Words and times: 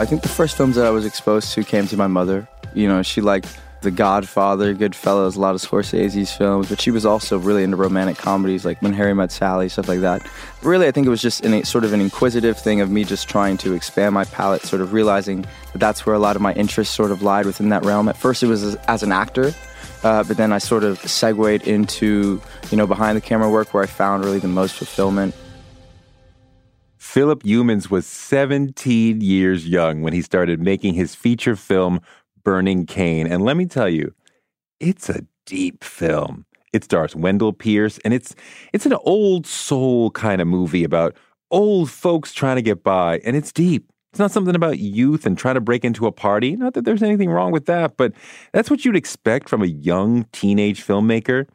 I 0.00 0.04
think 0.04 0.22
the 0.22 0.28
first 0.28 0.56
films 0.56 0.76
that 0.76 0.86
I 0.86 0.90
was 0.90 1.04
exposed 1.04 1.52
to 1.54 1.64
came 1.64 1.88
to 1.88 1.96
my 1.96 2.06
mother. 2.06 2.46
You 2.72 2.86
know, 2.86 3.02
she 3.02 3.20
liked 3.20 3.58
The 3.80 3.90
Godfather, 3.90 4.72
Goodfellas, 4.72 5.34
a 5.34 5.40
lot 5.40 5.56
of 5.56 5.60
Scorsese's 5.60 6.32
films, 6.32 6.68
but 6.68 6.80
she 6.80 6.92
was 6.92 7.04
also 7.04 7.36
really 7.36 7.64
into 7.64 7.76
romantic 7.76 8.16
comedies 8.16 8.64
like 8.64 8.80
When 8.80 8.92
Harry 8.92 9.12
Met 9.12 9.32
Sally, 9.32 9.68
stuff 9.68 9.88
like 9.88 9.98
that. 10.00 10.24
Really, 10.62 10.86
I 10.86 10.92
think 10.92 11.08
it 11.08 11.10
was 11.10 11.20
just 11.20 11.44
sort 11.66 11.82
of 11.82 11.92
an 11.92 12.00
inquisitive 12.00 12.56
thing 12.56 12.80
of 12.80 12.92
me 12.92 13.02
just 13.02 13.28
trying 13.28 13.56
to 13.58 13.74
expand 13.74 14.14
my 14.14 14.24
palette, 14.24 14.62
sort 14.62 14.82
of 14.82 14.92
realizing 14.92 15.42
that 15.72 15.78
that's 15.78 16.06
where 16.06 16.14
a 16.14 16.20
lot 16.20 16.36
of 16.36 16.42
my 16.42 16.52
interests 16.52 16.94
sort 16.94 17.10
of 17.10 17.20
lied 17.22 17.44
within 17.44 17.70
that 17.70 17.84
realm. 17.84 18.08
At 18.08 18.16
first, 18.16 18.44
it 18.44 18.46
was 18.46 18.62
as, 18.62 18.76
as 18.86 19.02
an 19.02 19.10
actor, 19.10 19.52
uh, 20.04 20.22
but 20.22 20.36
then 20.36 20.52
I 20.52 20.58
sort 20.58 20.84
of 20.84 21.00
segued 21.00 21.66
into, 21.66 22.40
you 22.70 22.76
know, 22.76 22.86
behind 22.86 23.16
the 23.16 23.20
camera 23.20 23.50
work 23.50 23.74
where 23.74 23.82
I 23.82 23.86
found 23.86 24.24
really 24.24 24.38
the 24.38 24.46
most 24.46 24.76
fulfillment. 24.76 25.34
Phillip 27.18 27.42
Youmans 27.42 27.90
was 27.90 28.06
17 28.06 29.20
years 29.20 29.66
young 29.66 30.02
when 30.02 30.12
he 30.12 30.22
started 30.22 30.60
making 30.60 30.94
his 30.94 31.16
feature 31.16 31.56
film 31.56 32.00
Burning 32.44 32.86
Cane. 32.86 33.26
And 33.26 33.44
let 33.44 33.56
me 33.56 33.66
tell 33.66 33.88
you, 33.88 34.14
it's 34.78 35.08
a 35.08 35.26
deep 35.44 35.82
film. 35.82 36.46
It 36.72 36.84
stars 36.84 37.16
Wendell 37.16 37.54
Pierce, 37.54 37.98
and 38.04 38.14
it's 38.14 38.36
it's 38.72 38.86
an 38.86 38.92
old 39.02 39.48
soul 39.48 40.12
kind 40.12 40.40
of 40.40 40.46
movie 40.46 40.84
about 40.84 41.16
old 41.50 41.90
folks 41.90 42.32
trying 42.32 42.54
to 42.54 42.62
get 42.62 42.84
by, 42.84 43.18
and 43.24 43.34
it's 43.34 43.50
deep. 43.50 43.90
It's 44.12 44.20
not 44.20 44.30
something 44.30 44.54
about 44.54 44.78
youth 44.78 45.26
and 45.26 45.36
trying 45.36 45.56
to 45.56 45.60
break 45.60 45.84
into 45.84 46.06
a 46.06 46.12
party. 46.12 46.54
Not 46.54 46.74
that 46.74 46.84
there's 46.84 47.02
anything 47.02 47.30
wrong 47.30 47.50
with 47.50 47.66
that, 47.66 47.96
but 47.96 48.12
that's 48.52 48.70
what 48.70 48.84
you'd 48.84 48.94
expect 48.94 49.48
from 49.48 49.64
a 49.64 49.66
young 49.66 50.22
teenage 50.30 50.86
filmmaker. 50.86 51.48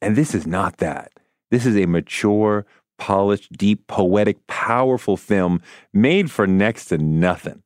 And 0.00 0.16
this 0.16 0.34
is 0.34 0.46
not 0.46 0.78
that. 0.78 1.12
This 1.50 1.66
is 1.66 1.76
a 1.76 1.84
mature, 1.84 2.64
polished, 3.00 3.50
deep, 3.54 3.86
poetic, 3.88 4.46
powerful 4.46 5.16
film 5.16 5.60
made 5.92 6.30
for 6.30 6.46
next 6.46 6.84
to 6.86 6.98
nothing. 6.98 7.62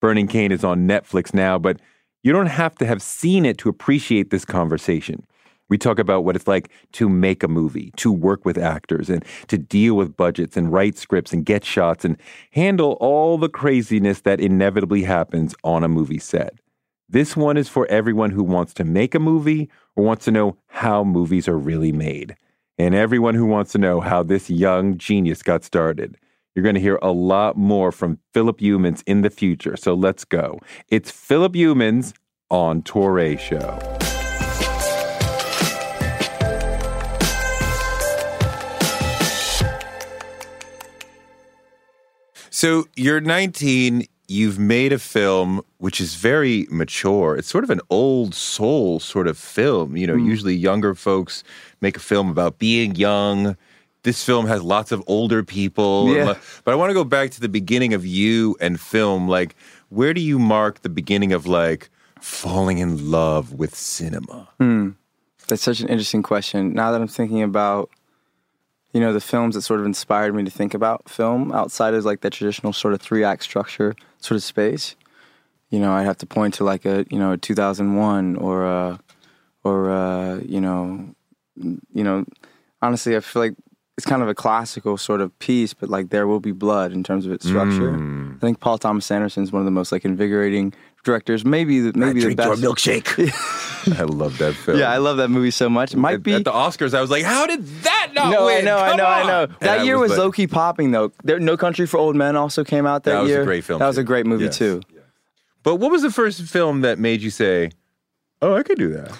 Burning 0.00 0.26
Cane 0.26 0.50
is 0.50 0.64
on 0.64 0.88
Netflix 0.88 1.32
now, 1.32 1.58
but 1.58 1.80
you 2.24 2.32
don't 2.32 2.46
have 2.46 2.74
to 2.76 2.86
have 2.86 3.02
seen 3.02 3.44
it 3.44 3.58
to 3.58 3.68
appreciate 3.68 4.30
this 4.30 4.44
conversation. 4.44 5.24
We 5.68 5.78
talk 5.78 6.00
about 6.00 6.24
what 6.24 6.34
it's 6.34 6.48
like 6.48 6.70
to 6.92 7.08
make 7.08 7.42
a 7.42 7.48
movie, 7.48 7.92
to 7.98 8.10
work 8.10 8.44
with 8.44 8.58
actors, 8.58 9.08
and 9.08 9.24
to 9.46 9.56
deal 9.56 9.94
with 9.94 10.16
budgets 10.16 10.56
and 10.56 10.72
write 10.72 10.96
scripts 10.98 11.32
and 11.32 11.44
get 11.44 11.64
shots 11.64 12.04
and 12.04 12.16
handle 12.50 12.96
all 13.00 13.38
the 13.38 13.48
craziness 13.48 14.22
that 14.22 14.40
inevitably 14.40 15.02
happens 15.04 15.54
on 15.62 15.84
a 15.84 15.88
movie 15.88 16.18
set. 16.18 16.58
This 17.08 17.36
one 17.36 17.56
is 17.56 17.68
for 17.68 17.86
everyone 17.86 18.30
who 18.30 18.42
wants 18.42 18.72
to 18.74 18.84
make 18.84 19.14
a 19.14 19.20
movie 19.20 19.68
or 19.94 20.04
wants 20.04 20.24
to 20.24 20.30
know 20.30 20.56
how 20.68 21.04
movies 21.04 21.46
are 21.46 21.58
really 21.58 21.92
made 21.92 22.34
and 22.80 22.94
everyone 22.94 23.34
who 23.34 23.44
wants 23.44 23.72
to 23.72 23.78
know 23.78 24.00
how 24.00 24.22
this 24.22 24.48
young 24.48 24.96
genius 24.96 25.42
got 25.42 25.62
started. 25.62 26.16
You're 26.54 26.62
going 26.62 26.76
to 26.76 26.80
hear 26.80 26.98
a 27.02 27.12
lot 27.12 27.58
more 27.58 27.92
from 27.92 28.18
Phillip 28.32 28.58
Youmans 28.60 29.02
in 29.06 29.20
the 29.20 29.28
future. 29.28 29.76
So 29.76 29.92
let's 29.92 30.24
go. 30.24 30.58
It's 30.88 31.10
Phillip 31.10 31.52
Youmans 31.52 32.14
on 32.48 32.80
Touré 32.80 33.38
Show. 33.38 33.78
So 42.48 42.86
you're 42.96 43.20
19, 43.20 44.06
you've 44.30 44.60
made 44.60 44.92
a 44.92 44.98
film 44.98 45.60
which 45.78 46.00
is 46.00 46.14
very 46.14 46.66
mature. 46.70 47.36
It's 47.36 47.48
sort 47.48 47.64
of 47.64 47.70
an 47.70 47.80
old 47.90 48.32
soul 48.32 49.00
sort 49.00 49.26
of 49.26 49.36
film. 49.36 49.96
You 49.96 50.06
know, 50.06 50.14
mm. 50.14 50.24
usually 50.24 50.54
younger 50.54 50.94
folks 50.94 51.42
make 51.80 51.96
a 51.96 52.00
film 52.00 52.30
about 52.30 52.58
being 52.58 52.94
young. 52.94 53.56
This 54.04 54.24
film 54.24 54.46
has 54.46 54.62
lots 54.62 54.92
of 54.92 55.02
older 55.08 55.42
people. 55.42 56.14
Yeah. 56.14 56.34
But 56.64 56.72
I 56.72 56.74
want 56.76 56.90
to 56.90 56.94
go 56.94 57.02
back 57.02 57.32
to 57.32 57.40
the 57.40 57.48
beginning 57.48 57.92
of 57.92 58.06
you 58.06 58.56
and 58.60 58.80
film. 58.80 59.28
Like, 59.28 59.56
where 59.88 60.14
do 60.14 60.20
you 60.20 60.38
mark 60.38 60.82
the 60.82 60.88
beginning 60.88 61.32
of 61.32 61.46
like 61.46 61.90
falling 62.20 62.78
in 62.78 63.10
love 63.10 63.54
with 63.54 63.74
cinema? 63.74 64.48
Mm. 64.60 64.94
That's 65.48 65.62
such 65.62 65.80
an 65.80 65.88
interesting 65.88 66.22
question. 66.22 66.72
Now 66.72 66.92
that 66.92 67.00
I'm 67.00 67.08
thinking 67.08 67.42
about 67.42 67.90
you 68.92 69.00
know 69.00 69.12
the 69.12 69.20
films 69.20 69.54
that 69.54 69.62
sort 69.62 69.80
of 69.80 69.86
inspired 69.86 70.34
me 70.34 70.42
to 70.44 70.50
think 70.50 70.74
about 70.74 71.08
film 71.08 71.52
outside 71.52 71.94
of 71.94 72.04
like 72.04 72.20
that 72.22 72.32
traditional 72.32 72.72
sort 72.72 72.94
of 72.94 73.00
three 73.00 73.22
act 73.24 73.42
structure 73.42 73.94
sort 74.18 74.36
of 74.36 74.42
space 74.42 74.96
you 75.70 75.78
know 75.78 75.92
i'd 75.92 76.04
have 76.04 76.18
to 76.18 76.26
point 76.26 76.54
to 76.54 76.64
like 76.64 76.84
a 76.84 77.04
you 77.10 77.18
know 77.18 77.32
a 77.32 77.36
2001 77.38 78.36
or 78.36 78.64
a 78.66 78.98
or 79.64 79.90
a, 79.90 80.40
you 80.44 80.60
know 80.60 81.14
you 81.56 82.04
know 82.04 82.24
honestly 82.82 83.16
i 83.16 83.20
feel 83.20 83.42
like 83.42 83.54
it's 83.96 84.06
kind 84.06 84.22
of 84.22 84.28
a 84.28 84.34
classical 84.34 84.96
sort 84.96 85.20
of 85.20 85.36
piece 85.40 85.74
but 85.74 85.90
like 85.90 86.08
there 86.10 86.26
will 86.26 86.40
be 86.40 86.52
blood 86.52 86.90
in 86.92 87.02
terms 87.04 87.26
of 87.26 87.32
its 87.32 87.46
structure 87.46 87.92
Mm. 87.92 88.36
i 88.36 88.40
think 88.40 88.60
paul 88.60 88.78
thomas 88.78 89.10
anderson 89.10 89.42
is 89.42 89.52
one 89.52 89.60
of 89.60 89.66
the 89.66 89.70
most 89.70 89.92
like 89.92 90.04
invigorating 90.04 90.72
directors 91.04 91.44
maybe 91.44 91.80
the, 91.80 91.98
maybe 91.98 92.20
the 92.20 92.34
drink 92.34 92.38
your 92.40 92.56
best 92.56 92.62
milkshake. 92.62 93.98
I 93.98 94.02
love 94.04 94.36
that 94.38 94.54
film. 94.54 94.78
yeah 94.78 94.90
i 94.90 94.98
love 94.98 95.16
that 95.16 95.28
movie 95.30 95.50
so 95.50 95.70
much 95.70 95.94
it 95.94 95.96
might 95.96 96.14
at, 96.14 96.22
be 96.22 96.34
at 96.34 96.44
the 96.44 96.52
Oscars. 96.52 96.92
I 96.92 97.00
was 97.00 97.10
like, 97.10 97.24
how 97.24 97.46
did 97.46 97.64
that 97.84 98.10
not 98.14 98.30
no, 98.30 98.44
win? 98.46 98.58
I 98.58 98.60
know, 98.60 98.76
I 98.78 98.88
Come 98.90 98.96
know, 98.98 99.06
I 99.06 99.22
know. 99.26 99.46
That 99.60 99.80
I 99.80 99.82
year 99.82 99.98
was, 99.98 100.10
like- 100.10 100.18
low 100.18 100.30
key 100.32 100.46
popping 100.46 100.90
though. 100.90 101.12
There, 101.24 101.38
no 101.40 101.56
Country 101.56 101.86
for 101.86 101.96
Old 101.98 102.16
Men 102.16 102.36
also 102.36 102.62
came 102.64 102.84
out 102.86 103.04
that, 103.04 103.12
That 103.12 103.20
was 103.22 103.30
a 103.30 103.34
year. 103.34 103.44
great 103.44 103.64
film, 103.64 103.78
That 103.78 103.86
was 103.86 103.96
a 103.98 104.04
great 104.04 104.26
movie 104.26 104.44
Yes. 104.44 104.58
too. 104.58 104.82
But 105.62 105.76
what 105.76 105.90
was 105.90 106.02
the 106.02 106.10
first 106.10 106.42
film 106.42 106.80
that 106.82 106.98
made 106.98 107.20
you 107.22 107.30
say, 107.30 107.70
"Oh, 108.42 108.54
I 108.54 108.62
could 108.62 108.78
do 108.78 108.88
that"? 108.92 109.12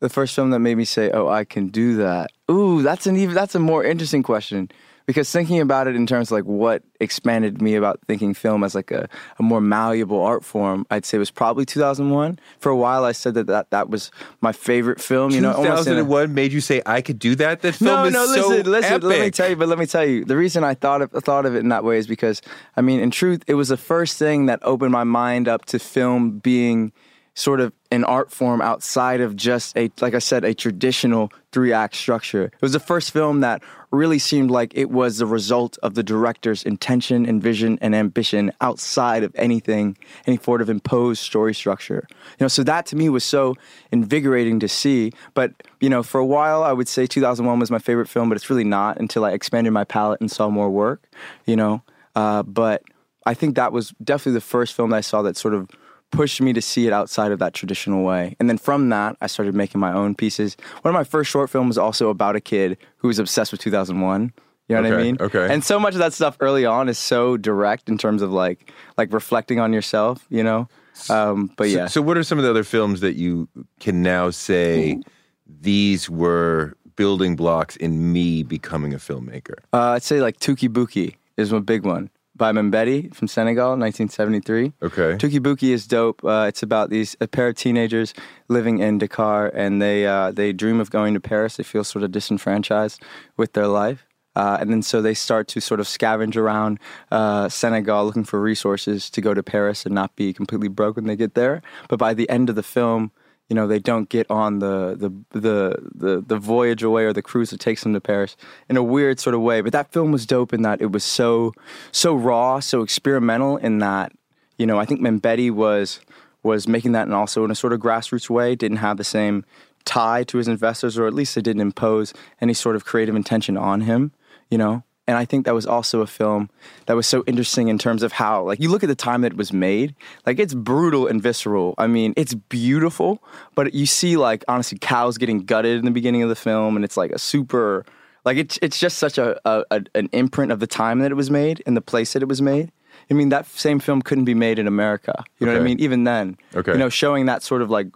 The 0.00 0.08
first 0.08 0.34
film 0.34 0.50
that 0.50 0.60
made 0.60 0.76
me 0.76 0.84
say, 0.84 1.10
"Oh, 1.10 1.26
I 1.28 1.44
can 1.44 1.68
do 1.68 1.96
that." 1.96 2.30
Ooh, 2.50 2.82
that's 2.82 3.06
an 3.06 3.16
even 3.16 3.34
that's 3.34 3.54
a 3.56 3.58
more 3.58 3.82
interesting 3.84 4.22
question 4.22 4.70
because 5.08 5.32
thinking 5.32 5.58
about 5.58 5.86
it 5.86 5.96
in 5.96 6.06
terms 6.06 6.28
of 6.28 6.32
like 6.32 6.44
what 6.44 6.82
expanded 7.00 7.62
me 7.62 7.76
about 7.76 7.98
thinking 8.06 8.34
film 8.34 8.62
as 8.62 8.74
like 8.74 8.90
a, 8.90 9.08
a 9.38 9.42
more 9.42 9.58
malleable 9.58 10.20
art 10.20 10.44
form, 10.44 10.84
I'd 10.90 11.06
say 11.06 11.16
was 11.16 11.30
probably 11.30 11.64
2001. 11.64 12.38
For 12.58 12.68
a 12.68 12.76
while, 12.76 13.06
I 13.06 13.12
said 13.12 13.32
that 13.32 13.46
that, 13.46 13.70
that 13.70 13.88
was 13.88 14.10
my 14.42 14.52
favorite 14.52 15.00
film. 15.00 15.30
You 15.30 15.40
know, 15.40 15.54
almost 15.54 15.86
in 15.86 15.94
a- 15.94 16.02
2001 16.02 16.34
made 16.34 16.52
you 16.52 16.60
say, 16.60 16.82
"I 16.84 17.00
could 17.00 17.18
do 17.18 17.34
that." 17.36 17.62
That 17.62 17.76
film 17.76 17.90
no, 17.90 18.04
is 18.04 18.12
no, 18.12 18.26
so 18.26 18.48
listen, 18.48 18.70
listen. 18.70 19.00
Let 19.00 19.20
me 19.22 19.30
tell 19.30 19.48
you, 19.48 19.56
but 19.56 19.68
let 19.68 19.78
me 19.78 19.86
tell 19.86 20.04
you, 20.04 20.26
the 20.26 20.36
reason 20.36 20.62
I 20.62 20.74
thought 20.74 21.00
of 21.00 21.10
thought 21.24 21.46
of 21.46 21.56
it 21.56 21.60
in 21.60 21.70
that 21.70 21.84
way 21.84 21.96
is 21.96 22.06
because, 22.06 22.42
I 22.76 22.82
mean, 22.82 23.00
in 23.00 23.10
truth, 23.10 23.42
it 23.46 23.54
was 23.54 23.68
the 23.68 23.78
first 23.78 24.18
thing 24.18 24.44
that 24.46 24.58
opened 24.60 24.92
my 24.92 25.04
mind 25.04 25.48
up 25.48 25.64
to 25.66 25.78
film 25.78 26.38
being 26.38 26.92
sort 27.38 27.60
of 27.60 27.72
an 27.92 28.04
art 28.04 28.32
form 28.32 28.60
outside 28.60 29.20
of 29.20 29.36
just 29.36 29.76
a, 29.76 29.90
like 30.00 30.12
I 30.12 30.18
said, 30.18 30.44
a 30.44 30.52
traditional 30.52 31.32
three 31.52 31.72
act 31.72 31.94
structure. 31.94 32.46
It 32.46 32.60
was 32.60 32.72
the 32.72 32.80
first 32.80 33.12
film 33.12 33.40
that 33.40 33.62
really 33.90 34.18
seemed 34.18 34.50
like 34.50 34.72
it 34.74 34.90
was 34.90 35.18
the 35.18 35.26
result 35.26 35.78
of 35.82 35.94
the 35.94 36.02
director's 36.02 36.62
intention 36.62 37.24
and 37.24 37.42
vision 37.42 37.78
and 37.80 37.94
ambition 37.94 38.52
outside 38.60 39.22
of 39.22 39.32
anything, 39.34 39.96
any 40.26 40.36
sort 40.38 40.60
of 40.60 40.68
imposed 40.68 41.22
story 41.22 41.54
structure. 41.54 42.06
You 42.10 42.44
know, 42.44 42.48
so 42.48 42.62
that 42.64 42.86
to 42.86 42.96
me 42.96 43.08
was 43.08 43.24
so 43.24 43.54
invigorating 43.90 44.60
to 44.60 44.68
see. 44.68 45.12
But, 45.34 45.52
you 45.80 45.88
know, 45.88 46.02
for 46.02 46.18
a 46.18 46.26
while 46.26 46.62
I 46.62 46.72
would 46.72 46.88
say 46.88 47.06
2001 47.06 47.58
was 47.58 47.70
my 47.70 47.78
favorite 47.78 48.08
film, 48.08 48.28
but 48.28 48.36
it's 48.36 48.50
really 48.50 48.64
not 48.64 48.98
until 49.00 49.24
I 49.24 49.32
expanded 49.32 49.72
my 49.72 49.84
palette 49.84 50.20
and 50.20 50.30
saw 50.30 50.50
more 50.50 50.70
work, 50.70 51.08
you 51.46 51.56
know. 51.56 51.82
Uh, 52.14 52.42
but 52.42 52.82
I 53.26 53.34
think 53.34 53.56
that 53.56 53.72
was 53.72 53.94
definitely 54.02 54.34
the 54.34 54.40
first 54.40 54.74
film 54.74 54.90
that 54.90 54.96
I 54.96 55.02
saw 55.02 55.22
that 55.22 55.36
sort 55.36 55.54
of 55.54 55.68
pushed 56.10 56.40
me 56.40 56.52
to 56.52 56.62
see 56.62 56.86
it 56.86 56.92
outside 56.92 57.32
of 57.32 57.38
that 57.38 57.54
traditional 57.54 58.02
way. 58.04 58.34
And 58.40 58.48
then 58.48 58.58
from 58.58 58.88
that, 58.90 59.16
I 59.20 59.26
started 59.26 59.54
making 59.54 59.80
my 59.80 59.92
own 59.92 60.14
pieces. 60.14 60.56
One 60.82 60.94
of 60.94 60.98
my 60.98 61.04
first 61.04 61.30
short 61.30 61.50
films 61.50 61.68
was 61.68 61.78
also 61.78 62.08
about 62.08 62.36
a 62.36 62.40
kid 62.40 62.78
who 62.98 63.08
was 63.08 63.18
obsessed 63.18 63.52
with 63.52 63.60
2001. 63.60 64.32
You 64.68 64.76
know 64.76 64.82
what 64.82 64.92
I 64.92 65.02
mean? 65.02 65.16
okay. 65.20 65.48
And 65.52 65.64
so 65.64 65.80
much 65.80 65.94
of 65.94 65.98
that 66.00 66.12
stuff 66.12 66.36
early 66.40 66.66
on 66.66 66.90
is 66.90 66.98
so 66.98 67.36
direct 67.38 67.88
in 67.88 67.96
terms 67.96 68.20
of 68.20 68.30
like 68.32 68.70
like 68.98 69.12
reflecting 69.14 69.60
on 69.60 69.72
yourself, 69.72 70.26
you 70.28 70.42
know. 70.42 70.68
Um, 71.08 71.50
but 71.56 71.68
So- 71.70 71.76
yeah, 71.76 71.86
So, 71.86 72.02
what 72.02 72.18
are 72.18 72.22
some 72.22 72.38
of 72.38 72.44
the 72.44 72.50
other 72.50 72.64
films 72.64 73.00
that 73.00 73.14
you 73.14 73.48
can 73.80 74.02
now 74.02 74.28
say 74.30 75.00
these 75.46 76.10
were 76.10 76.74
building 76.96 77.36
blocks 77.36 77.76
in 77.76 78.12
me 78.12 78.42
becoming 78.42 78.92
a 78.92 78.98
filmmaker? 78.98 79.54
uh, 79.72 79.90
I'd 79.92 80.02
say 80.02 80.20
like 80.20 80.38
Touki 80.38 80.68
Bouki 80.68 81.14
is 81.38 81.52
one 81.52 81.62
big 81.62 81.84
one 81.86 82.10
by 82.38 82.52
Mambéty 82.52 83.14
from 83.14 83.28
Senegal, 83.28 83.70
1973. 83.70 84.72
Okay. 84.82 85.16
Touki 85.16 85.40
Bouki 85.40 85.70
is 85.70 85.86
dope. 85.86 86.24
Uh, 86.24 86.46
it's 86.48 86.62
about 86.62 86.90
these 86.90 87.16
a 87.20 87.26
pair 87.26 87.48
of 87.48 87.56
teenagers 87.56 88.14
living 88.48 88.78
in 88.78 88.98
Dakar, 88.98 89.48
and 89.48 89.82
they 89.82 90.06
uh, 90.06 90.30
they 90.30 90.52
dream 90.52 90.80
of 90.80 90.90
going 90.90 91.14
to 91.14 91.20
Paris. 91.20 91.56
They 91.56 91.64
feel 91.64 91.84
sort 91.84 92.04
of 92.04 92.12
disenfranchised 92.12 93.02
with 93.36 93.52
their 93.52 93.66
life, 93.66 94.06
uh, 94.36 94.56
and 94.60 94.70
then 94.70 94.82
so 94.82 95.02
they 95.02 95.14
start 95.14 95.48
to 95.48 95.60
sort 95.60 95.80
of 95.80 95.86
scavenge 95.86 96.36
around 96.36 96.78
uh, 97.10 97.48
Senegal 97.48 98.06
looking 98.06 98.24
for 98.24 98.40
resources 98.40 99.10
to 99.10 99.20
go 99.20 99.34
to 99.34 99.42
Paris 99.42 99.84
and 99.84 99.94
not 99.94 100.14
be 100.16 100.32
completely 100.32 100.68
broke 100.68 100.96
when 100.96 101.06
they 101.06 101.16
get 101.16 101.34
there. 101.34 101.60
But 101.88 101.98
by 101.98 102.14
the 102.14 102.30
end 102.30 102.48
of 102.48 102.54
the 102.54 102.62
film, 102.62 103.10
you 103.48 103.54
know 103.54 103.66
they 103.66 103.78
don't 103.78 104.08
get 104.08 104.30
on 104.30 104.58
the 104.58 104.94
the 104.98 105.38
the 105.38 105.76
the, 105.94 106.24
the 106.26 106.38
voyage 106.38 106.82
away 106.82 107.04
or 107.04 107.12
the 107.12 107.22
cruise 107.22 107.50
that 107.50 107.60
takes 107.60 107.82
them 107.82 107.94
to 107.94 108.00
Paris 108.00 108.36
in 108.68 108.76
a 108.76 108.82
weird 108.82 109.18
sort 109.18 109.34
of 109.34 109.40
way. 109.40 109.60
But 109.60 109.72
that 109.72 109.92
film 109.92 110.12
was 110.12 110.26
dope 110.26 110.52
in 110.52 110.62
that 110.62 110.80
it 110.80 110.92
was 110.92 111.04
so 111.04 111.54
so 111.90 112.14
raw, 112.14 112.60
so 112.60 112.82
experimental 112.82 113.56
in 113.56 113.78
that 113.78 114.12
you 114.58 114.66
know 114.66 114.78
I 114.78 114.84
think 114.84 115.00
Mambéty 115.00 115.50
was 115.50 116.00
was 116.42 116.68
making 116.68 116.92
that 116.92 117.02
and 117.02 117.14
also 117.14 117.44
in 117.44 117.50
a 117.50 117.54
sort 117.54 117.72
of 117.72 117.80
grassroots 117.80 118.30
way 118.30 118.54
didn't 118.54 118.78
have 118.78 118.96
the 118.96 119.04
same 119.04 119.44
tie 119.84 120.22
to 120.24 120.38
his 120.38 120.48
investors 120.48 120.98
or 120.98 121.06
at 121.06 121.14
least 121.14 121.36
it 121.36 121.42
didn't 121.42 121.62
impose 121.62 122.12
any 122.40 122.54
sort 122.54 122.76
of 122.76 122.84
creative 122.84 123.16
intention 123.16 123.56
on 123.56 123.82
him. 123.82 124.12
You 124.50 124.58
know. 124.58 124.82
And 125.08 125.16
I 125.16 125.24
think 125.24 125.46
that 125.46 125.54
was 125.54 125.64
also 125.66 126.02
a 126.02 126.06
film 126.06 126.50
that 126.86 126.94
was 126.94 127.06
so 127.06 127.24
interesting 127.26 127.68
in 127.68 127.78
terms 127.78 128.02
of 128.02 128.12
how, 128.12 128.42
like, 128.42 128.60
you 128.60 128.68
look 128.70 128.84
at 128.84 128.88
the 128.88 128.94
time 128.94 129.22
that 129.22 129.32
it 129.32 129.38
was 129.38 129.54
made, 129.54 129.94
like, 130.26 130.38
it's 130.38 130.52
brutal 130.52 131.06
and 131.06 131.22
visceral. 131.22 131.74
I 131.78 131.86
mean, 131.86 132.12
it's 132.14 132.34
beautiful, 132.34 133.22
but 133.54 133.72
you 133.72 133.86
see, 133.86 134.18
like, 134.18 134.44
honestly, 134.48 134.76
cows 134.78 135.16
getting 135.16 135.46
gutted 135.46 135.78
in 135.78 135.86
the 135.86 135.90
beginning 135.90 136.22
of 136.22 136.28
the 136.28 136.36
film, 136.36 136.76
and 136.76 136.84
it's 136.84 136.98
like 136.98 137.10
a 137.10 137.18
super, 137.18 137.86
like, 138.26 138.36
it's 138.36 138.58
it's 138.60 138.78
just 138.78 138.98
such 138.98 139.16
a, 139.16 139.40
a, 139.46 139.64
an 139.94 140.10
imprint 140.12 140.52
of 140.52 140.60
the 140.60 140.66
time 140.66 140.98
that 140.98 141.10
it 141.10 141.14
was 141.14 141.30
made 141.30 141.62
and 141.66 141.74
the 141.74 141.80
place 141.80 142.12
that 142.12 142.22
it 142.22 142.28
was 142.28 142.42
made. 142.42 142.70
I 143.10 143.14
mean, 143.14 143.30
that 143.30 143.46
same 143.46 143.80
film 143.80 144.02
couldn't 144.02 144.26
be 144.26 144.34
made 144.34 144.58
in 144.58 144.66
America. 144.66 145.24
You 145.38 145.46
know 145.46 145.54
what 145.54 145.62
I 145.62 145.64
mean? 145.64 145.80
Even 145.80 146.04
then, 146.04 146.36
Okay. 146.54 146.72
you 146.72 146.78
know, 146.78 146.90
showing 146.90 147.24
that 147.26 147.42
sort 147.42 147.62
of 147.62 147.70
like 147.70 147.88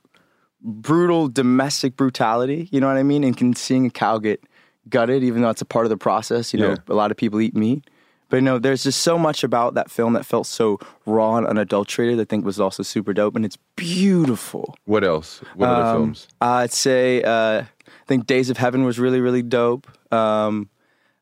brutal 0.62 1.28
domestic 1.28 1.96
brutality. 1.96 2.68
You 2.72 2.80
know 2.80 2.86
what 2.86 2.96
I 2.96 3.02
mean? 3.02 3.22
And 3.22 3.36
can 3.36 3.54
seeing 3.54 3.84
a 3.86 3.90
cow 3.90 4.16
get 4.18 4.42
gutted, 4.88 5.22
even 5.22 5.42
though 5.42 5.50
it's 5.50 5.62
a 5.62 5.66
part 5.66 5.86
of 5.86 5.90
the 5.90 5.96
process. 5.96 6.52
You 6.52 6.60
know, 6.60 6.68
Yeah. 6.70 6.76
a 6.88 6.94
lot 6.94 7.10
of 7.10 7.16
people 7.16 7.40
eat 7.40 7.54
meat. 7.54 7.84
But 8.28 8.36
you 8.36 8.42
know, 8.42 8.58
there's 8.58 8.82
just 8.84 9.00
so 9.02 9.18
much 9.18 9.44
about 9.44 9.74
that 9.74 9.90
film 9.90 10.14
that 10.14 10.24
felt 10.24 10.46
so 10.46 10.78
raw 11.04 11.36
and 11.36 11.46
unadulterated. 11.46 12.18
I 12.18 12.24
think 12.24 12.44
was 12.46 12.58
also 12.58 12.82
super 12.82 13.12
dope, 13.12 13.36
and 13.36 13.44
it's 13.44 13.58
beautiful. 13.76 14.74
What 14.86 15.04
else? 15.04 15.40
What 15.54 15.68
other 15.68 15.82
Um, 15.84 15.96
films? 15.96 16.28
I'd 16.40 16.72
say 16.72 17.22
uh, 17.22 17.62
I 17.62 17.66
think 18.06 18.26
Days 18.26 18.48
of 18.50 18.56
Heaven 18.56 18.84
was 18.84 18.98
really 18.98 19.20
really 19.20 19.42
dope. 19.42 19.86
Um, 20.10 20.68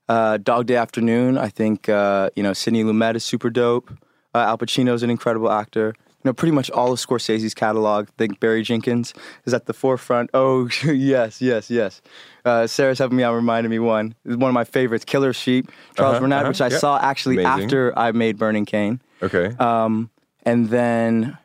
uh, 0.09 0.37
Dog 0.39 0.67
Day 0.67 0.77
Afternoon. 0.77 1.37
I 1.37 1.49
think 1.49 1.89
uh, 1.89 2.31
you 2.37 2.43
know 2.45 2.53
Sidney 2.53 2.85
Lumet 2.85 3.17
is 3.17 3.25
super 3.25 3.51
dope. 3.51 3.91
Uh, 4.35 4.39
Al 4.51 4.59
Pacino's 4.59 5.03
an 5.03 5.11
incredible 5.11 5.51
actor. 5.51 5.95
You 6.23 6.29
know, 6.29 6.33
pretty 6.35 6.53
much 6.53 6.71
all 6.71 6.93
of 6.93 6.99
Scorsese's 6.99 7.55
catalog. 7.55 8.09
I 8.09 8.13
think 8.19 8.41
Barry 8.41 8.63
Jenkins 8.63 9.15
is 9.47 9.55
at 9.55 9.67
the 9.67 9.73
forefront. 9.73 10.31
Oh 10.35 10.69
yes, 10.85 11.41
yes, 11.43 11.71
yes. 11.71 12.03
Uh, 12.45 12.67
Sarah's 12.67 12.99
helping 12.99 13.17
me 13.17 13.23
out, 13.23 13.35
reminding 13.35 13.71
me 13.71 13.79
one. 13.79 14.15
It's 14.25 14.37
one 14.37 14.49
of 14.49 14.55
my 14.55 14.65
favorites, 14.65 15.05
Killer 15.05 15.33
Sheep, 15.33 15.71
Charles 15.97 16.13
Uh-huh, 16.13 16.21
Burnett, 16.21 16.41
uh-huh, 16.41 16.49
which 16.49 16.61
I 16.61 16.69
yeah. 16.69 16.79
saw 16.79 16.99
actually 17.01 17.43
Amazing. 17.43 17.65
after 17.65 17.99
I 17.99 18.13
made 18.13 18.39
Burning 18.39 18.65
Cane. 18.65 19.01
Okay. 19.23 19.55
Um, 19.59 20.11
and 20.45 20.69
then, 20.71 21.37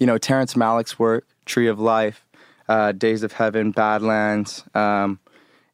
you 0.00 0.06
know, 0.06 0.16
Terrence 0.18 0.54
Malick's 0.54 0.98
work, 0.98 1.26
Tree 1.44 1.66
of 1.68 1.78
Life, 1.78 2.24
uh, 2.68 2.92
Days 2.92 3.22
of 3.22 3.32
Heaven, 3.32 3.70
Badlands, 3.72 4.64
um, 4.74 5.18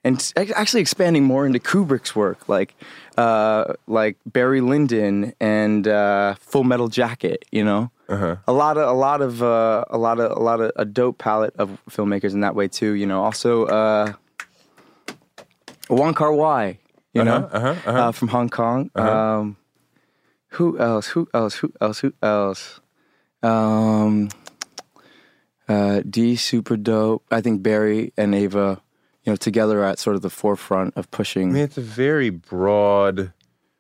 and 0.03 0.32
actually 0.37 0.81
expanding 0.82 1.25
more 1.25 1.47
into 1.47 1.59
Kubrick's 1.59 2.15
work, 2.15 2.47
like 2.49 2.75
uh, 3.17 3.73
like 3.87 4.17
Barry 4.27 4.61
Lyndon 4.61 5.32
and 5.41 5.88
uh, 5.88 6.35
Full 6.41 6.62
Metal 6.65 6.88
Jacket. 6.88 7.44
You 7.50 7.65
know, 7.65 7.91
Uh-huh. 8.11 8.37
a 8.47 8.53
lot 8.53 8.77
of 8.77 8.87
a 8.87 8.93
lot 8.93 9.23
of 9.23 9.43
uh, 9.43 9.85
a 9.88 9.97
lot 9.97 10.20
of 10.20 10.31
a 10.37 10.41
lot 10.41 10.61
of 10.61 10.73
a 10.77 10.85
dope 10.85 11.17
palette 11.19 11.55
of 11.56 11.79
filmmakers 11.88 12.32
in 12.35 12.41
that 12.41 12.55
way 12.55 12.69
too. 12.69 12.93
You 12.93 13.06
know, 13.06 13.25
also 13.25 13.65
uh, 13.65 14.12
Wong 15.94 16.14
Kar 16.14 16.32
Wai. 16.32 16.79
You 17.12 17.23
know, 17.23 17.49
uh-huh, 17.52 17.69
uh-huh. 17.69 17.91
uh, 17.91 18.12
from 18.12 18.29
Hong 18.29 18.49
Kong. 18.49 18.91
Um, 18.96 19.56
who 20.49 20.76
else? 20.79 21.06
Who 21.08 21.29
else? 21.32 21.55
Who 21.56 21.73
else? 21.81 22.00
Who 22.00 22.12
else? 22.20 22.81
Um, 23.41 24.31
uh, 25.69 26.02
D 26.08 26.35
super 26.35 26.76
dope. 26.76 27.25
I 27.31 27.41
think 27.41 27.62
Barry 27.62 28.12
and 28.17 28.35
Ava, 28.35 28.81
you 29.23 29.32
know, 29.32 29.37
together 29.37 29.81
are 29.81 29.85
at 29.85 30.00
sort 30.00 30.17
of 30.17 30.23
the 30.23 30.31
forefront 30.31 30.96
of 30.96 31.11
pushing. 31.12 31.50
I 31.50 31.52
mean, 31.52 31.62
it's 31.62 31.79
a 31.79 31.82
very 31.82 32.31
broad 32.31 33.32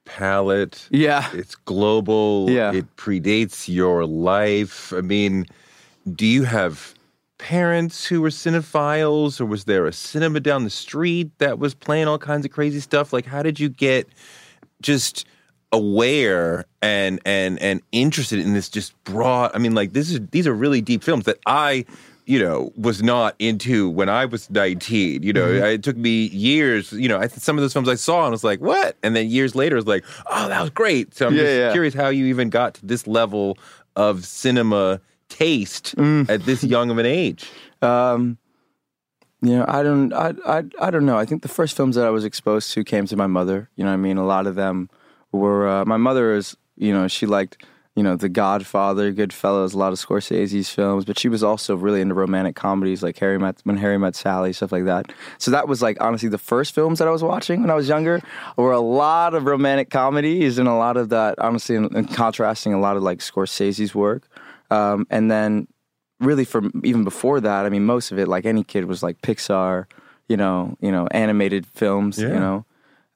palette. 0.04 0.86
yeah, 0.90 1.28
It's 1.32 1.54
global. 1.54 2.48
Yeah. 2.50 2.72
It 2.72 2.94
predates 2.96 3.68
your 3.68 4.06
life. 4.06 4.92
I 4.92 5.00
mean, 5.00 5.46
do 6.14 6.26
you 6.26 6.44
have 6.44 6.94
parents 7.38 8.06
who 8.06 8.20
were 8.22 8.30
cinephiles, 8.30 9.40
or 9.40 9.46
was 9.46 9.64
there 9.64 9.86
a 9.86 9.92
cinema 9.92 10.40
down 10.40 10.64
the 10.64 10.70
street 10.70 11.30
that 11.38 11.58
was 11.58 11.74
playing 11.74 12.08
all 12.08 12.18
kinds 12.18 12.44
of 12.44 12.52
crazy 12.52 12.80
stuff? 12.80 13.12
Like, 13.12 13.26
how 13.26 13.42
did 13.42 13.58
you 13.60 13.68
get 13.68 14.08
just 14.82 15.26
aware 15.72 16.64
and 16.82 17.20
and 17.24 17.58
and 17.60 17.80
interested 17.92 18.38
in 18.38 18.54
this 18.54 18.68
just 18.68 18.94
broad? 19.04 19.50
I 19.54 19.58
mean, 19.58 19.74
like 19.74 19.92
this 19.92 20.10
is 20.10 20.20
these 20.30 20.46
are 20.46 20.54
really 20.54 20.80
deep 20.80 21.02
films 21.02 21.24
that 21.24 21.38
I. 21.46 21.84
You 22.26 22.38
know, 22.38 22.72
was 22.74 23.02
not 23.02 23.34
into 23.38 23.90
when 23.90 24.08
I 24.08 24.24
was 24.24 24.48
19. 24.48 25.22
You 25.22 25.34
know, 25.34 25.44
Mm-hmm. 25.44 25.64
it 25.66 25.82
took 25.82 25.94
me 25.98 26.28
years. 26.28 26.90
You 26.90 27.06
know, 27.06 27.18
I 27.18 27.26
some 27.26 27.58
of 27.58 27.62
those 27.62 27.74
films 27.74 27.86
I 27.86 27.96
saw 27.96 28.22
and 28.24 28.30
was 28.32 28.42
like, 28.42 28.62
"What?" 28.62 28.96
And 29.02 29.14
then 29.14 29.28
years 29.28 29.54
later, 29.54 29.76
it 29.76 29.80
was 29.80 29.86
like, 29.86 30.06
"Oh, 30.30 30.48
that 30.48 30.58
was 30.62 30.70
great." 30.70 31.12
So 31.14 31.26
I'm 31.26 31.34
Yeah, 31.34 31.42
just 31.42 31.52
yeah. 31.54 31.72
curious 31.72 31.92
how 31.92 32.08
you 32.08 32.24
even 32.24 32.48
got 32.48 32.72
to 32.76 32.86
this 32.86 33.06
level 33.06 33.58
of 33.94 34.24
cinema 34.24 35.02
taste 35.28 35.94
Mm. 35.96 36.28
at 36.28 36.44
this 36.44 36.62
young 36.64 36.90
of 36.90 36.98
an 36.98 37.06
age. 37.06 37.50
Um, 37.82 38.38
you 39.42 39.56
know, 39.58 39.64
I 39.68 39.82
don't, 39.82 40.12
I, 40.12 40.32
I, 40.46 40.62
I 40.80 40.90
don't 40.90 41.04
know. 41.04 41.18
I 41.18 41.26
think 41.26 41.42
the 41.42 41.48
first 41.48 41.76
films 41.76 41.96
that 41.96 42.06
I 42.06 42.10
was 42.10 42.24
exposed 42.24 42.72
to 42.72 42.84
came 42.84 43.06
to 43.06 43.16
my 43.16 43.26
mother. 43.26 43.68
You 43.76 43.84
know, 43.84 43.90
what 43.90 43.94
I 43.94 43.98
mean, 43.98 44.16
a 44.16 44.24
lot 44.24 44.46
of 44.46 44.54
them 44.54 44.88
were. 45.32 45.68
Uh, 45.68 45.84
my 45.84 45.98
mother 45.98 46.34
is, 46.34 46.56
you 46.76 46.92
know, 46.94 47.08
she 47.08 47.26
liked, 47.26 47.62
you 47.94 48.02
know, 48.02 48.16
The 48.16 48.30
Godfather, 48.30 49.12
Goodfellas, 49.12 49.74
a 49.74 49.78
lot 49.78 49.92
of 49.92 49.98
Scorsese's 49.98 50.70
films, 50.70 51.04
but 51.04 51.18
she 51.18 51.28
was 51.28 51.42
also 51.42 51.76
really 51.76 52.00
into 52.00 52.14
romantic 52.14 52.56
comedies 52.56 53.02
like 53.02 53.18
Harry 53.18 53.38
Met, 53.38 53.60
When 53.64 53.76
Harry 53.76 53.98
Met 53.98 54.16
Sally, 54.16 54.52
stuff 54.54 54.72
like 54.72 54.86
that. 54.86 55.12
So 55.36 55.50
that 55.50 55.68
was 55.68 55.82
like 55.82 55.98
honestly 56.00 56.30
the 56.30 56.38
first 56.38 56.74
films 56.74 56.98
that 56.98 57.06
I 57.06 57.10
was 57.10 57.22
watching 57.22 57.60
when 57.60 57.70
I 57.70 57.74
was 57.74 57.86
younger 57.88 58.22
were 58.56 58.72
a 58.72 58.80
lot 58.80 59.34
of 59.34 59.44
romantic 59.44 59.90
comedies 59.90 60.58
and 60.58 60.66
a 60.68 60.74
lot 60.74 60.96
of 60.96 61.10
that, 61.10 61.38
honestly, 61.38 61.76
and, 61.76 61.94
and 61.94 62.10
contrasting 62.12 62.72
a 62.72 62.80
lot 62.80 62.96
of 62.96 63.02
like 63.02 63.18
Scorsese's 63.18 63.94
work. 63.94 64.26
Um, 64.70 65.06
and 65.10 65.30
then 65.30 65.68
really 66.20 66.44
from 66.44 66.80
even 66.84 67.04
before 67.04 67.40
that, 67.40 67.66
I 67.66 67.68
mean, 67.68 67.84
most 67.84 68.12
of 68.12 68.18
it, 68.18 68.28
like 68.28 68.46
any 68.46 68.64
kid, 68.64 68.86
was 68.86 69.02
like 69.02 69.20
Pixar, 69.22 69.86
you 70.28 70.36
know, 70.36 70.76
you 70.80 70.90
know, 70.90 71.06
animated 71.10 71.66
films, 71.66 72.18
you 72.18 72.28
know. 72.40 72.64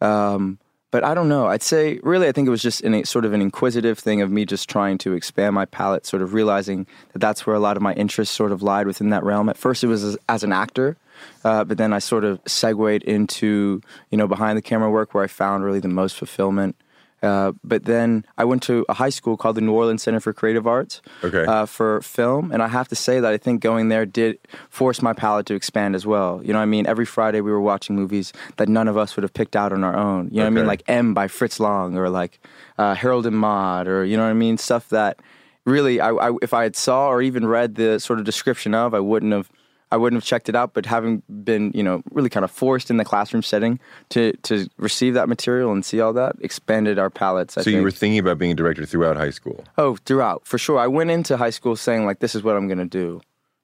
Um, 0.01 0.59
but 0.91 1.05
I 1.05 1.13
don't 1.15 1.29
know. 1.29 1.47
I'd 1.47 1.63
say 1.63 2.01
really, 2.03 2.29
I 2.29 2.33
think 2.33 2.49
it 2.49 2.51
was 2.51 2.63
just 2.63 2.81
in 2.81 2.95
a 2.95 3.05
sort 3.05 3.25
of 3.25 3.35
an 3.35 3.43
inquisitive 3.43 3.99
thing 3.99 4.23
of 4.23 4.31
me 4.31 4.47
just 4.47 4.71
trying 4.71 4.97
to 4.99 5.13
expand 5.13 5.55
my 5.55 5.67
palette, 5.67 6.07
sort 6.07 6.23
of 6.23 6.33
realizing 6.33 6.87
that 7.13 7.19
that's 7.19 7.47
where 7.47 7.55
a 7.55 7.61
lot 7.61 7.77
of 7.77 7.83
my 7.83 7.93
interests 7.95 8.35
sort 8.35 8.53
of 8.53 8.63
lied 8.63 8.87
within 8.87 9.11
that 9.11 9.23
realm. 9.23 9.49
At 9.49 9.59
first, 9.59 9.85
it 9.85 9.89
was 9.89 10.03
as, 10.03 10.17
as 10.29 10.43
an 10.45 10.53
actor, 10.53 10.97
uh, 11.45 11.65
but 11.65 11.77
then 11.77 11.93
I 11.93 11.99
sort 11.99 12.25
of 12.25 12.41
segued 12.47 13.03
into 13.03 13.83
you 14.11 14.17
know 14.17 14.27
behind 14.27 14.57
the 14.57 14.63
camera 14.63 14.91
work 14.91 15.13
where 15.13 15.25
I 15.25 15.27
found 15.27 15.63
really 15.65 15.81
the 15.81 15.89
most 15.89 16.17
fulfillment. 16.17 16.75
Uh, 17.23 17.53
but 17.65 17.85
then 17.85 18.25
I 18.37 18.45
went 18.45 18.63
to 18.65 18.85
a 18.89 18.95
high 18.95 19.09
school 19.09 19.37
called 19.37 19.57
the 19.57 19.61
New 19.61 19.73
Orleans 19.73 20.03
Center 20.03 20.21
for 20.21 20.33
Creative 20.33 20.67
Arts 20.67 21.03
Okay. 21.25 21.45
uh, 21.45 21.67
for 21.67 22.01
film. 22.03 22.53
And 22.53 22.63
I 22.63 22.69
have 22.69 22.89
to 22.89 22.95
say 22.95 23.19
that 23.21 23.33
I 23.33 23.37
think 23.39 23.61
going 23.61 23.89
there 23.89 24.07
did 24.07 24.39
force 24.71 25.03
my 25.03 25.13
palette 25.13 25.47
to 25.47 25.55
expand 25.55 25.95
as 25.97 26.07
well. 26.07 26.41
You 26.45 26.53
know 26.53 26.59
what 26.61 26.63
I 26.65 26.67
mean? 26.67 26.87
Every 26.87 27.07
Friday 27.07 27.41
we 27.41 27.51
were 27.51 27.61
watching 27.61 27.97
movies 27.97 28.33
that 28.57 28.69
none 28.69 28.87
of 28.89 28.97
us 28.97 29.17
would 29.17 29.23
have 29.25 29.35
picked 29.35 29.57
out 29.57 29.73
on 29.73 29.83
our 29.83 29.97
own. 29.97 30.29
You 30.31 30.37
know 30.39 30.43
what 30.45 30.47
I 30.47 30.51
mean? 30.51 30.67
Like 30.67 30.83
M 30.87 31.15
by 31.15 31.27
Fritz 31.29 31.59
Lang 31.59 31.97
or 31.97 32.09
like 32.09 32.39
uh, 32.79 32.95
Harold 32.95 33.27
and 33.27 33.37
Maude 33.37 33.89
or, 33.89 34.05
you 34.05 34.17
know 34.17 34.23
what 34.25 34.31
I 34.31 34.35
mean? 34.35 34.57
Stuff 34.59 34.89
that 34.91 35.19
really, 35.65 36.01
I, 36.01 36.11
I, 36.11 36.33
if 36.41 36.55
I 36.55 36.63
had 36.63 36.77
saw 36.77 37.09
or 37.09 37.21
even 37.21 37.47
read 37.47 37.75
the 37.75 37.99
sort 37.99 38.19
of 38.21 38.25
description 38.25 38.75
of, 38.75 38.95
I 38.95 39.01
wouldn't 39.01 39.33
have. 39.33 39.51
I 39.91 39.97
wouldn't 39.97 40.21
have 40.23 40.27
checked 40.27 40.49
it 40.49 40.55
out. 40.57 40.75
But 40.75 40.87
having 40.87 41.23
been, 41.45 41.73
you 41.75 41.83
know, 41.83 42.03
really 42.13 42.29
kind 42.29 42.45
of 42.45 42.51
forced 42.51 42.91
in 42.91 42.97
the 42.97 43.05
classroom 43.05 43.43
setting 43.43 43.81
to 44.11 44.33
to 44.43 44.69
receive 44.77 45.15
that 45.15 45.29
material 45.29 45.73
and 45.73 45.85
see 45.85 46.01
all 46.01 46.13
that 46.15 46.37
expanded 46.41 46.99
our 46.99 47.11
palettes. 47.11 47.57
I 47.57 47.63
so 47.63 47.71
you 47.71 47.83
were 47.83 47.91
thinking 47.91 48.19
about 48.19 48.39
being 48.39 48.53
a 48.53 48.55
director 48.55 48.85
throughout 48.87 49.17
high 49.17 49.31
school 49.31 49.65
oh, 49.79 49.97
throughout 50.05 50.47
for 50.47 50.59
sure. 50.59 50.79
I 50.79 50.87
went 50.87 51.11
into 51.11 51.37
high 51.37 51.51
school 51.51 51.77
saying 51.77 52.05
like, 52.05 52.19
this 52.21 52.35
is 52.35 52.43
what 52.43 52.57
I'm 52.57 52.69
gonna 52.69 52.85
do. 52.85 53.21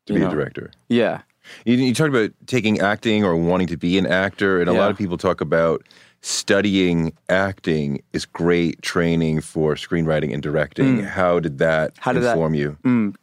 to 0.06 0.14
be 0.14 0.20
know? 0.20 0.28
a 0.28 0.30
director. 0.30 0.70
Yeah, 0.88 1.22
You, 1.64 1.76
you 1.76 1.94
talked 1.94 2.10
about 2.10 2.30
taking 2.46 2.80
acting 2.80 3.24
or 3.24 3.36
wanting 3.36 3.66
to 3.68 3.76
be 3.76 3.98
an 3.98 4.06
actor, 4.06 4.60
and 4.60 4.68
a 4.68 4.72
lot 4.72 4.90
of 4.90 4.96
people 4.96 5.16
talk 5.18 5.40
about 5.40 5.84
studying 6.20 7.12
acting 7.28 8.02
is 8.14 8.24
great 8.24 8.80
training 8.80 9.42
for 9.42 9.74
screenwriting 9.74 10.32
and 10.32 10.42
directing. 10.42 11.00
How 11.00 11.38
did 11.38 11.58
that 11.58 11.94
Mm. 11.94 11.98
How 12.00 12.12
did 12.12 12.22
that- 12.22 12.32
inform 12.32 12.54
you? 12.54 12.76
Mm, 12.82 13.14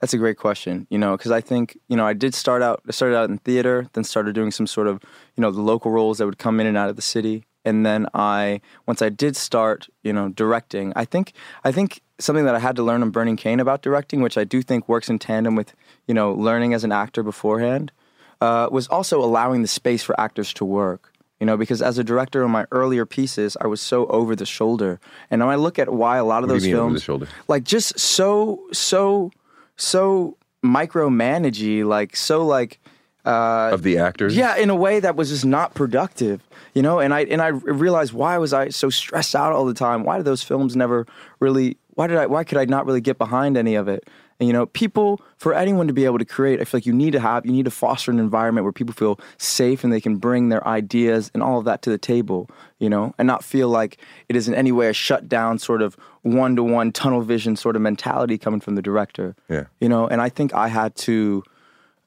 that's 0.00 0.14
a 0.14 0.18
great 0.18 0.36
question. 0.36 0.86
You 0.90 0.98
know, 0.98 1.16
because 1.16 1.30
I 1.30 1.40
think 1.40 1.76
you 1.88 1.96
know 1.96 2.06
I 2.06 2.12
did 2.12 2.34
start 2.34 2.62
out. 2.62 2.82
I 2.88 2.92
started 2.92 3.16
out 3.16 3.30
in 3.30 3.38
theater, 3.38 3.88
then 3.92 4.04
started 4.04 4.34
doing 4.34 4.50
some 4.50 4.66
sort 4.66 4.86
of 4.86 5.00
you 5.36 5.40
know 5.42 5.50
the 5.50 5.60
local 5.62 5.90
roles 5.90 6.18
that 6.18 6.26
would 6.26 6.38
come 6.38 6.60
in 6.60 6.66
and 6.66 6.76
out 6.76 6.88
of 6.90 6.96
the 6.96 7.02
city, 7.02 7.44
and 7.64 7.84
then 7.84 8.06
I 8.14 8.60
once 8.86 9.02
I 9.02 9.08
did 9.08 9.36
start 9.36 9.88
you 10.02 10.12
know 10.12 10.28
directing. 10.28 10.92
I 10.96 11.04
think 11.04 11.32
I 11.64 11.72
think 11.72 12.00
something 12.18 12.44
that 12.44 12.54
I 12.54 12.58
had 12.58 12.76
to 12.76 12.82
learn 12.82 13.02
on 13.02 13.10
Burning 13.10 13.36
Cane 13.36 13.60
about 13.60 13.82
directing, 13.82 14.20
which 14.22 14.36
I 14.36 14.44
do 14.44 14.60
think 14.62 14.88
works 14.88 15.08
in 15.08 15.18
tandem 15.18 15.54
with 15.56 15.74
you 16.06 16.14
know 16.14 16.32
learning 16.32 16.74
as 16.74 16.84
an 16.84 16.92
actor 16.92 17.22
beforehand, 17.22 17.92
uh, 18.40 18.68
was 18.70 18.88
also 18.88 19.22
allowing 19.22 19.62
the 19.62 19.68
space 19.68 20.02
for 20.02 20.18
actors 20.20 20.52
to 20.54 20.64
work. 20.64 21.12
You 21.40 21.46
know, 21.46 21.56
because 21.56 21.80
as 21.80 21.98
a 21.98 22.02
director 22.02 22.42
in 22.42 22.50
my 22.50 22.66
earlier 22.72 23.06
pieces, 23.06 23.56
I 23.60 23.68
was 23.68 23.80
so 23.80 24.06
over 24.06 24.34
the 24.34 24.44
shoulder, 24.44 24.98
and 25.30 25.40
when 25.40 25.50
I 25.50 25.54
look 25.54 25.78
at 25.78 25.88
why 25.92 26.16
a 26.16 26.24
lot 26.24 26.42
of 26.42 26.48
What 26.48 26.54
those 26.54 26.66
you 26.66 26.74
mean 26.74 26.80
over 26.80 26.88
films, 26.88 27.00
the 27.00 27.04
shoulder? 27.04 27.28
like 27.46 27.62
just 27.62 27.96
so 27.96 28.58
so 28.72 29.30
so 29.78 30.36
micromanagey, 30.64 31.84
like 31.84 32.16
so 32.16 32.44
like 32.46 32.80
uh, 33.24 33.70
Of 33.72 33.82
the 33.82 33.98
actors? 33.98 34.36
yeah, 34.36 34.56
in 34.56 34.70
a 34.70 34.74
way 34.76 35.00
that 35.00 35.16
was 35.16 35.28
just 35.30 35.44
not 35.44 35.74
productive, 35.74 36.42
you 36.74 36.82
know. 36.82 36.98
And 37.00 37.12
I 37.14 37.20
and 37.24 37.40
I 37.42 37.48
realized 37.48 38.12
why 38.12 38.38
was 38.38 38.52
I 38.52 38.68
so 38.70 38.90
stressed 38.90 39.34
out 39.34 39.52
all 39.52 39.64
the 39.64 39.74
time? 39.74 40.04
Why 40.04 40.16
did 40.16 40.24
those 40.24 40.42
films 40.42 40.76
never 40.76 41.06
really? 41.40 41.76
Why 41.94 42.06
did 42.06 42.16
I? 42.16 42.26
Why 42.26 42.44
could 42.44 42.58
I 42.58 42.64
not 42.64 42.86
really 42.86 43.00
get 43.00 43.18
behind 43.18 43.56
any 43.56 43.74
of 43.74 43.88
it? 43.88 44.08
And 44.40 44.46
you 44.46 44.52
know, 44.52 44.66
people 44.66 45.20
for 45.36 45.52
anyone 45.52 45.88
to 45.88 45.92
be 45.92 46.04
able 46.04 46.18
to 46.18 46.24
create, 46.24 46.60
I 46.60 46.64
feel 46.64 46.78
like 46.78 46.86
you 46.86 46.92
need 46.92 47.12
to 47.12 47.20
have 47.20 47.44
you 47.44 47.52
need 47.52 47.64
to 47.64 47.70
foster 47.70 48.10
an 48.10 48.18
environment 48.18 48.64
where 48.64 48.72
people 48.72 48.94
feel 48.94 49.18
safe 49.36 49.82
and 49.82 49.92
they 49.92 50.00
can 50.00 50.16
bring 50.16 50.48
their 50.48 50.66
ideas 50.66 51.30
and 51.34 51.42
all 51.42 51.58
of 51.58 51.64
that 51.64 51.82
to 51.82 51.90
the 51.90 51.98
table, 51.98 52.48
you 52.78 52.88
know, 52.88 53.14
and 53.18 53.26
not 53.26 53.42
feel 53.42 53.68
like 53.68 53.98
it 54.28 54.36
is 54.36 54.46
in 54.46 54.54
any 54.54 54.70
way 54.70 54.88
a 54.88 54.92
shut 54.92 55.28
down 55.28 55.58
sort 55.58 55.82
of 55.82 55.96
one 56.22 56.54
to 56.56 56.62
one 56.62 56.92
tunnel 56.92 57.22
vision 57.22 57.56
sort 57.56 57.74
of 57.74 57.82
mentality 57.82 58.38
coming 58.38 58.60
from 58.60 58.76
the 58.76 58.82
director. 58.82 59.34
Yeah. 59.48 59.64
You 59.80 59.88
know, 59.88 60.06
and 60.06 60.20
I 60.20 60.28
think 60.28 60.54
I 60.54 60.68
had 60.68 60.94
to 60.96 61.42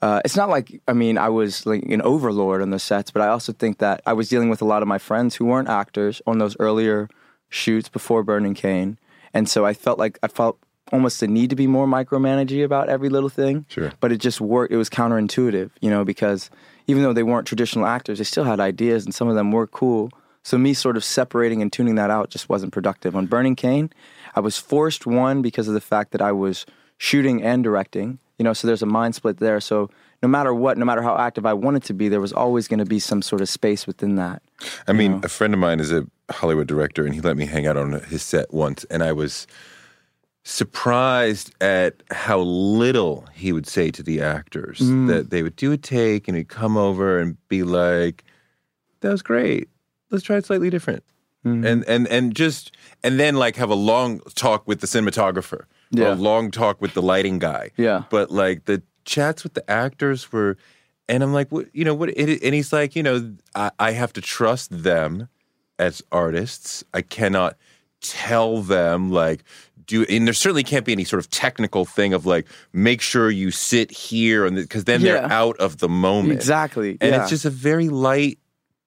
uh, 0.02 0.20
it's 0.26 0.36
not 0.36 0.50
like 0.50 0.82
I 0.88 0.94
mean 0.94 1.18
I 1.18 1.30
was 1.30 1.66
like 1.66 1.84
an 1.84 2.02
overlord 2.02 2.62
on 2.62 2.72
the 2.72 2.80
sets, 2.80 3.12
but 3.12 3.22
I 3.22 3.28
also 3.28 3.54
think 3.54 3.78
that 3.80 4.02
I 4.06 4.14
was 4.14 4.30
dealing 4.30 4.50
with 4.50 4.62
a 4.62 4.66
lot 4.66 4.82
of 4.82 4.88
my 4.88 4.98
friends 4.98 5.36
who 5.36 5.46
weren't 5.46 5.70
actors 5.70 6.22
on 6.26 6.40
those 6.40 6.56
earlier 6.60 7.08
shoots 7.50 7.88
before 7.88 8.24
Burning 8.24 8.56
Cane, 8.56 8.98
and 9.34 9.48
so 9.48 9.66
I 9.66 9.74
felt 9.74 10.00
like 10.00 10.18
I 10.24 10.28
felt 10.28 10.58
almost 10.92 11.20
the 11.20 11.28
need 11.28 11.50
to 11.50 11.56
be 11.56 11.68
more 11.68 11.88
micromanagey 11.88 12.64
about 12.64 12.90
every 12.90 13.10
little 13.10 13.30
thing. 13.30 13.66
Sure. 13.70 13.92
But 14.00 14.12
it 14.12 14.18
just 14.18 14.42
worked. 14.42 14.74
It 14.74 14.78
was 14.78 14.90
counterintuitive, 14.90 15.72
you 15.82 15.90
know, 15.90 16.04
because 16.04 16.50
even 16.88 17.04
though 17.04 17.14
they 17.14 17.24
weren't 17.24 17.48
traditional 17.48 17.86
actors, 17.86 18.18
they 18.18 18.24
still 18.24 18.44
had 18.44 18.60
ideas, 18.60 19.06
and 19.06 19.14
some 19.14 19.28
of 19.28 19.36
them 19.36 19.52
were 19.52 19.68
cool. 19.68 20.12
So 20.44 20.58
me 20.58 20.74
sort 20.74 20.98
of 20.98 21.04
separating 21.04 21.62
and 21.62 21.72
tuning 21.72 21.96
that 21.96 22.10
out 22.10 22.30
just 22.30 22.50
wasn't 22.50 22.74
productive. 22.74 23.16
On 23.16 23.28
Burning 23.28 23.56
Cane, 23.56 23.92
I 24.36 24.40
was 24.40 24.58
forced 24.58 25.06
one 25.06 25.42
because 25.42 25.68
of 25.68 25.74
the 25.74 25.82
fact 25.82 26.12
that 26.12 26.22
I 26.22 26.32
was 26.32 26.66
shooting 26.98 27.44
and 27.44 27.64
directing. 27.64 28.20
You 28.40 28.44
know, 28.44 28.54
so 28.54 28.66
there's 28.66 28.82
a 28.82 28.88
mind 28.88 29.14
split 29.14 29.38
there. 29.38 29.60
So 29.60 29.92
no 30.24 30.28
matter 30.28 30.52
what, 30.52 30.78
no 30.78 30.86
matter 30.86 31.04
how 31.04 31.16
active 31.16 31.46
I 31.46 31.54
wanted 31.54 31.84
to 31.84 31.94
be, 31.94 32.10
there 32.10 32.20
was 32.20 32.34
always 32.34 32.68
going 32.68 32.80
to 32.80 32.86
be 32.86 33.00
some 33.00 33.22
sort 33.22 33.42
of 33.42 33.50
space 33.50 33.86
within 33.86 34.16
that. 34.16 34.42
I 34.88 34.94
mean, 34.94 35.22
a 35.24 35.30
friend 35.30 35.54
of 35.54 35.60
mine 35.60 35.80
is 35.80 35.92
a 35.92 36.08
Hollywood 36.32 36.68
director, 36.68 37.06
and 37.06 37.14
he 37.14 37.22
let 37.22 37.38
me 37.38 37.46
hang 37.46 37.68
out 37.68 37.78
on 37.78 37.92
his 38.04 38.24
set 38.24 38.52
once, 38.52 38.84
and 38.86 39.04
I 39.04 39.12
was 39.12 39.46
surprised 40.44 41.54
at 41.62 42.02
how 42.12 42.40
little 42.40 43.26
he 43.34 43.52
would 43.52 43.68
say 43.68 43.92
to 43.92 44.04
the 44.04 44.22
actors. 44.22 44.80
Mm. 44.80 45.08
That 45.08 45.30
they 45.30 45.44
would 45.44 45.56
do 45.56 45.72
a 45.72 45.78
take, 45.78 46.28
and 46.28 46.38
he'd 46.38 46.50
come 46.50 46.78
over 46.78 47.20
and 47.20 47.38
be 47.48 47.64
like, 47.64 48.24
"That 49.02 49.12
was 49.12 49.22
great. 49.22 49.70
Let's 50.10 50.24
try 50.24 50.38
it 50.38 50.46
slightly 50.46 50.70
different." 50.70 51.04
Mm-hmm. 51.46 51.66
And 51.66 51.84
and 51.88 52.08
and 52.08 52.36
just 52.36 52.76
and 53.04 53.20
then 53.20 53.36
like 53.36 53.56
have 53.56 53.70
a 53.70 53.76
long 53.76 54.20
talk 54.36 54.68
with 54.68 54.80
the 54.82 54.88
cinematographer, 54.88 55.64
Yeah. 55.92 56.14
a 56.14 56.16
long 56.16 56.52
talk 56.52 56.82
with 56.82 56.94
the 56.94 57.02
lighting 57.02 57.40
guy. 57.40 57.72
Yeah. 57.78 58.04
But 58.10 58.30
like 58.30 58.66
the 58.66 58.84
chats 59.06 59.44
with 59.44 59.56
the 59.56 59.68
actors 59.70 60.32
were, 60.32 60.58
and 61.10 61.24
I'm 61.24 61.34
like, 61.34 61.52
what 61.52 61.68
you 61.74 61.84
know 61.84 61.96
what? 61.96 62.10
It, 62.10 62.44
and 62.44 62.54
he's 62.54 62.72
like, 62.72 62.96
you 62.96 63.02
know, 63.02 63.34
I, 63.56 63.72
I 63.80 63.92
have 63.92 64.14
to 64.14 64.22
trust 64.22 64.84
them 64.84 65.30
as 65.80 66.04
artists. 66.12 66.84
I 66.94 67.02
cannot 67.02 67.58
tell 68.02 68.62
them 68.62 69.12
like 69.12 69.44
do 69.92 70.06
and 70.10 70.26
there 70.26 70.34
certainly 70.34 70.64
can't 70.64 70.86
be 70.86 70.92
any 70.92 71.04
sort 71.04 71.20
of 71.20 71.30
technical 71.30 71.86
thing 71.86 72.14
of 72.14 72.26
like 72.26 72.48
make 72.74 73.02
sure 73.02 73.30
you 73.30 73.52
sit 73.52 73.92
here 73.92 74.46
and 74.46 74.56
because 74.56 74.86
then 74.86 75.02
they're 75.04 75.24
out 75.32 75.58
of 75.58 75.78
the 75.78 75.90
moment 75.90 76.34
Exactly. 76.34 76.98
and 77.02 77.12
yeah. 77.12 77.22
it's 77.22 77.30
just 77.30 77.46
a 77.46 77.50
very 77.52 77.90
light 77.90 78.40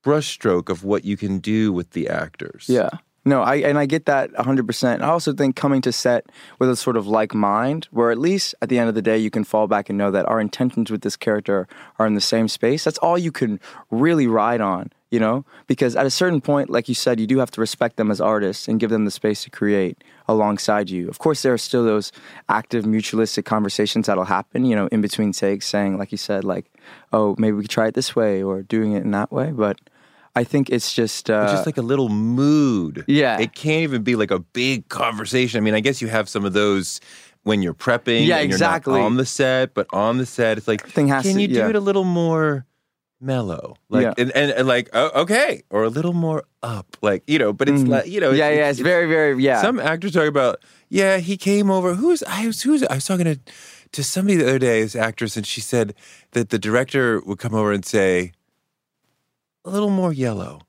brushstroke 0.04 0.68
of 0.68 0.84
what 0.84 1.04
you 1.04 1.16
can 1.16 1.38
do 1.38 1.72
with 1.72 1.90
the 1.90 2.08
actors 2.08 2.66
Yeah. 2.68 2.90
No, 3.26 3.40
I 3.40 3.54
and 3.64 3.78
I 3.78 3.86
get 3.86 4.04
that 4.04 4.30
100%. 4.34 5.00
I 5.00 5.06
also 5.08 5.32
think 5.32 5.56
coming 5.56 5.80
to 5.80 5.92
set 5.92 6.26
with 6.58 6.68
a 6.68 6.76
sort 6.76 6.98
of 6.98 7.06
like 7.06 7.32
mind, 7.32 7.88
where 7.90 8.10
at 8.10 8.18
least 8.18 8.54
at 8.60 8.68
the 8.68 8.78
end 8.78 8.90
of 8.90 8.94
the 8.94 9.00
day 9.00 9.16
you 9.16 9.30
can 9.30 9.44
fall 9.44 9.66
back 9.66 9.88
and 9.88 9.96
know 9.96 10.10
that 10.10 10.28
our 10.28 10.38
intentions 10.42 10.90
with 10.90 11.00
this 11.00 11.16
character 11.16 11.66
are 11.98 12.06
in 12.06 12.12
the 12.12 12.20
same 12.20 12.48
space. 12.48 12.84
That's 12.84 12.98
all 12.98 13.16
you 13.16 13.32
can 13.32 13.60
really 13.90 14.26
ride 14.26 14.60
on, 14.60 14.92
you 15.10 15.18
know? 15.18 15.46
Because 15.66 15.96
at 15.96 16.04
a 16.04 16.10
certain 16.10 16.42
point, 16.42 16.68
like 16.68 16.86
you 16.86 16.94
said, 16.94 17.18
you 17.18 17.26
do 17.26 17.38
have 17.38 17.50
to 17.52 17.62
respect 17.62 17.96
them 17.96 18.10
as 18.10 18.20
artists 18.20 18.68
and 18.68 18.78
give 18.78 18.90
them 18.90 19.06
the 19.06 19.10
space 19.10 19.42
to 19.44 19.48
create 19.50 20.04
alongside 20.26 20.90
you. 20.90 21.08
Of 21.08 21.18
course, 21.18 21.42
there 21.42 21.52
are 21.52 21.58
still 21.58 21.84
those 21.84 22.12
active 22.48 22.84
mutualistic 22.84 23.44
conversations 23.44 24.06
that'll 24.06 24.24
happen, 24.24 24.64
you 24.64 24.74
know, 24.74 24.86
in 24.88 25.00
between 25.00 25.32
takes, 25.32 25.66
saying, 25.66 25.98
like 25.98 26.12
you 26.12 26.18
said, 26.18 26.44
like, 26.44 26.66
oh, 27.12 27.34
maybe 27.38 27.56
we 27.56 27.62
could 27.62 27.70
try 27.70 27.88
it 27.88 27.94
this 27.94 28.16
way 28.16 28.42
or 28.42 28.62
doing 28.62 28.92
it 28.92 29.02
in 29.02 29.10
that 29.10 29.30
way. 29.30 29.52
But 29.52 29.78
I 30.36 30.44
think 30.44 30.70
it's 30.70 30.92
just 30.94 31.30
uh, 31.30 31.42
It's 31.44 31.52
just 31.52 31.66
like 31.66 31.76
a 31.76 31.82
little 31.82 32.08
mood. 32.08 33.04
Yeah. 33.06 33.38
It 33.38 33.54
can't 33.54 33.82
even 33.82 34.02
be 34.02 34.16
like 34.16 34.30
a 34.30 34.40
big 34.40 34.88
conversation. 34.88 35.58
I 35.58 35.60
mean, 35.60 35.74
I 35.74 35.80
guess 35.80 36.00
you 36.02 36.08
have 36.08 36.28
some 36.28 36.44
of 36.44 36.52
those 36.52 37.00
when 37.42 37.60
you're 37.62 37.74
prepping. 37.74 38.26
Yeah, 38.26 38.38
and 38.38 38.48
you're 38.50 38.58
not 38.58 38.78
exactly. 38.78 39.00
on 39.00 39.16
the 39.16 39.26
set, 39.26 39.74
but 39.74 39.86
on 39.92 40.18
the 40.18 40.26
set, 40.26 40.56
it's 40.58 40.66
like, 40.66 40.80
Everything 40.80 41.08
has 41.08 41.24
can 41.24 41.34
to- 41.34 41.42
you 41.42 41.48
do 41.48 41.54
yeah. 41.54 41.68
it 41.68 41.76
a 41.76 41.80
little 41.80 42.04
more 42.04 42.66
mellow? 43.20 43.76
Like, 43.88 44.02
Yeah. 44.04 44.14
and, 44.18 44.30
and, 44.36 44.50
and 44.52 44.68
like, 44.68 44.88
oh, 44.92 45.22
okay, 45.22 45.62
or 45.70 45.84
a 45.84 45.88
little 45.88 46.12
more 46.12 46.44
up. 46.62 46.96
Like, 47.02 47.22
you 47.26 47.38
know, 47.38 47.52
but 47.52 47.68
it's 47.68 47.82
like, 47.82 48.06
you 48.06 48.20
know, 48.20 48.30
yeah, 48.30 48.50
yeah, 48.50 48.70
it's 48.70 48.80
very, 48.80 49.06
very, 49.08 49.42
yeah. 49.42 49.60
Some 49.62 49.78
actors 49.80 50.12
talk 50.12 50.26
about, 50.28 50.60
yeah, 50.88 51.18
he 51.18 51.36
came 51.36 51.70
over. 51.70 51.94
Who's 51.94 52.22
I 52.24 52.46
was 52.46 52.62
who's 52.62 52.82
I 52.84 52.94
was 52.96 53.06
talking 53.06 53.24
to 53.26 53.38
to 53.92 54.02
somebody 54.04 54.36
the 54.36 54.48
other 54.48 54.58
day, 54.58 54.82
this 54.82 54.96
actress, 54.96 55.36
and 55.36 55.46
she 55.46 55.60
said 55.60 55.94
that 56.32 56.50
the 56.50 56.58
director 56.58 57.20
would 57.26 57.38
come 57.38 57.54
over 57.54 57.72
and 57.72 57.84
say, 57.84 58.32
a 59.64 59.70
little 59.70 59.90
more 59.90 60.12
yellow, 60.12 60.60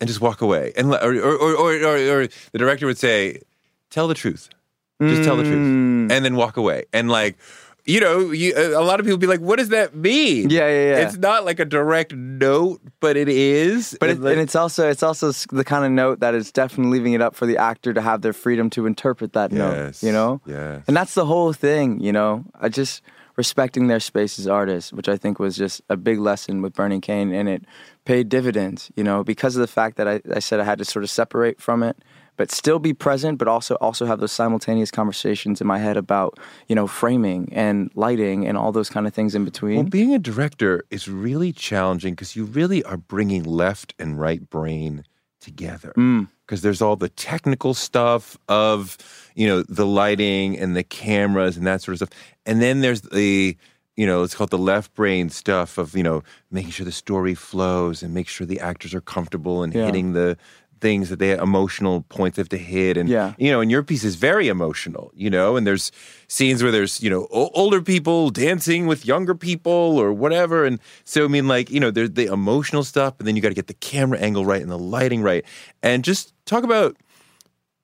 and 0.00 0.08
just 0.08 0.20
walk 0.20 0.40
away, 0.40 0.72
and 0.76 0.92
or 0.92 1.14
or 1.14 1.36
or 1.36 1.54
or, 1.54 1.74
or, 1.84 1.96
or 2.22 2.26
the 2.52 2.58
director 2.58 2.86
would 2.86 2.98
say, 2.98 3.40
tell 3.90 4.08
the 4.08 4.14
truth, 4.14 4.48
just 5.00 5.22
tell 5.24 5.36
the 5.36 5.44
truth, 5.44 5.58
Mm. 5.58 6.10
and 6.12 6.24
then 6.24 6.34
walk 6.36 6.56
away, 6.56 6.84
and 6.92 7.08
like. 7.10 7.36
You 7.86 8.00
know, 8.00 8.32
you, 8.32 8.52
a 8.56 8.82
lot 8.82 8.98
of 8.98 9.06
people 9.06 9.16
be 9.18 9.28
like, 9.28 9.38
"What 9.40 9.60
does 9.60 9.68
that 9.68 9.94
mean?" 9.94 10.50
Yeah, 10.50 10.66
yeah, 10.68 10.90
yeah. 10.90 11.06
It's 11.06 11.16
not 11.16 11.44
like 11.44 11.60
a 11.60 11.64
direct 11.64 12.12
note, 12.12 12.80
but 12.98 13.16
it 13.16 13.28
is. 13.28 13.96
But 14.00 14.10
it, 14.10 14.20
like- 14.20 14.32
and 14.32 14.40
it's 14.40 14.56
also 14.56 14.88
it's 14.90 15.04
also 15.04 15.30
the 15.52 15.62
kind 15.64 15.84
of 15.84 15.92
note 15.92 16.18
that 16.18 16.34
is 16.34 16.50
definitely 16.50 16.98
leaving 16.98 17.12
it 17.12 17.22
up 17.22 17.36
for 17.36 17.46
the 17.46 17.56
actor 17.58 17.94
to 17.94 18.00
have 18.00 18.22
their 18.22 18.32
freedom 18.32 18.70
to 18.70 18.86
interpret 18.86 19.34
that 19.34 19.52
note. 19.52 20.02
You 20.02 20.10
know, 20.10 20.40
yes. 20.46 20.82
and 20.88 20.96
that's 20.96 21.14
the 21.14 21.26
whole 21.26 21.52
thing. 21.52 22.00
You 22.00 22.10
know, 22.12 22.44
I 22.60 22.68
just 22.68 23.02
respecting 23.36 23.86
their 23.86 24.00
space 24.00 24.38
as 24.40 24.48
artists, 24.48 24.92
which 24.92 25.08
I 25.08 25.16
think 25.16 25.38
was 25.38 25.56
just 25.56 25.80
a 25.88 25.96
big 25.96 26.18
lesson 26.18 26.62
with 26.62 26.72
Burning 26.72 27.00
Cane, 27.00 27.32
and 27.32 27.48
it 27.48 27.64
paid 28.04 28.28
dividends. 28.28 28.90
You 28.96 29.04
know, 29.04 29.22
because 29.22 29.54
of 29.54 29.60
the 29.60 29.68
fact 29.68 29.96
that 29.98 30.08
I, 30.08 30.20
I 30.34 30.40
said 30.40 30.58
I 30.58 30.64
had 30.64 30.78
to 30.78 30.84
sort 30.84 31.04
of 31.04 31.10
separate 31.10 31.60
from 31.60 31.84
it. 31.84 31.96
But 32.36 32.50
still 32.50 32.78
be 32.78 32.92
present, 32.92 33.38
but 33.38 33.48
also 33.48 33.76
also 33.76 34.04
have 34.06 34.20
those 34.20 34.32
simultaneous 34.32 34.90
conversations 34.90 35.60
in 35.60 35.66
my 35.66 35.78
head 35.78 35.96
about 35.96 36.38
you 36.68 36.74
know 36.74 36.86
framing 36.86 37.48
and 37.52 37.90
lighting 37.94 38.46
and 38.46 38.58
all 38.58 38.72
those 38.72 38.90
kind 38.90 39.06
of 39.06 39.14
things 39.14 39.34
in 39.34 39.44
between. 39.44 39.76
Well, 39.76 39.84
being 39.84 40.14
a 40.14 40.18
director 40.18 40.84
is 40.90 41.08
really 41.08 41.52
challenging 41.52 42.14
because 42.14 42.36
you 42.36 42.44
really 42.44 42.82
are 42.84 42.96
bringing 42.98 43.42
left 43.44 43.94
and 43.98 44.20
right 44.20 44.48
brain 44.50 45.04
together. 45.40 45.92
Mm. 45.96 46.28
Because 46.46 46.62
there's 46.62 46.80
all 46.82 46.96
the 46.96 47.08
technical 47.08 47.74
stuff 47.74 48.36
of, 48.48 48.96
you 49.34 49.46
know, 49.48 49.62
the 49.62 49.86
lighting 49.86 50.56
and 50.58 50.76
the 50.76 50.84
cameras 50.84 51.56
and 51.56 51.66
that 51.66 51.82
sort 51.82 51.94
of 51.94 51.98
stuff. 52.08 52.20
And 52.44 52.62
then 52.62 52.82
there's 52.82 53.00
the, 53.00 53.56
you 53.96 54.06
know, 54.06 54.22
it's 54.22 54.34
called 54.34 54.50
the 54.50 54.58
left 54.58 54.94
brain 54.94 55.28
stuff 55.30 55.76
of, 55.78 55.96
you 55.96 56.04
know, 56.04 56.22
making 56.52 56.70
sure 56.70 56.84
the 56.86 56.92
story 56.92 57.34
flows 57.34 58.02
and 58.02 58.14
make 58.14 58.28
sure 58.28 58.46
the 58.46 58.60
actors 58.60 58.94
are 58.94 59.00
comfortable 59.00 59.62
and 59.64 59.74
Yeah. 59.74 59.86
hitting 59.86 60.12
the 60.12 60.36
things 60.86 61.08
that 61.10 61.18
they 61.18 61.32
emotional 61.48 61.96
points 62.16 62.36
they 62.36 62.40
have 62.44 62.48
to 62.58 62.64
hit, 62.76 62.96
and 62.96 63.08
Yeah. 63.08 63.32
you 63.44 63.50
know, 63.52 63.60
and 63.62 63.70
your 63.74 63.82
piece 63.90 64.04
is 64.10 64.14
very 64.30 64.46
emotional, 64.56 65.06
you 65.22 65.30
know, 65.36 65.56
and 65.56 65.66
there's 65.66 65.90
scenes 66.28 66.62
where 66.62 66.72
there's 66.76 66.94
you 67.04 67.10
know 67.10 67.22
o- 67.40 67.50
older 67.60 67.80
people 67.92 68.30
dancing 68.30 68.86
with 68.90 69.00
younger 69.12 69.34
people 69.34 69.82
or 70.02 70.08
whatever, 70.12 70.58
and 70.68 70.78
so 71.04 71.18
I 71.24 71.28
mean, 71.28 71.46
like 71.54 71.66
you 71.74 71.80
know, 71.80 71.90
there's 71.90 72.12
the 72.20 72.26
emotional 72.40 72.84
stuff, 72.84 73.12
and 73.18 73.24
then 73.26 73.34
you 73.36 73.42
got 73.42 73.52
to 73.54 73.60
get 73.62 73.66
the 73.74 73.80
camera 73.90 74.18
angle 74.26 74.44
right 74.52 74.62
and 74.62 74.70
the 74.70 74.78
lighting 74.96 75.22
right, 75.30 75.44
and 75.82 76.04
just 76.04 76.32
talk 76.44 76.62
about 76.64 76.96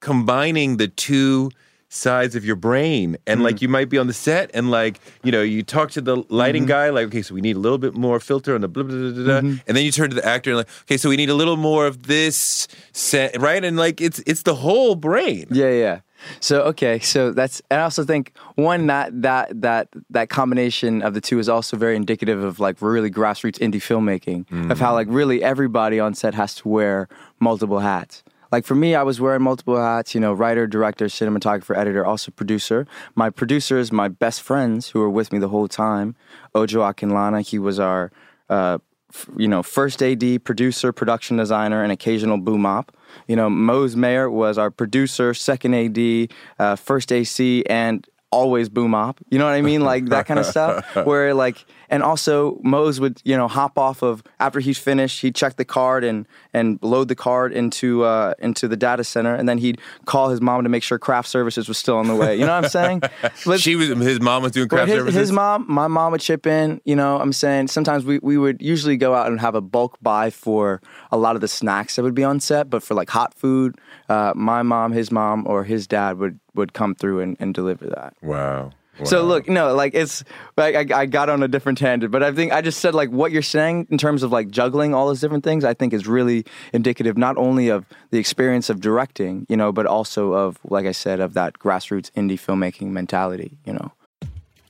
combining 0.00 0.76
the 0.78 0.88
two 0.88 1.50
sides 1.92 2.34
of 2.34 2.42
your 2.42 2.56
brain 2.56 3.18
and 3.26 3.42
like 3.42 3.56
mm-hmm. 3.56 3.64
you 3.64 3.68
might 3.68 3.90
be 3.90 3.99
on 3.99 4.06
the 4.06 4.14
set 4.14 4.50
and 4.54 4.70
like 4.70 4.99
you 5.22 5.30
know 5.30 5.42
you 5.42 5.62
talk 5.62 5.90
to 5.90 6.00
the 6.00 6.25
lighting 6.30 6.62
mm-hmm. 6.62 6.68
guy 6.68 6.88
like 6.88 7.06
okay 7.06 7.20
so 7.20 7.34
we 7.34 7.42
need 7.42 7.54
a 7.54 7.58
little 7.58 7.76
bit 7.76 7.94
more 7.94 8.18
filter 8.18 8.54
on 8.54 8.62
the 8.62 8.68
blah 8.68 8.82
blah 8.82 8.96
blah, 8.96 9.11
blah, 9.11 9.25
blah. 9.25 9.40
Mm-hmm. 9.40 9.61
and 9.66 9.76
then 9.76 9.84
you 9.84 9.92
turn 9.92 10.08
to 10.08 10.16
the 10.16 10.25
actor 10.25 10.50
and 10.50 10.56
like 10.56 10.68
okay 10.84 10.96
so 10.96 11.11
we 11.11 11.18
need 11.18 11.28
a 11.28 11.34
little 11.34 11.58
more 11.58 11.87
of 11.87 12.04
this 12.06 12.66
set 12.92 13.38
right 13.38 13.62
and 13.62 13.76
like 13.76 14.00
it's 14.00 14.20
it's 14.26 14.42
the 14.42 14.54
whole 14.54 14.94
brain 14.94 15.46
Yeah, 15.50 15.70
yeah. 15.70 16.00
So 16.40 16.62
okay, 16.62 17.00
so 17.00 17.32
that's 17.32 17.61
and 17.70 17.80
I 17.80 17.84
also 17.84 18.04
think 18.04 18.32
one 18.54 18.87
that 18.87 19.22
that 19.22 19.61
that 19.61 19.88
that 20.11 20.28
combination 20.28 21.02
of 21.02 21.14
the 21.14 21.20
two 21.20 21.38
is 21.38 21.49
also 21.49 21.76
very 21.76 21.96
indicative 21.96 22.42
of 22.42 22.61
like 22.61 22.80
really 22.80 23.11
grassroots 23.11 23.58
indie 23.58 23.82
filmmaking 23.82 24.70
of 24.70 24.78
how 24.78 24.92
mm. 24.92 24.94
like 24.94 25.08
really 25.11 25.42
everybody 25.42 25.99
on 25.99 26.14
set 26.14 26.34
has 26.34 26.54
to 26.56 26.68
wear 26.68 27.08
multiple 27.40 27.80
hats. 27.80 28.22
Like 28.52 28.66
for 28.66 28.75
me, 28.75 28.94
I 28.94 29.02
was 29.02 29.21
wearing 29.21 29.42
multiple 29.42 29.76
hats, 29.76 30.14
you 30.14 30.21
know, 30.21 30.32
writer, 30.35 30.66
director, 30.66 31.06
cinematographer, 31.06 31.76
editor, 31.76 32.04
also 32.04 32.30
producer. 32.30 32.87
My 33.14 33.30
producers, 33.30 33.90
my 33.90 34.09
best 34.09 34.42
friends 34.42 34.90
who 34.90 35.00
were 35.00 35.11
with 35.11 35.32
me 35.32 35.38
the 35.38 35.49
whole 35.49 35.68
time, 35.68 36.14
Ojo 36.54 36.80
Akinlana, 36.80 37.40
he 37.49 37.59
was 37.59 37.80
our 37.80 38.12
uh, 38.50 38.78
f- 39.12 39.28
you 39.37 39.49
know, 39.49 39.62
first 39.62 40.02
AD, 40.02 40.44
producer, 40.44 40.92
production 40.92 41.38
designer, 41.38 41.82
and 41.82 41.90
occasional 41.90 42.37
boom 42.38 42.66
op. 42.66 42.94
You 43.26 43.37
know, 43.37 43.49
Mose 43.49 43.97
Mayer 43.97 44.30
was 44.30 44.59
our 44.59 44.71
producer, 44.71 45.32
second 45.32 45.75
AD, 45.75 46.28
uh, 46.59 46.76
first 46.76 47.11
AC, 47.11 47.64
and 47.66 48.06
always 48.30 48.68
boom 48.68 48.94
op. 48.94 49.18
You 49.30 49.38
know 49.38 49.44
what 49.44 49.52
I 49.52 49.62
mean? 49.62 49.82
Like 49.82 50.06
that 50.06 50.26
kind 50.26 50.40
of 50.40 50.47
stuff. 50.47 50.85
Where 51.06 51.35
like, 51.35 51.64
and 51.92 52.02
also 52.02 52.58
Mose 52.62 52.99
would 52.99 53.20
you 53.22 53.37
know 53.37 53.46
hop 53.46 53.78
off 53.78 54.02
of 54.02 54.25
after 54.40 54.58
he's 54.58 54.78
finished, 54.78 55.20
he'd 55.20 55.34
check 55.34 55.56
the 55.56 55.64
card 55.64 56.02
and 56.02 56.26
and 56.54 56.78
load 56.82 57.08
the 57.08 57.14
card 57.14 57.52
into 57.52 58.02
uh, 58.02 58.32
into 58.38 58.66
the 58.66 58.76
data 58.76 59.04
center, 59.04 59.34
and 59.34 59.46
then 59.46 59.58
he'd 59.58 59.78
call 60.06 60.30
his 60.30 60.40
mom 60.40 60.62
to 60.64 60.70
make 60.70 60.82
sure 60.82 60.99
craft 60.99 61.28
services 61.28 61.68
was 61.68 61.76
still 61.76 61.99
on 61.99 62.08
the 62.08 62.16
way. 62.16 62.34
You 62.34 62.46
know 62.46 62.54
what 62.54 62.64
I'm 62.64 62.70
saying? 62.70 63.02
But- 63.44 63.61
she 63.61 63.76
was 63.76 63.88
his 63.88 64.20
mom 64.20 64.42
was 64.42 64.52
doing 64.52 64.68
craft 64.68 64.88
his, 64.88 64.99
services 64.99 65.20
his 65.20 65.32
mom, 65.32 65.66
my 65.68 65.87
mom 65.87 66.12
would 66.12 66.20
chip 66.20 66.46
in. 66.46 66.80
You 66.84 66.96
know, 66.96 67.20
I'm 67.20 67.32
saying 67.32 67.68
sometimes 67.68 68.04
we, 68.04 68.18
we 68.20 68.38
would 68.38 68.62
usually 68.62 68.96
go 68.96 69.14
out 69.14 69.26
and 69.26 69.40
have 69.40 69.54
a 69.54 69.61
bulk 69.61 69.99
buy 70.00 70.30
for 70.30 70.80
a 71.11 71.18
lot 71.18 71.34
of 71.34 71.40
the 71.40 71.49
snacks 71.49 71.96
that 71.96 72.02
would 72.02 72.14
be 72.14 72.25
on 72.25 72.40
set, 72.40 72.70
but 72.70 72.82
for 72.82 72.94
like 72.94 73.11
hot 73.11 73.34
food, 73.34 73.76
uh, 74.08 74.32
my 74.34 74.62
mom, 74.62 74.92
his 74.92 75.11
mom, 75.11 75.46
or 75.46 75.64
his 75.64 75.87
dad 75.87 76.18
would 76.18 76.40
would 76.54 76.72
come 76.72 76.94
through 76.94 77.20
and, 77.20 77.37
and 77.38 77.54
deliver 77.54 77.87
that. 77.87 78.14
wow 78.22 78.70
So 79.04 79.25
look, 79.25 79.49
no, 79.49 79.75
like 79.75 79.94
it's 79.94 80.25
like 80.56 80.92
I, 80.92 81.00
I 81.00 81.06
got 81.06 81.28
on 81.28 81.42
a 81.42 81.49
different 81.49 81.78
tangent, 81.78 82.12
but 82.12 82.23
I 82.23 82.32
think 82.32 82.52
I 82.52 82.61
just 82.61 82.80
said 82.80 82.94
like 82.94 83.11
what 83.11 83.32
you're 83.32 83.42
saying 83.42 83.88
in 83.90 83.99
terms 83.99 84.23
of 84.23 84.32
like 84.32 84.50
juggling 84.50 84.94
all 84.94 85.09
those 85.09 85.21
different 85.21 85.44
things. 85.44 85.64
I 85.64 85.75
think 85.75 85.92
is 85.92 86.06
really 86.06 86.44
indicative 86.73 87.18
not 87.18 87.37
only 87.37 87.68
of 87.68 87.85
the 88.11 88.18
experience 88.18 88.71
of 88.71 88.80
directing, 88.80 89.47
you 89.49 89.56
know, 89.56 89.73
but 89.73 89.87
also 89.87 90.32
of 90.32 90.59
like 90.64 90.87
I 90.87 90.92
said 90.92 91.21
of 91.21 91.35
that 91.35 91.59
grassroots 91.59 92.11
indie 92.12 92.40
filmmaking 92.40 92.88
mentality, 92.88 93.59
you 93.64 93.73
know. 93.73 93.92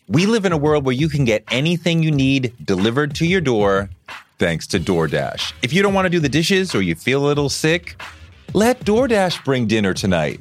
We 0.09 0.27
live 0.27 0.45
in 0.45 0.53
a 0.53 0.59
world 0.59 0.85
where 0.85 0.95
you 0.95 1.09
can 1.09 1.25
get 1.25 1.45
anything 1.51 2.03
you 2.03 2.11
need 2.11 2.53
delivered 2.65 3.15
to 3.17 3.27
your 3.27 3.41
door 3.41 3.89
thanks 4.39 4.67
to 4.69 4.81
DoorDash. 4.81 5.53
If 5.63 5.73
you 5.73 5.83
don't 5.83 5.95
want 5.95 6.07
to 6.07 6.11
do 6.11 6.19
the 6.19 6.29
dishes 6.29 6.75
or 6.75 6.83
you 6.83 6.95
feel 6.95 7.25
a 7.25 7.27
little 7.27 7.49
sick, 7.49 8.01
let 8.55 8.81
DoorDash 8.81 9.45
bring 9.45 9.67
dinner 9.67 9.95
tonight. 9.95 10.41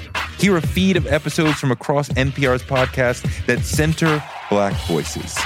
Hear 0.37 0.57
a 0.57 0.61
feed 0.61 0.97
of 0.97 1.07
episodes 1.07 1.59
from 1.59 1.71
across 1.71 2.09
NPR's 2.09 2.63
podcasts 2.63 3.45
that 3.45 3.63
center 3.63 4.23
Black 4.49 4.73
voices. 4.87 5.37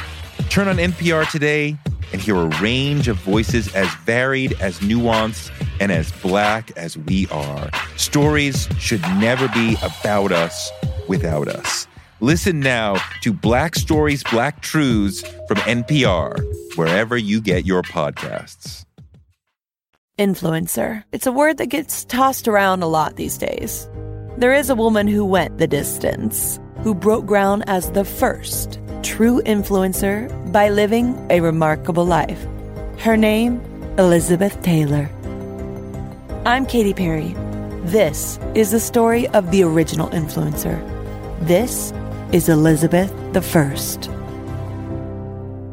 Turn 0.50 0.68
on 0.68 0.78
NPR 0.78 1.30
today 1.30 1.78
and 2.12 2.22
hear 2.22 2.36
a 2.36 2.48
range 2.62 3.08
of 3.08 3.18
voices 3.18 3.74
as 3.76 3.94
varied, 4.06 4.54
as 4.62 4.80
nuanced, 4.80 5.52
and 5.80 5.92
as 5.92 6.12
Black 6.14 6.72
as 6.78 6.98
we 6.98 7.28
are. 7.28 7.70
Stories 7.98 8.70
should 8.80 9.02
never 9.20 9.48
be 9.50 9.76
about 9.84 10.32
us 10.32 10.72
without 11.08 11.48
us. 11.48 11.88
Listen 12.22 12.60
now 12.62 12.96
to 13.22 13.34
Black 13.34 13.76
Stories, 13.76 14.24
Black 14.24 14.62
Truths 14.62 15.22
from 15.48 15.58
NPR, 15.58 16.78
wherever 16.78 17.18
you 17.18 17.42
get 17.42 17.66
your 17.66 17.82
podcasts. 17.82 18.86
Influencer. 20.18 21.04
It's 21.12 21.28
a 21.28 21.32
word 21.32 21.58
that 21.58 21.68
gets 21.68 22.06
tossed 22.06 22.48
around 22.48 22.84
a 22.84 22.88
lot 22.88 23.18
these 23.18 23.38
days. 23.38 23.90
There 24.38 24.54
is 24.54 24.70
a 24.70 24.76
woman 24.76 25.08
who 25.08 25.24
went 25.24 25.60
the 25.60 25.68
distance, 25.68 26.60
who 26.84 26.94
broke 26.94 27.26
ground 27.26 27.64
as 27.68 27.90
the 27.92 28.04
first 28.04 28.82
true 29.02 29.42
influencer 29.44 30.28
by 30.52 30.68
living 30.68 31.26
a 31.30 31.40
remarkable 31.40 32.04
life. 32.04 32.46
Her 33.00 33.16
name, 33.16 33.62
Elizabeth 33.98 34.62
Taylor. 34.62 35.10
I'm 36.46 36.66
Katy 36.66 36.94
Perry. 36.94 37.34
This 37.86 38.38
is 38.56 38.72
the 38.72 38.80
story 38.82 39.26
of 39.30 39.52
the 39.52 39.64
original 39.64 40.10
influencer. 40.10 40.84
This 41.40 41.94
is 42.34 42.50
Elizabeth 42.50 43.14
the 43.32 43.42
First. 43.42 44.08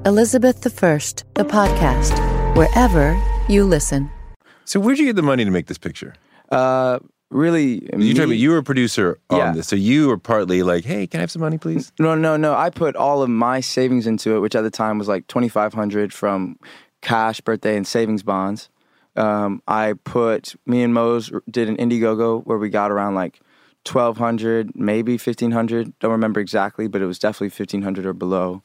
Elizabeth 0.07 0.61
the 0.61 0.71
First, 0.71 1.25
the 1.35 1.45
podcast, 1.45 2.17
wherever 2.57 3.21
you 3.49 3.65
listen. 3.65 4.09
So, 4.67 4.79
where'd 4.79 5.01
you 5.01 5.07
get 5.07 5.17
the 5.17 5.23
money 5.23 5.45
to 5.45 5.51
make 5.51 5.67
this 5.67 5.79
picture? 5.79 6.15
Uh, 6.49 7.01
really, 7.33 7.89
You 7.97 8.27
me 8.27 8.37
you 8.37 8.51
were 8.51 8.59
a 8.59 8.63
producer 8.63 9.19
on 9.31 9.39
Yeah. 9.39 9.53
this, 9.53 9.69
so 9.69 9.77
you 9.77 10.09
were 10.09 10.19
partly 10.19 10.63
like, 10.63 10.85
"Hey, 10.85 11.07
can 11.07 11.19
I 11.19 11.23
have 11.23 11.31
some 11.31 11.41
money, 11.43 11.59
please?" 11.59 11.93
No, 11.99 12.15
no, 12.15 12.37
no. 12.37 12.55
I 12.55 12.71
put 12.71 12.95
all 12.97 13.23
of 13.23 13.31
my 13.31 13.61
savings 13.61 14.07
into 14.07 14.37
it, 14.37 14.41
which 14.41 14.55
at 14.55 14.63
the 14.63 14.71
time 14.71 14.99
was 14.99 15.09
like 15.09 15.27
twenty 15.27 15.49
five 15.49 15.75
hundred 15.75 16.13
from 16.13 16.57
cash, 17.01 17.41
birthday, 17.41 17.77
and 17.77 17.87
savings 17.87 18.23
bonds. 18.23 18.69
Um, 19.17 19.61
I 19.69 19.95
put 20.05 20.55
me 20.67 20.83
and 20.83 20.95
Mose 20.95 21.31
did 21.51 21.69
an 21.69 21.77
Indiegogo 21.77 22.45
where 22.47 22.59
we 22.59 22.71
got 22.71 22.91
around 22.91 23.15
like 23.15 23.41
twelve 23.85 24.17
hundred, 24.19 24.71
maybe 24.75 25.19
fifteen 25.19 25.51
hundred. 25.51 25.93
Don't 25.99 26.13
remember 26.13 26.41
exactly, 26.41 26.87
but 26.89 27.03
it 27.03 27.07
was 27.07 27.19
definitely 27.19 27.51
fifteen 27.51 27.83
hundred 27.83 28.07
or 28.07 28.13
below. 28.13 28.63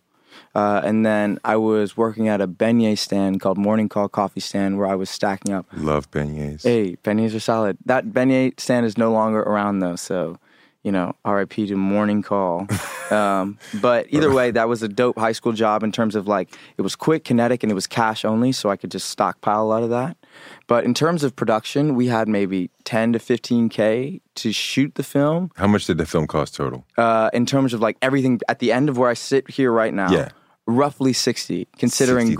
Uh, 0.57 0.81
and 0.83 1.05
then 1.05 1.37
I 1.45 1.55
was 1.55 1.95
working 1.95 2.27
at 2.27 2.41
a 2.41 2.47
beignet 2.47 2.97
stand 2.97 3.39
called 3.41 3.59
Morning 3.59 3.87
Call 3.87 4.09
Coffee 4.09 4.39
Stand, 4.39 4.79
where 4.79 4.87
I 4.87 4.95
was 4.95 5.07
stacking 5.07 5.53
up 5.53 5.67
Love 5.71 6.09
beignets. 6.09 6.63
Hey, 6.63 6.97
beignets 7.03 7.35
are 7.35 7.39
solid. 7.39 7.77
That 7.85 8.07
beignet 8.07 8.59
stand 8.59 8.87
is 8.87 8.97
no 8.97 9.11
longer 9.11 9.41
around 9.41 9.79
though, 9.79 9.95
so 9.95 10.39
you 10.81 10.91
know, 10.91 11.13
RIP 11.25 11.53
to 11.53 11.75
Morning 11.75 12.23
Call. 12.23 12.65
um, 13.11 13.59
but 13.81 14.07
either 14.09 14.33
way, 14.33 14.51
that 14.51 14.69
was 14.69 14.81
a 14.81 14.87
dope 14.87 15.19
high 15.19 15.33
school 15.33 15.51
job 15.51 15.83
in 15.83 15.91
terms 15.91 16.15
of 16.15 16.27
like 16.27 16.57
it 16.77 16.81
was 16.81 16.95
quick, 16.95 17.25
kinetic, 17.25 17.61
and 17.61 17.71
it 17.71 17.75
was 17.75 17.87
cash 17.87 18.23
only, 18.25 18.51
so 18.51 18.69
I 18.69 18.77
could 18.77 18.89
just 18.89 19.09
stockpile 19.09 19.61
a 19.61 19.67
lot 19.67 19.83
of 19.83 19.89
that. 19.89 20.17
But 20.65 20.85
in 20.85 20.93
terms 20.93 21.23
of 21.23 21.35
production, 21.35 21.93
we 21.95 22.07
had 22.07 22.27
maybe 22.27 22.69
ten 22.83 23.13
to 23.13 23.19
fifteen 23.19 23.69
k 23.69 24.21
to 24.35 24.51
shoot 24.51 24.95
the 24.95 25.03
film. 25.03 25.51
How 25.55 25.67
much 25.67 25.85
did 25.85 25.97
the 25.97 26.05
film 26.05 26.25
cost 26.25 26.55
total? 26.55 26.85
Uh, 26.97 27.29
in 27.33 27.45
terms 27.45 27.73
of 27.73 27.81
like 27.81 27.97
everything 28.01 28.39
at 28.47 28.59
the 28.59 28.71
end 28.71 28.87
of 28.87 28.97
where 28.97 29.09
I 29.09 29.13
sit 29.13 29.49
here 29.49 29.71
right 29.71 29.93
now, 29.93 30.09
Yeah. 30.11 30.29
Roughly 30.67 31.13
sixty, 31.13 31.67
considering 31.77 32.27
60,000. 32.27 32.35